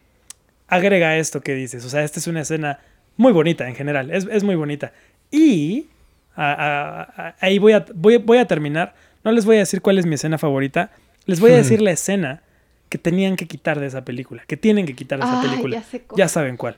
[0.68, 1.84] agrega esto que dices.
[1.84, 2.78] O sea, esta es una escena
[3.16, 4.10] muy bonita en general.
[4.10, 4.92] Es, es muy bonita.
[5.30, 5.86] Y
[6.34, 8.94] a- a- a- ahí voy a, voy, voy a terminar.
[9.24, 10.90] No les voy a decir cuál es mi escena favorita.
[11.26, 12.42] Les voy a decir la escena
[12.88, 14.44] que tenían que quitar de esa película.
[14.46, 15.76] Que tienen que quitar de esa Ay, película.
[15.78, 16.18] ya sé cuál.
[16.18, 16.76] Ya saben cuál.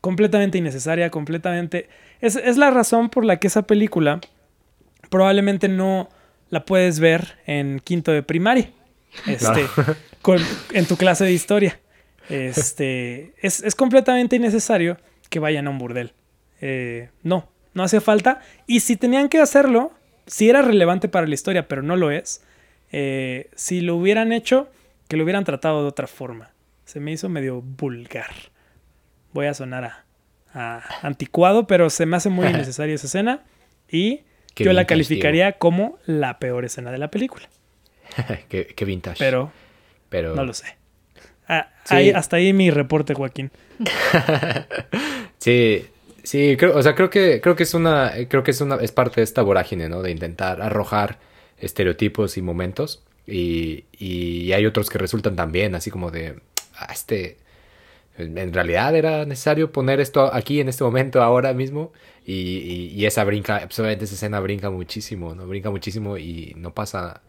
[0.00, 1.88] Completamente innecesaria, completamente...
[2.20, 4.20] Es, es la razón por la que esa película
[5.10, 6.08] probablemente no
[6.50, 8.70] la puedes ver en quinto de primaria.
[9.26, 9.66] Este,
[10.22, 10.38] con-
[10.72, 11.80] en tu clase de historia.
[12.28, 14.96] Este, es, es completamente innecesario
[15.28, 16.12] que vayan a un burdel.
[16.60, 18.40] Eh, no, no hace falta.
[18.66, 19.92] Y si tenían que hacerlo,
[20.26, 22.42] si era relevante para la historia, pero no lo es,
[22.92, 24.70] eh, si lo hubieran hecho,
[25.08, 26.50] que lo hubieran tratado de otra forma.
[26.84, 28.32] Se me hizo medio vulgar.
[29.32, 30.04] Voy a sonar a,
[30.54, 33.40] a anticuado, pero se me hace muy innecesaria esa escena.
[33.90, 34.22] Y
[34.54, 37.48] Qué yo la calificaría como la peor escena de la película.
[38.48, 39.18] qué, qué vintage.
[39.18, 39.52] Pero
[40.08, 40.76] Pero no lo sé.
[41.48, 41.94] Ah, Sí.
[41.96, 43.50] ahí- hasta ahí mi reporte, Joaquín.
[45.38, 45.86] Sí,
[46.22, 48.92] sí, creo, o sea, creo que, creo que es una, creo que es una, es
[48.92, 50.02] parte de esta vorágine, ¿no?
[50.02, 51.18] De intentar arrojar
[51.58, 53.02] estereotipos y momentos.
[53.26, 56.40] Y, y hay otros que resultan también, así como de,
[56.76, 57.38] ah, este,
[58.20, 61.92] en realidad era necesario poner esto aquí en este momento, ahora mismo.
[62.24, 65.46] Y, y, y esa brinca, obviamente esa escena brinca muchísimo, ¿no?
[65.46, 67.22] Brinca muchísimo y no pasa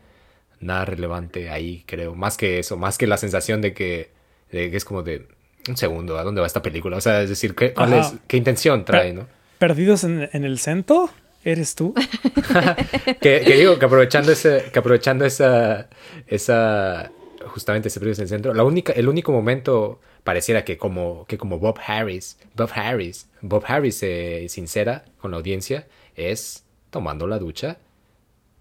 [0.59, 2.15] nada relevante ahí, creo.
[2.15, 4.11] Más que eso, más que la sensación de que,
[4.51, 5.27] de que es como de,
[5.67, 6.97] un segundo, ¿a dónde va esta película?
[6.97, 9.27] O sea, es decir, ¿qué, cuál es, ¿qué intención trae, no?
[9.57, 11.09] ¿Perdidos en, en el centro?
[11.43, 11.93] ¿Eres tú?
[13.21, 15.89] que, que digo que aprovechando ese, que aprovechando esa,
[16.27, 17.11] esa,
[17.47, 21.37] justamente ese periodo en el centro, la única, el único momento pareciera que como, que
[21.37, 27.39] como Bob Harris, Bob Harris, Bob Harris se sincera con la audiencia es tomando la
[27.39, 27.77] ducha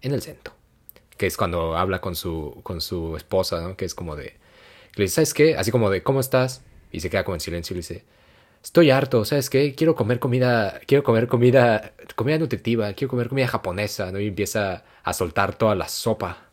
[0.01, 0.53] en el centro,
[1.17, 3.77] que es cuando habla con su, con su esposa, ¿no?
[3.77, 4.37] Que es como de,
[5.07, 5.55] ¿sabes qué?
[5.55, 6.63] Así como de, ¿cómo estás?
[6.91, 8.05] Y se queda como en silencio y le dice,
[8.63, 9.73] Estoy harto, ¿sabes qué?
[9.73, 14.19] Quiero comer comida, quiero comer comida, comida nutritiva, quiero comer comida japonesa, ¿no?
[14.19, 16.50] Y empieza a soltar toda la sopa.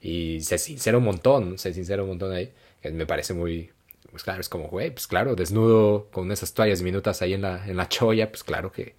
[0.00, 2.50] Y se sincera un montón, se sincera un montón ahí.
[2.82, 3.70] que Me parece muy,
[4.10, 7.66] pues claro, es como, güey, pues claro, desnudo con esas toallas diminutas ahí en la,
[7.66, 8.94] en la cholla, pues claro que,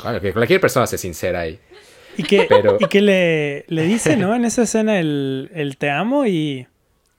[0.00, 1.58] claro que cualquier persona se sincera ahí.
[2.14, 2.46] Y que,
[2.78, 4.34] y que le, le dice, ¿no?
[4.34, 6.66] En esa escena el, el te amo y,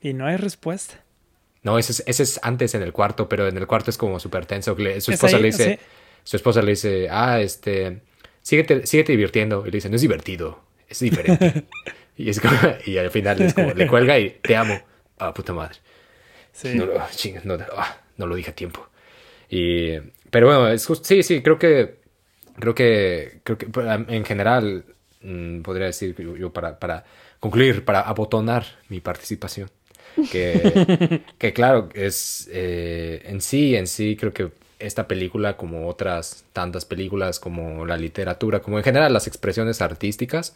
[0.00, 1.02] y no hay respuesta.
[1.64, 4.20] No, ese es, ese es antes en el cuarto, pero en el cuarto es como
[4.20, 4.76] súper tenso.
[5.00, 5.80] Su esposa le dice,
[6.22, 8.02] su esposa le dice, ah, este,
[8.42, 9.62] síguete, síguete divirtiendo.
[9.66, 11.64] Y le dice, no es divertido, es diferente.
[12.16, 12.54] y, es como,
[12.86, 14.80] y al final es como, le cuelga y te amo.
[15.18, 15.76] Ah, puta madre.
[16.52, 16.74] Sí.
[16.74, 18.88] No, no, ah, no, lo dije a tiempo.
[19.48, 19.98] Y,
[20.30, 21.96] pero bueno, es sí, sí, creo que,
[22.58, 23.66] creo que, creo que
[24.08, 24.84] en general,
[25.22, 27.04] mm, podría decir yo, para, para
[27.40, 29.70] concluir, para abotonar mi participación
[30.30, 34.50] que, que claro, es eh, en sí, en sí creo que
[34.86, 40.54] esta película, como otras tantas películas, como la literatura, como en general las expresiones artísticas,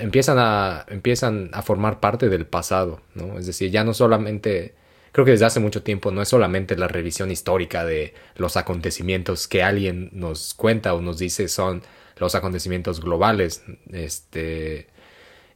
[0.00, 3.38] empiezan a, empiezan a formar parte del pasado, ¿no?
[3.38, 4.74] Es decir, ya no solamente,
[5.12, 9.48] creo que desde hace mucho tiempo, no es solamente la revisión histórica de los acontecimientos
[9.48, 11.82] que alguien nos cuenta o nos dice son
[12.18, 13.62] los acontecimientos globales,
[13.92, 14.88] este,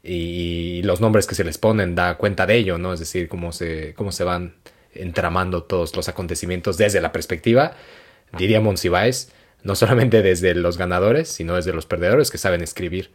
[0.02, 2.92] y los nombres que se les ponen da cuenta de ello, ¿no?
[2.92, 4.54] Es decir, cómo se, cómo se van
[4.94, 7.76] entramando todos los acontecimientos desde la perspectiva,
[8.36, 9.32] diría Monsiváis,
[9.62, 13.10] no solamente desde los ganadores, sino desde los perdedores que saben escribir.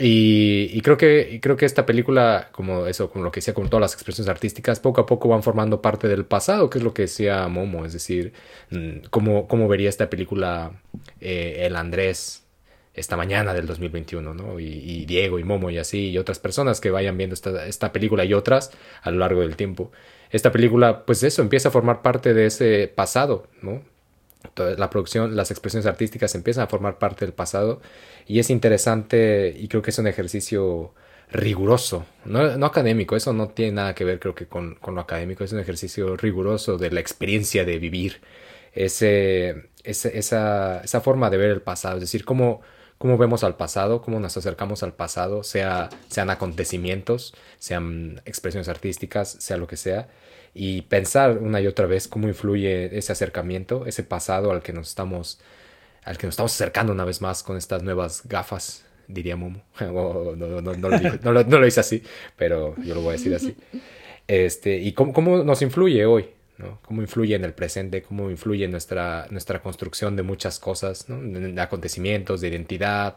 [0.00, 3.80] Y, creo que creo que esta película, como eso, como lo que decía, con todas
[3.80, 7.02] las expresiones artísticas, poco a poco van formando parte del pasado, que es lo que
[7.02, 8.32] decía Momo, es decir,
[8.70, 10.80] mm, cómo, cómo vería esta película
[11.20, 12.44] eh, el Andrés
[12.94, 14.60] esta mañana del 2021, ¿no?
[14.60, 18.24] Y, Diego y Momo y así, y otras personas que vayan viendo esta, esta, película
[18.24, 18.72] y otras
[19.02, 19.92] a lo largo del tiempo.
[20.30, 23.82] Esta película, pues eso, empieza a formar parte de ese pasado, ¿no?
[24.56, 27.80] La producción, las expresiones artísticas empiezan a formar parte del pasado
[28.26, 30.94] y es interesante y creo que es un ejercicio
[31.30, 35.00] riguroso, no, no académico, eso no tiene nada que ver creo que con, con, lo
[35.02, 38.20] académico, es un ejercicio riguroso de la experiencia de vivir,
[38.72, 42.62] ese, esa, esa forma de ver el pasado, es decir, cómo
[42.98, 49.30] cómo vemos al pasado, cómo nos acercamos al pasado, sea, sean acontecimientos, sean expresiones artísticas,
[49.38, 50.08] sea lo que sea,
[50.54, 54.88] y pensar una y otra vez cómo influye ese acercamiento, ese pasado al que nos
[54.88, 55.40] estamos,
[56.04, 59.62] al que nos estamos acercando una vez más con estas nuevas gafas, diría Momo.
[59.80, 62.02] no, no, no, no, lo, lo, hice así,
[62.36, 63.56] pero yo lo voy a decir así.
[64.26, 66.80] Este, y cómo, cómo nos influye hoy, ¿no?
[66.82, 71.06] Cómo influye en el presente, cómo influye en nuestra, nuestra construcción de muchas cosas.
[71.08, 73.16] De acontecimientos, de identidad,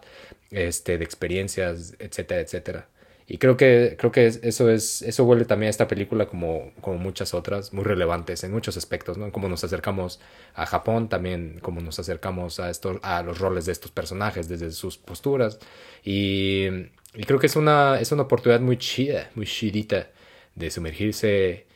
[0.52, 2.88] este, de experiencias, etcétera, etcétera.
[3.34, 6.98] Y creo que, creo que eso es, eso vuelve también a esta película como, como
[6.98, 9.32] muchas otras, muy relevantes en muchos aspectos, ¿no?
[9.32, 10.20] Como nos acercamos
[10.54, 14.70] a Japón, también como nos acercamos a estos, a los roles de estos personajes desde
[14.72, 15.60] sus posturas.
[16.04, 16.66] Y,
[17.14, 20.10] y creo que es una, es una oportunidad muy chida, muy chidita
[20.56, 21.68] de sumergirse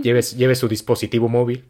[0.00, 1.64] lleve, lleve su dispositivo móvil,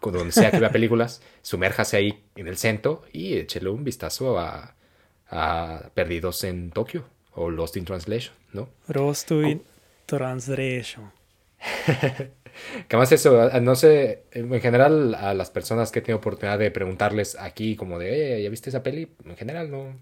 [0.00, 4.76] donde sea que vea películas, sumérjase ahí en el centro y échele un vistazo a,
[5.30, 8.68] a Perdidos en Tokio o Lost in Translation, ¿no?
[8.88, 9.62] Lost in
[10.06, 11.12] Translation.
[12.88, 16.70] que más eso, no sé, en general a las personas que he tenido oportunidad de
[16.70, 19.08] preguntarles aquí como de, ¿ya viste esa peli?
[19.24, 19.94] En general no.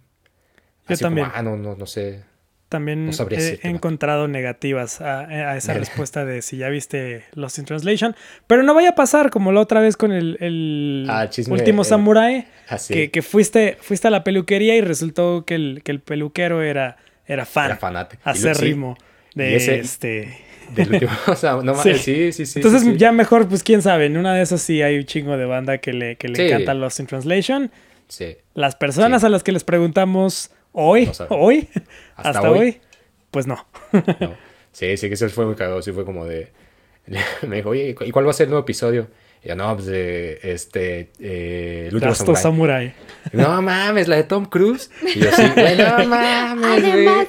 [0.89, 1.29] Yo también.
[1.33, 2.23] ah, no, no, no sé.
[2.69, 8.17] También he, encontrado negativas a, esa respuesta de si ya viste Lost in Translation.
[8.47, 12.49] Pero no vaya a pasar como la otra vez con el, ah, último eh, Samurai.
[12.69, 16.97] Ah, que, fuiste, fuiste a la peluquería y resultó que el, que el peluquero era,
[17.27, 17.67] era fan.
[17.67, 18.23] Era fanático.
[18.61, 18.97] ritmo
[19.35, 20.39] de este.
[20.75, 21.95] Del último, o sea, no sí.
[21.99, 22.59] sí, sí, sí.
[22.59, 25.45] Entonces, ya mejor, pues quién sabe, en una de esas sí hay un chingo de
[25.45, 27.71] banda que le, que le encanta Lost in Translation.
[28.09, 28.39] Sí.
[28.55, 31.69] Las personas a las que les preguntamos Hoy, hoy,
[32.17, 32.81] hasta, hoy?
[33.31, 33.65] pues no.
[34.73, 35.81] Sí, sí, que eso fue muy cagado.
[35.83, 36.51] Sí, fue como de.
[37.47, 39.07] Me dijo, oye, ¿y cuál va a ser el nuevo episodio?
[39.45, 41.11] Y yo, no, pues de este.
[41.21, 42.95] Eh, el último Samurai.
[43.33, 44.91] No mames, la de Tom Cruise.
[45.03, 46.85] Y yo, sí, güey, no mames.
[46.85, 47.27] Además,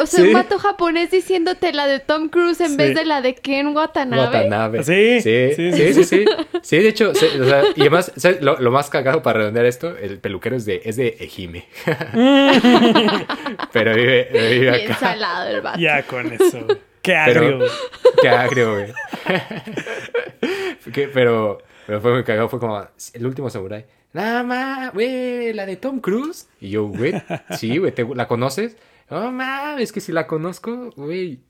[0.00, 3.34] o sea, un vato japonés diciéndote la de Tom Cruise en vez de la de
[3.34, 4.22] Ken Watanabe.
[4.22, 4.84] Watanabe.
[4.84, 6.04] Sí, sí, sí, sí.
[6.04, 6.24] Sí,
[6.62, 10.18] sí, de hecho, o sea, y además, lo, lo, más cagado para redondear esto, el
[10.18, 11.66] peluquero es de, es de Ejime.
[13.72, 14.78] Pero vive, vive acá.
[14.78, 15.78] Bien salado el vato.
[15.80, 16.66] Ya con eso.
[17.02, 17.60] Qué agrio.
[18.20, 18.92] qué agrio, güey.
[21.14, 22.48] pero, pero fue muy cagado.
[22.48, 23.86] Fue como el último samurai.
[24.12, 26.48] Nada más, güey, la de Tom Cruise.
[26.60, 27.14] Y yo, güey,
[27.56, 28.76] sí, güey, ¿la conoces?
[29.08, 31.40] No mames, es que si la conozco, güey,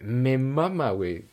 [0.00, 1.24] me mama, güey.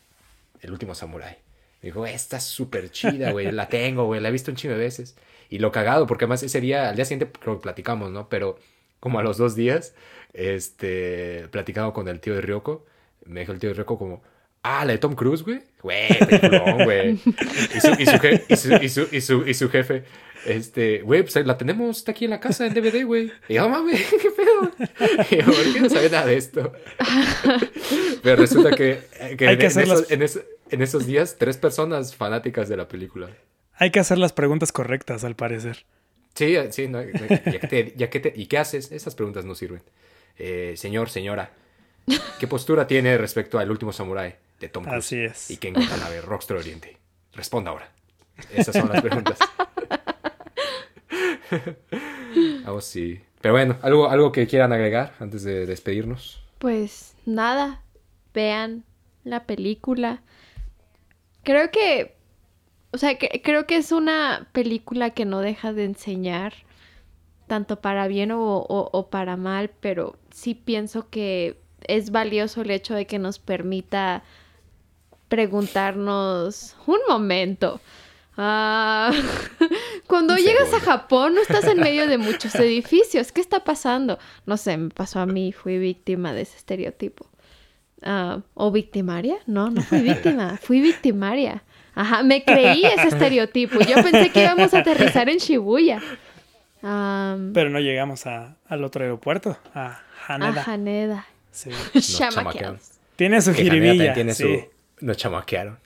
[0.60, 1.38] El último samurai.
[1.82, 4.74] Me dijo, esta es súper chida, güey, la tengo, güey, la he visto un chingo
[4.74, 5.16] de veces.
[5.48, 8.28] Y lo cagado, porque además ese día, al día siguiente creo que platicamos, ¿no?
[8.28, 8.58] Pero
[9.00, 9.94] como a los dos días,
[10.34, 12.84] este, platicando con el tío de Ryoko,
[13.30, 14.22] me dijo el tío Ryoko como,
[14.62, 15.62] Ah, la de Tom Cruise, güey.
[15.82, 17.12] Güey, peliculón, güey.
[17.12, 20.04] Y su, y, su, je- y, su, y, su, y, su, y su jefe,
[20.44, 23.32] este, güey, pues la tenemos, está aquí en la casa en DVD, güey.
[23.48, 24.70] Y yo, mames, qué pedo.
[25.30, 26.74] Y yo, ¿por qué no sabía nada de esto?
[28.22, 29.00] Pero resulta que,
[29.38, 30.40] que, Hay en, que en hacer esos, las- en, es-
[30.70, 33.30] en esos días, tres personas fanáticas de la película.
[33.74, 35.86] Hay que hacer las preguntas correctas, al parecer.
[36.34, 38.92] Sí, sí, no, no, ya que te- ya que te- ¿y qué haces?
[38.92, 39.82] Esas preguntas no sirven.
[40.38, 41.52] Eh, señor, señora,
[42.38, 44.98] ¿qué postura tiene respecto al último samurái de Tom Cruise?
[45.06, 45.50] Así es.
[45.50, 46.96] Y Ken Watanabe, Rockstar Oriente.
[47.34, 47.90] Responda ahora.
[48.54, 49.38] Esas son las preguntas.
[52.66, 53.20] oh, sí.
[53.40, 56.42] Pero bueno, ¿algo, algo que quieran agregar antes de despedirnos.
[56.58, 57.82] Pues nada,
[58.34, 58.84] vean
[59.24, 60.22] la película.
[61.42, 62.16] Creo que,
[62.92, 66.52] o sea, que- creo que es una película que no deja de enseñar,
[67.46, 72.70] tanto para bien o, o- o para mal, pero sí pienso que es valioso el
[72.70, 74.22] hecho de que nos permita
[75.28, 77.80] preguntarnos un momento.
[78.36, 79.10] Ah,
[80.06, 80.80] cuando Un llegas a.
[80.80, 83.32] Japón no estás en medio de muchos edificios.
[83.32, 84.18] ¿Qué está pasando?
[84.46, 87.26] No sé, me pasó a mí, fui víctima de ese estereotipo.
[88.02, 89.36] Ah, ¿O victimaria?
[89.46, 91.62] No, no fui víctima, fui victimaria.
[91.94, 93.80] Ajá, me creí ese estereotipo.
[93.80, 96.00] Yo pensé que íbamos a aterrizar en Shibuya.
[96.82, 100.62] Am, Pero no llegamos a- al otro aeropuerto, a Haneda.
[100.62, 101.26] a Haneda.
[101.52, 101.70] Sí.
[101.94, 102.78] Nos chamaquearon.
[103.16, 104.14] Tiene su Que jiribilla.
[104.14, 104.42] tiene sí.
[104.44, 105.04] su...
[105.04, 105.78] Nos chamaquearon.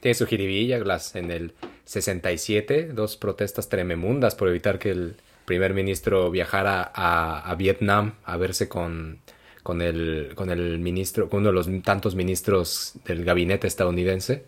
[0.00, 0.78] Tiene su jiribilla,
[1.14, 1.52] en el
[1.84, 8.36] 67, dos protestas trememundas por evitar que el primer ministro viajara a, a Vietnam a
[8.36, 9.18] verse con,
[9.62, 14.44] con, el, con el ministro, con uno de los tantos ministros del gabinete estadounidense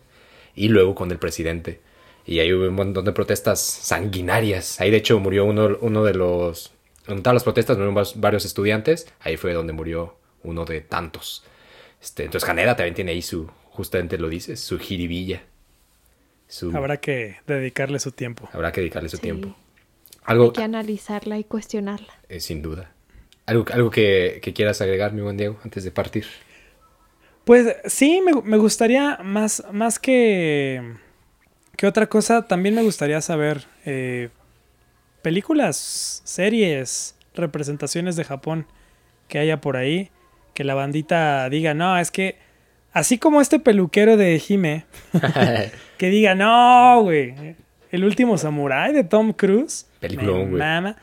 [0.55, 1.81] y luego con el presidente.
[2.25, 4.79] Y ahí hubo un montón de protestas sanguinarias.
[4.79, 6.71] Ahí de hecho murió uno, uno de los...
[7.07, 9.07] En todas las protestas murieron varios estudiantes.
[9.19, 11.43] Ahí fue donde murió uno de tantos.
[12.01, 15.43] Este, entonces Haneda también tiene ahí su, justamente lo dices, su jiribilla.
[16.47, 18.49] Su, habrá, Habrá que dedicarle su tiempo.
[18.51, 19.21] que dedicarle su Sí.
[19.23, 19.55] tiempo.
[20.23, 22.13] Hay Algo, que analizarla y cuestionarla.
[22.27, 22.91] eh, sin duda.
[23.45, 26.25] Algo, algo que, que quieras agregar, mi buen Diego, antes de partir.
[27.45, 30.97] Pues sí, me, me gustaría más, más que,
[31.75, 34.29] que otra cosa, también me gustaría saber eh,
[35.23, 38.67] películas, series, representaciones de Japón
[39.27, 40.11] que haya por ahí,
[40.59, 42.35] que la bandita diga, no, es que
[42.91, 44.83] así como este peluquero de Hime,
[45.97, 47.55] que diga, no, güey,
[47.93, 49.87] el último samurái de Tom Cruise.
[50.01, 50.93] Peliculón, me güey.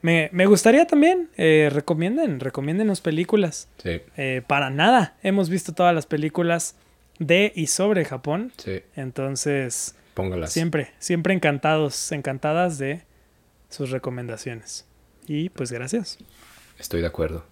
[0.00, 3.68] Me, me gustaría también, eh, recomienden, recomiéndenos películas.
[3.82, 5.18] sí, Eh, para nada.
[5.22, 6.74] Hemos visto todas las películas
[7.18, 8.50] de y sobre Japón.
[8.56, 10.54] sí, Entonces, póngalas.
[10.54, 13.02] siempre, siempre encantados, encantadas de
[13.68, 14.86] sus recomendaciones.
[15.26, 16.16] Y pues gracias.
[16.78, 17.44] Estoy de acuerdo.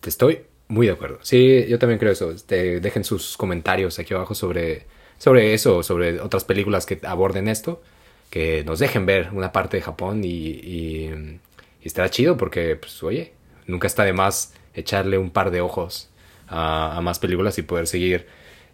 [0.00, 1.18] Te estoy muy de acuerdo.
[1.22, 2.30] Sí, yo también creo eso.
[2.30, 4.86] Este, dejen sus comentarios aquí abajo sobre,
[5.18, 7.82] sobre eso, sobre otras películas que aborden esto.
[8.30, 11.38] Que nos dejen ver una parte de Japón y, y,
[11.82, 13.32] estará chido porque, pues, oye,
[13.66, 16.10] nunca está de más echarle un par de ojos
[16.48, 18.26] a, más películas y poder seguir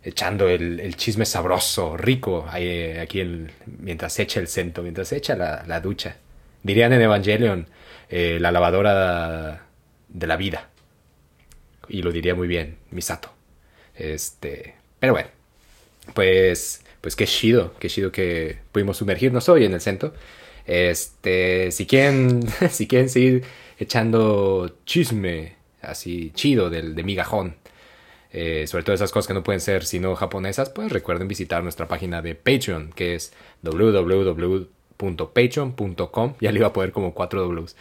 [0.02, 5.64] echando el, chisme sabroso, rico, ahí, aquí el- mientras echa el cento, mientras echa la,
[5.66, 6.16] la ducha.
[6.64, 7.68] Dirían en Evangelion,
[8.10, 9.66] eh, la lavadora
[10.08, 10.70] de la vida.
[11.88, 13.30] Y lo diría muy bien, Misato.
[13.94, 15.28] Este, pero bueno,
[16.14, 20.12] pues, pues qué chido, qué chido que pudimos sumergirnos hoy en el centro.
[20.66, 23.44] Este, si quieren, si quieren seguir
[23.78, 27.56] echando chisme así chido del, de migajón,
[28.32, 31.86] eh, sobre todo esas cosas que no pueden ser sino japonesas, pues recuerden visitar nuestra
[31.86, 33.32] página de Patreon, que es
[33.62, 36.34] www.patreon.com.
[36.40, 37.76] Ya le iba a poner como cuatro Ws.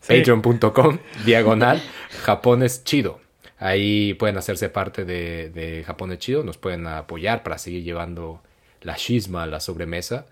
[0.00, 0.18] Sí.
[0.18, 1.82] Patreon.com, diagonal,
[2.24, 3.20] Japón es chido.
[3.58, 8.42] Ahí pueden hacerse parte de, de Japón es chido, nos pueden apoyar para seguir llevando
[8.80, 10.26] la chisma a la sobremesa.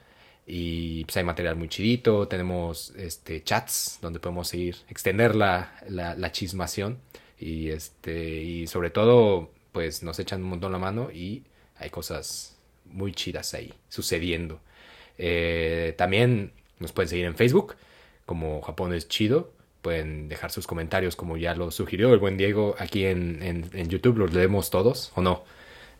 [0.47, 6.14] Y pues hay material muy chidito, tenemos este chats donde podemos seguir, extender la, la,
[6.14, 6.98] la chismación.
[7.39, 11.44] Y este, y sobre todo, pues nos echan un montón la mano y
[11.76, 12.56] hay cosas
[12.86, 14.60] muy chidas ahí sucediendo.
[15.18, 17.76] Eh, también nos pueden seguir en Facebook
[18.28, 19.50] como Japón es chido.
[19.82, 23.88] Pueden dejar sus comentarios como ya lo sugirió el buen Diego aquí en, en, en
[23.88, 24.18] YouTube.
[24.18, 25.44] Los leemos todos o no.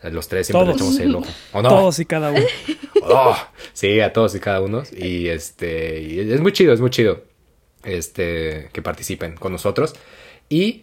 [0.03, 0.95] Los tres siempre le Todos.
[0.95, 1.31] echamos el ojo.
[1.53, 1.69] ¿O no?
[1.71, 2.45] Todos y cada uno.
[3.11, 3.35] Oh,
[3.73, 4.83] sí, a todos y cada uno.
[4.95, 7.23] Y este, y es muy chido, es muy chido.
[7.83, 9.95] Este, que participen con nosotros.
[10.51, 10.83] Y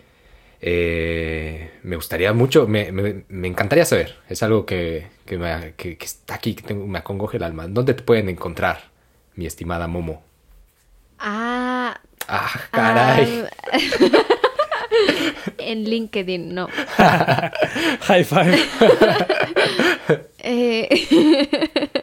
[0.61, 4.15] eh, me gustaría mucho, me, me- me encantaría saber.
[4.27, 7.67] Es algo que, que, me- que- que está aquí, que tengo- me acongoje el alma.
[7.67, 8.89] ¿Dónde te pueden encontrar,
[9.35, 10.23] mi estimada Momo?
[11.19, 13.45] Ah, Ah, caray.
[15.57, 16.67] En LinkedIn, no.
[16.97, 18.57] High five.
[20.47, 20.87] Eh,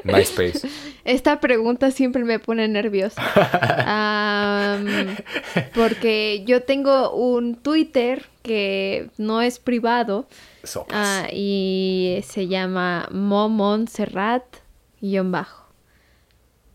[0.02, 0.66] MySpace.
[1.04, 3.22] esta pregunta siempre me pone nerviosa.
[3.86, 5.14] Am,
[5.76, 10.26] porque yo tengo un Twitter que no es privado
[10.90, 15.61] ah, y se llama Momontserrat-bajo.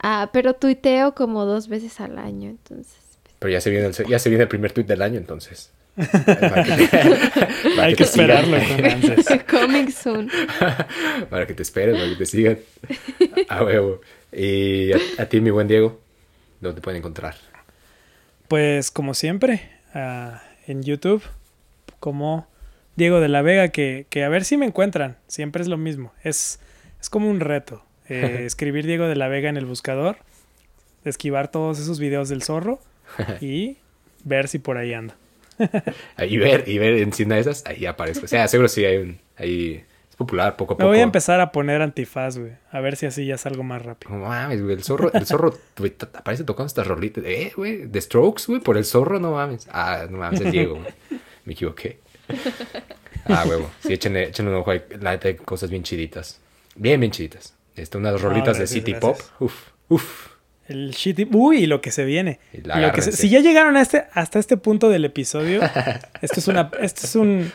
[0.01, 2.95] Ah, pero tuiteo como dos veces al año, entonces.
[3.39, 5.71] Pero ya se viene el, ya se viene el primer tweet del año, entonces.
[5.97, 6.87] Para que te-
[7.75, 9.37] para Hay que esperarlo con.
[9.61, 10.29] Coming soon.
[11.29, 12.59] para que te esperen, para que te sigan.
[13.49, 14.01] A huevo.
[14.31, 15.99] Y a, a ti, mi buen Diego,
[16.61, 17.35] ¿dónde te pueden encontrar?
[18.47, 21.23] Pues como siempre, ah, en YouTube,
[21.99, 22.47] como
[22.95, 26.13] Diego de la Vega, que, que a ver si me encuentran, siempre es lo mismo,
[26.23, 26.59] es,
[27.01, 30.17] es como un reto, eh, escribir Diego de la Vega en el buscador,
[31.05, 32.79] esquivar todos esos videos del zorro
[33.41, 33.77] y
[34.23, 35.15] ver si por ahí anda.
[36.19, 38.25] Y ver, y ver encima de esas, ahí aparezco.
[38.25, 39.19] O sea, seguro sí hay un.
[39.37, 40.89] Ahí es popular, poco a Me poco.
[40.89, 44.13] voy a empezar a poner antifaz, güey, a ver si así ya salgo más rápido.
[44.13, 44.75] No mames, güey.
[44.75, 47.23] El zorro, el zorro güey, aparece tocando estas rolitas.
[47.25, 47.87] Eh, güey.
[47.87, 48.59] The Strokes, güey.
[48.61, 49.67] Por el zorro, no mames.
[49.71, 50.93] Ah, no mames, es Diego, güey.
[51.45, 51.99] Me equivoqué.
[53.25, 53.71] Ah, huevo.
[53.79, 54.69] Sí, échenle, échenle un ojo.
[54.71, 54.83] ahí.
[54.99, 56.39] La neta hay cosas bien chiditas.
[56.75, 57.55] Bien, bien chiditas.
[57.77, 59.17] Este, unas rolitas gracias, de City gracias.
[59.37, 59.41] Pop.
[59.41, 60.27] Uf, uf.
[60.67, 62.39] El shitty, uy, y lo que se viene.
[62.51, 65.05] Y Y la lo que se- si ya llegaron a este, hasta este punto del
[65.05, 65.61] episodio,
[66.21, 67.51] esto es una, esto es un,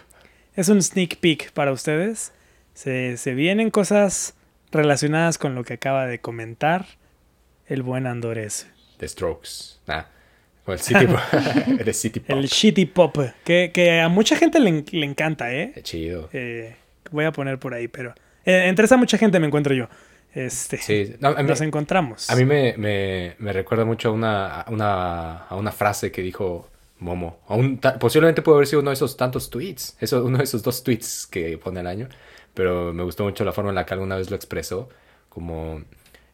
[0.57, 2.33] es un sneak peek para ustedes.
[2.73, 4.35] Se, se vienen cosas
[4.71, 6.87] relacionadas con lo que acaba de comentar
[7.67, 8.67] el buen Andorés.
[8.97, 9.81] The Strokes.
[9.89, 10.07] Ah.
[10.65, 11.19] Con el City Pop.
[11.87, 12.31] el City Pop.
[12.39, 15.73] El shitty pop, que, que a mucha gente le, le encanta, ¿eh?
[15.75, 16.31] Qué chido.
[16.33, 16.77] Eh,
[17.11, 18.15] Voy a poner por ahí, pero
[18.47, 19.89] eh, entre esa mucha gente me encuentro yo.
[20.35, 21.15] Este, Sí.
[21.21, 22.31] No, a mí- nos encontramos.
[22.31, 26.23] A mí me, me, me recuerda mucho a una, a una, a una frase que
[26.23, 26.69] dijo
[26.99, 27.41] Momo.
[27.49, 29.97] A un ta- posiblemente puede haber sido uno de esos tantos tweets.
[30.01, 32.09] Eso, uno de esos dos tweets que pone al año.
[32.55, 34.89] Pero me gustó mucho la forma en la que alguna vez lo expresó.
[35.29, 35.83] Como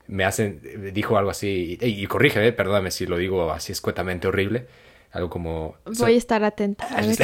[0.07, 0.61] me hacen.
[0.93, 1.79] Dijo algo así.
[1.81, 4.67] Y, y corrígeme, eh, perdóname si lo digo así escuetamente horrible.
[5.13, 5.77] Algo como.
[5.87, 6.87] Voy a estar atenta.
[6.87, 7.17] A ver,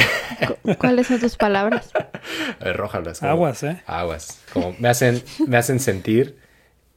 [0.63, 1.91] cu- ¿cuáles son tus palabras?
[2.59, 3.81] A ver, rójalas, como- Aguas, ¿eh?
[3.85, 4.41] Aguas.
[4.53, 6.37] Como me hacen, me hacen sentir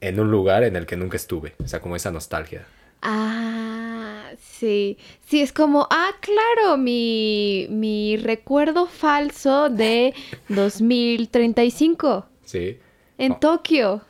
[0.01, 1.55] en un lugar en el que nunca estuve.
[1.63, 2.67] O sea, como esa nostalgia.
[3.03, 4.99] Ah, sí.
[5.27, 10.15] Sí, es como, ah, claro, mi, mi recuerdo falso de
[10.49, 12.79] 2035 Sí.
[13.19, 13.37] en Oh.
[13.39, 14.03] Tokio.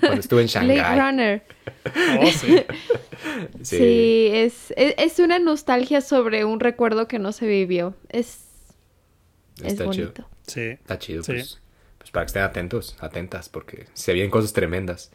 [0.00, 0.98] Cuando estuve en Blade Shanghai.
[0.98, 1.42] Runner.
[2.20, 2.56] Oh, sí.
[2.56, 2.64] Sí,
[3.62, 4.28] Sí.
[4.32, 7.94] es, es, es una nostalgia sobre un recuerdo que no se vivió.
[8.08, 8.40] Es,
[9.62, 10.06] es Está chido.
[10.08, 10.28] bonito.
[10.46, 10.60] Sí.
[10.60, 11.32] Está chido, Sí.
[11.32, 11.60] pues,
[12.10, 15.10] pues para que estén atentos, atentas, porque se vienen cosas tremendas.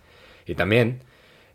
[0.45, 1.01] Y también,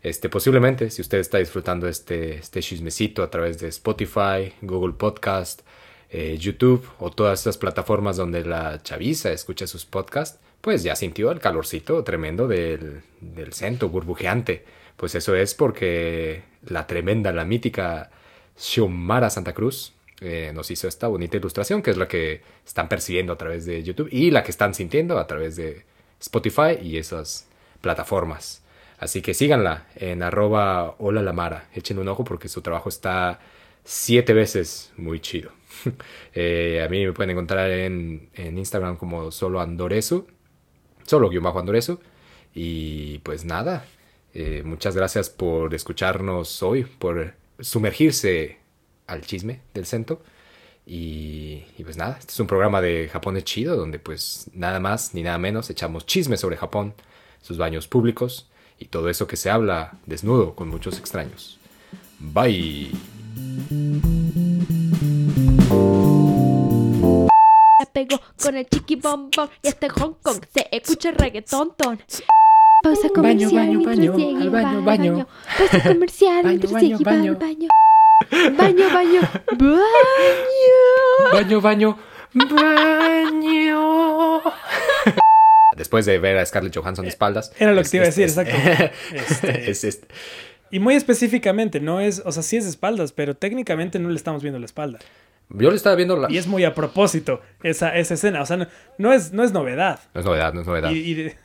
[0.03, 5.61] este, posiblemente, si usted está disfrutando este, este chismecito a través de Spotify, Google Podcast,
[6.09, 11.31] eh, YouTube o todas estas plataformas donde la chaviza escucha sus podcasts, pues ya sintió
[11.31, 14.65] el calorcito tremendo del, del centro burbujeante.
[14.97, 18.11] Pues eso es porque la tremenda, la mítica
[18.57, 23.33] Xiomara Santa Cruz eh, nos hizo esta bonita ilustración, que es la que están percibiendo
[23.33, 25.83] a través de YouTube y la que están sintiendo a través de
[26.19, 27.47] Spotify y esas
[27.81, 28.63] plataformas.
[28.99, 31.67] Así que síganla en arroba hola la Mara.
[31.73, 33.39] Echen un ojo porque su trabajo está
[33.83, 35.51] siete veces muy chido.
[36.33, 40.27] Eh, a mí me pueden encontrar en, en Instagram como solo Andoresu,
[41.05, 41.99] solo guion bajo Andoresu.
[42.53, 43.85] Y pues nada,
[44.33, 48.60] eh, muchas gracias por escucharnos hoy, por sumergirse
[49.11, 50.21] al chisme del Cento.
[50.85, 54.79] Y, y pues nada, este es un programa de Japón es chido, donde pues nada
[54.79, 56.93] más ni nada menos echamos chisme sobre Japón,
[57.41, 58.47] sus baños públicos
[58.79, 61.59] y todo eso que se habla desnudo con muchos extraños.
[62.19, 62.91] Bye.
[67.79, 71.99] La pegó con el chiqui bombón y hasta Hong Kong se escucha el reggaetón ton.
[72.83, 75.27] Pausa Baño, comercial baño, mientras baño, al baño, baño.
[75.57, 77.67] Pausa comercial Baño, mientras baño, Diego va al baño.
[78.29, 78.57] Baño.
[78.57, 78.89] Baño,
[81.31, 81.97] baño, baño.
[82.31, 84.41] Baño, baño.
[85.75, 87.51] Después de ver a Scarlett Johansson de espaldas.
[87.57, 88.55] Era lo que es- te iba a decir, es- exacto.
[89.15, 90.01] Este, es- es-
[90.69, 94.15] Y muy específicamente, no es, o sea, sí es de espaldas, pero técnicamente no le
[94.15, 94.99] estamos viendo la espalda.
[95.49, 96.31] yo le estaba viendo la...
[96.31, 98.67] Y es muy a propósito esa, esa escena, o sea, no,
[98.97, 99.99] no es, no es novedad.
[100.13, 100.91] No es novedad, no es novedad.
[100.91, 101.35] Y, y de-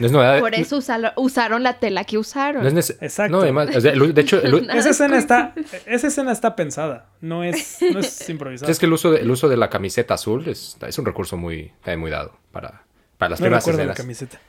[0.00, 0.40] No es novedad.
[0.40, 2.62] Por eso usalo- usaron la tela que usaron.
[2.62, 3.36] No es Exacto.
[3.36, 5.54] No, además, o sea, de hecho, el- esa escena está,
[5.86, 8.70] esa escena está pensada, no es, no es improvisada.
[8.70, 11.36] es que el uso, de, el uso de la camiseta azul es, es un recurso
[11.36, 12.82] muy, también muy dado para,
[13.18, 13.96] para las no primeras recuerdo la escenas.
[13.96, 14.40] camiseta.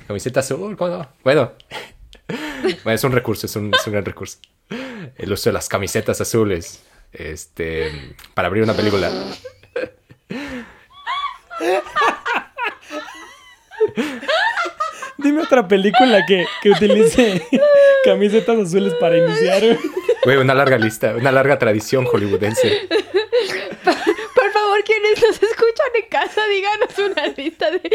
[0.06, 1.08] camiseta azul, ¿cómo no?
[1.24, 1.52] Bueno.
[2.84, 4.38] bueno, es un recurso, es un, es un gran recurso.
[5.16, 6.82] El uso de las camisetas azules.
[7.10, 7.90] Este,
[8.34, 9.10] para abrir una película.
[15.18, 17.42] Dime otra película que, que utilice
[18.04, 19.62] camisetas azules para iniciar.
[20.24, 20.36] güey.
[20.36, 22.88] Una larga lista, una larga tradición hollywoodense.
[23.84, 27.80] Por favor, quienes nos escuchan en casa, díganos una lista de...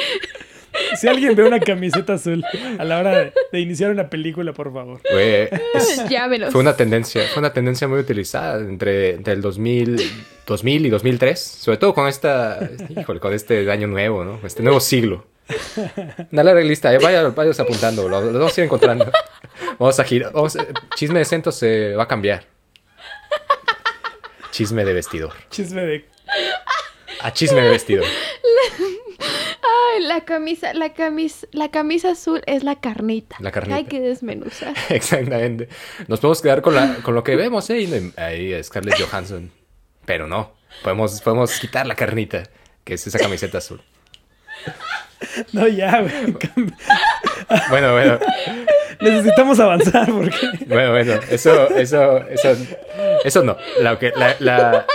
[0.99, 2.43] Si alguien ve una camiseta azul
[2.79, 4.99] a la hora de, de iniciar una película, por favor.
[5.11, 6.51] Güey, es- Llámenos.
[6.51, 10.01] fue una tendencia, fue una tendencia muy utilizada entre, entre el 2000,
[10.47, 12.57] 2000 y 2003, sobre todo con esta,
[12.89, 14.39] híjole, con este año nuevo, ¿no?
[14.43, 15.27] Este nuevo siglo.
[16.31, 19.11] Una larga lista, eh, vaya, vayas apuntando, lo, lo vamos a ir encontrando.
[19.77, 22.45] Vamos a girar, vamos, eh, chisme de centro se va a cambiar.
[24.51, 25.33] Chisme de vestidor.
[25.49, 26.05] Chisme de.
[27.21, 28.05] A chisme de vestidor.
[29.95, 33.35] Ay, la camisa, la camisa, la camisa azul es la carnita.
[33.39, 33.77] La carnita.
[33.77, 34.75] Hay que desmenuzar.
[34.89, 35.69] Exactamente.
[36.07, 38.11] Nos podemos quedar con, la, con lo que vemos, ¿eh?
[38.15, 39.51] Ahí Scarlett Johansson.
[40.05, 40.53] Pero no.
[40.83, 42.43] Podemos, podemos quitar la carnita,
[42.83, 43.81] que es esa camiseta azul.
[45.53, 46.37] No, ya, güey.
[47.69, 48.19] Bueno, bueno.
[49.01, 50.35] Necesitamos avanzar porque.
[50.67, 51.13] Bueno, bueno.
[51.29, 52.55] Eso, eso, eso.
[53.23, 53.57] Eso no.
[53.79, 54.85] La, que- la, la-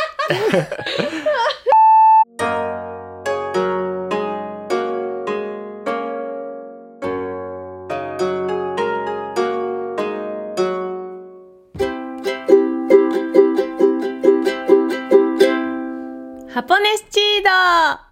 [16.55, 18.08] Japones chido.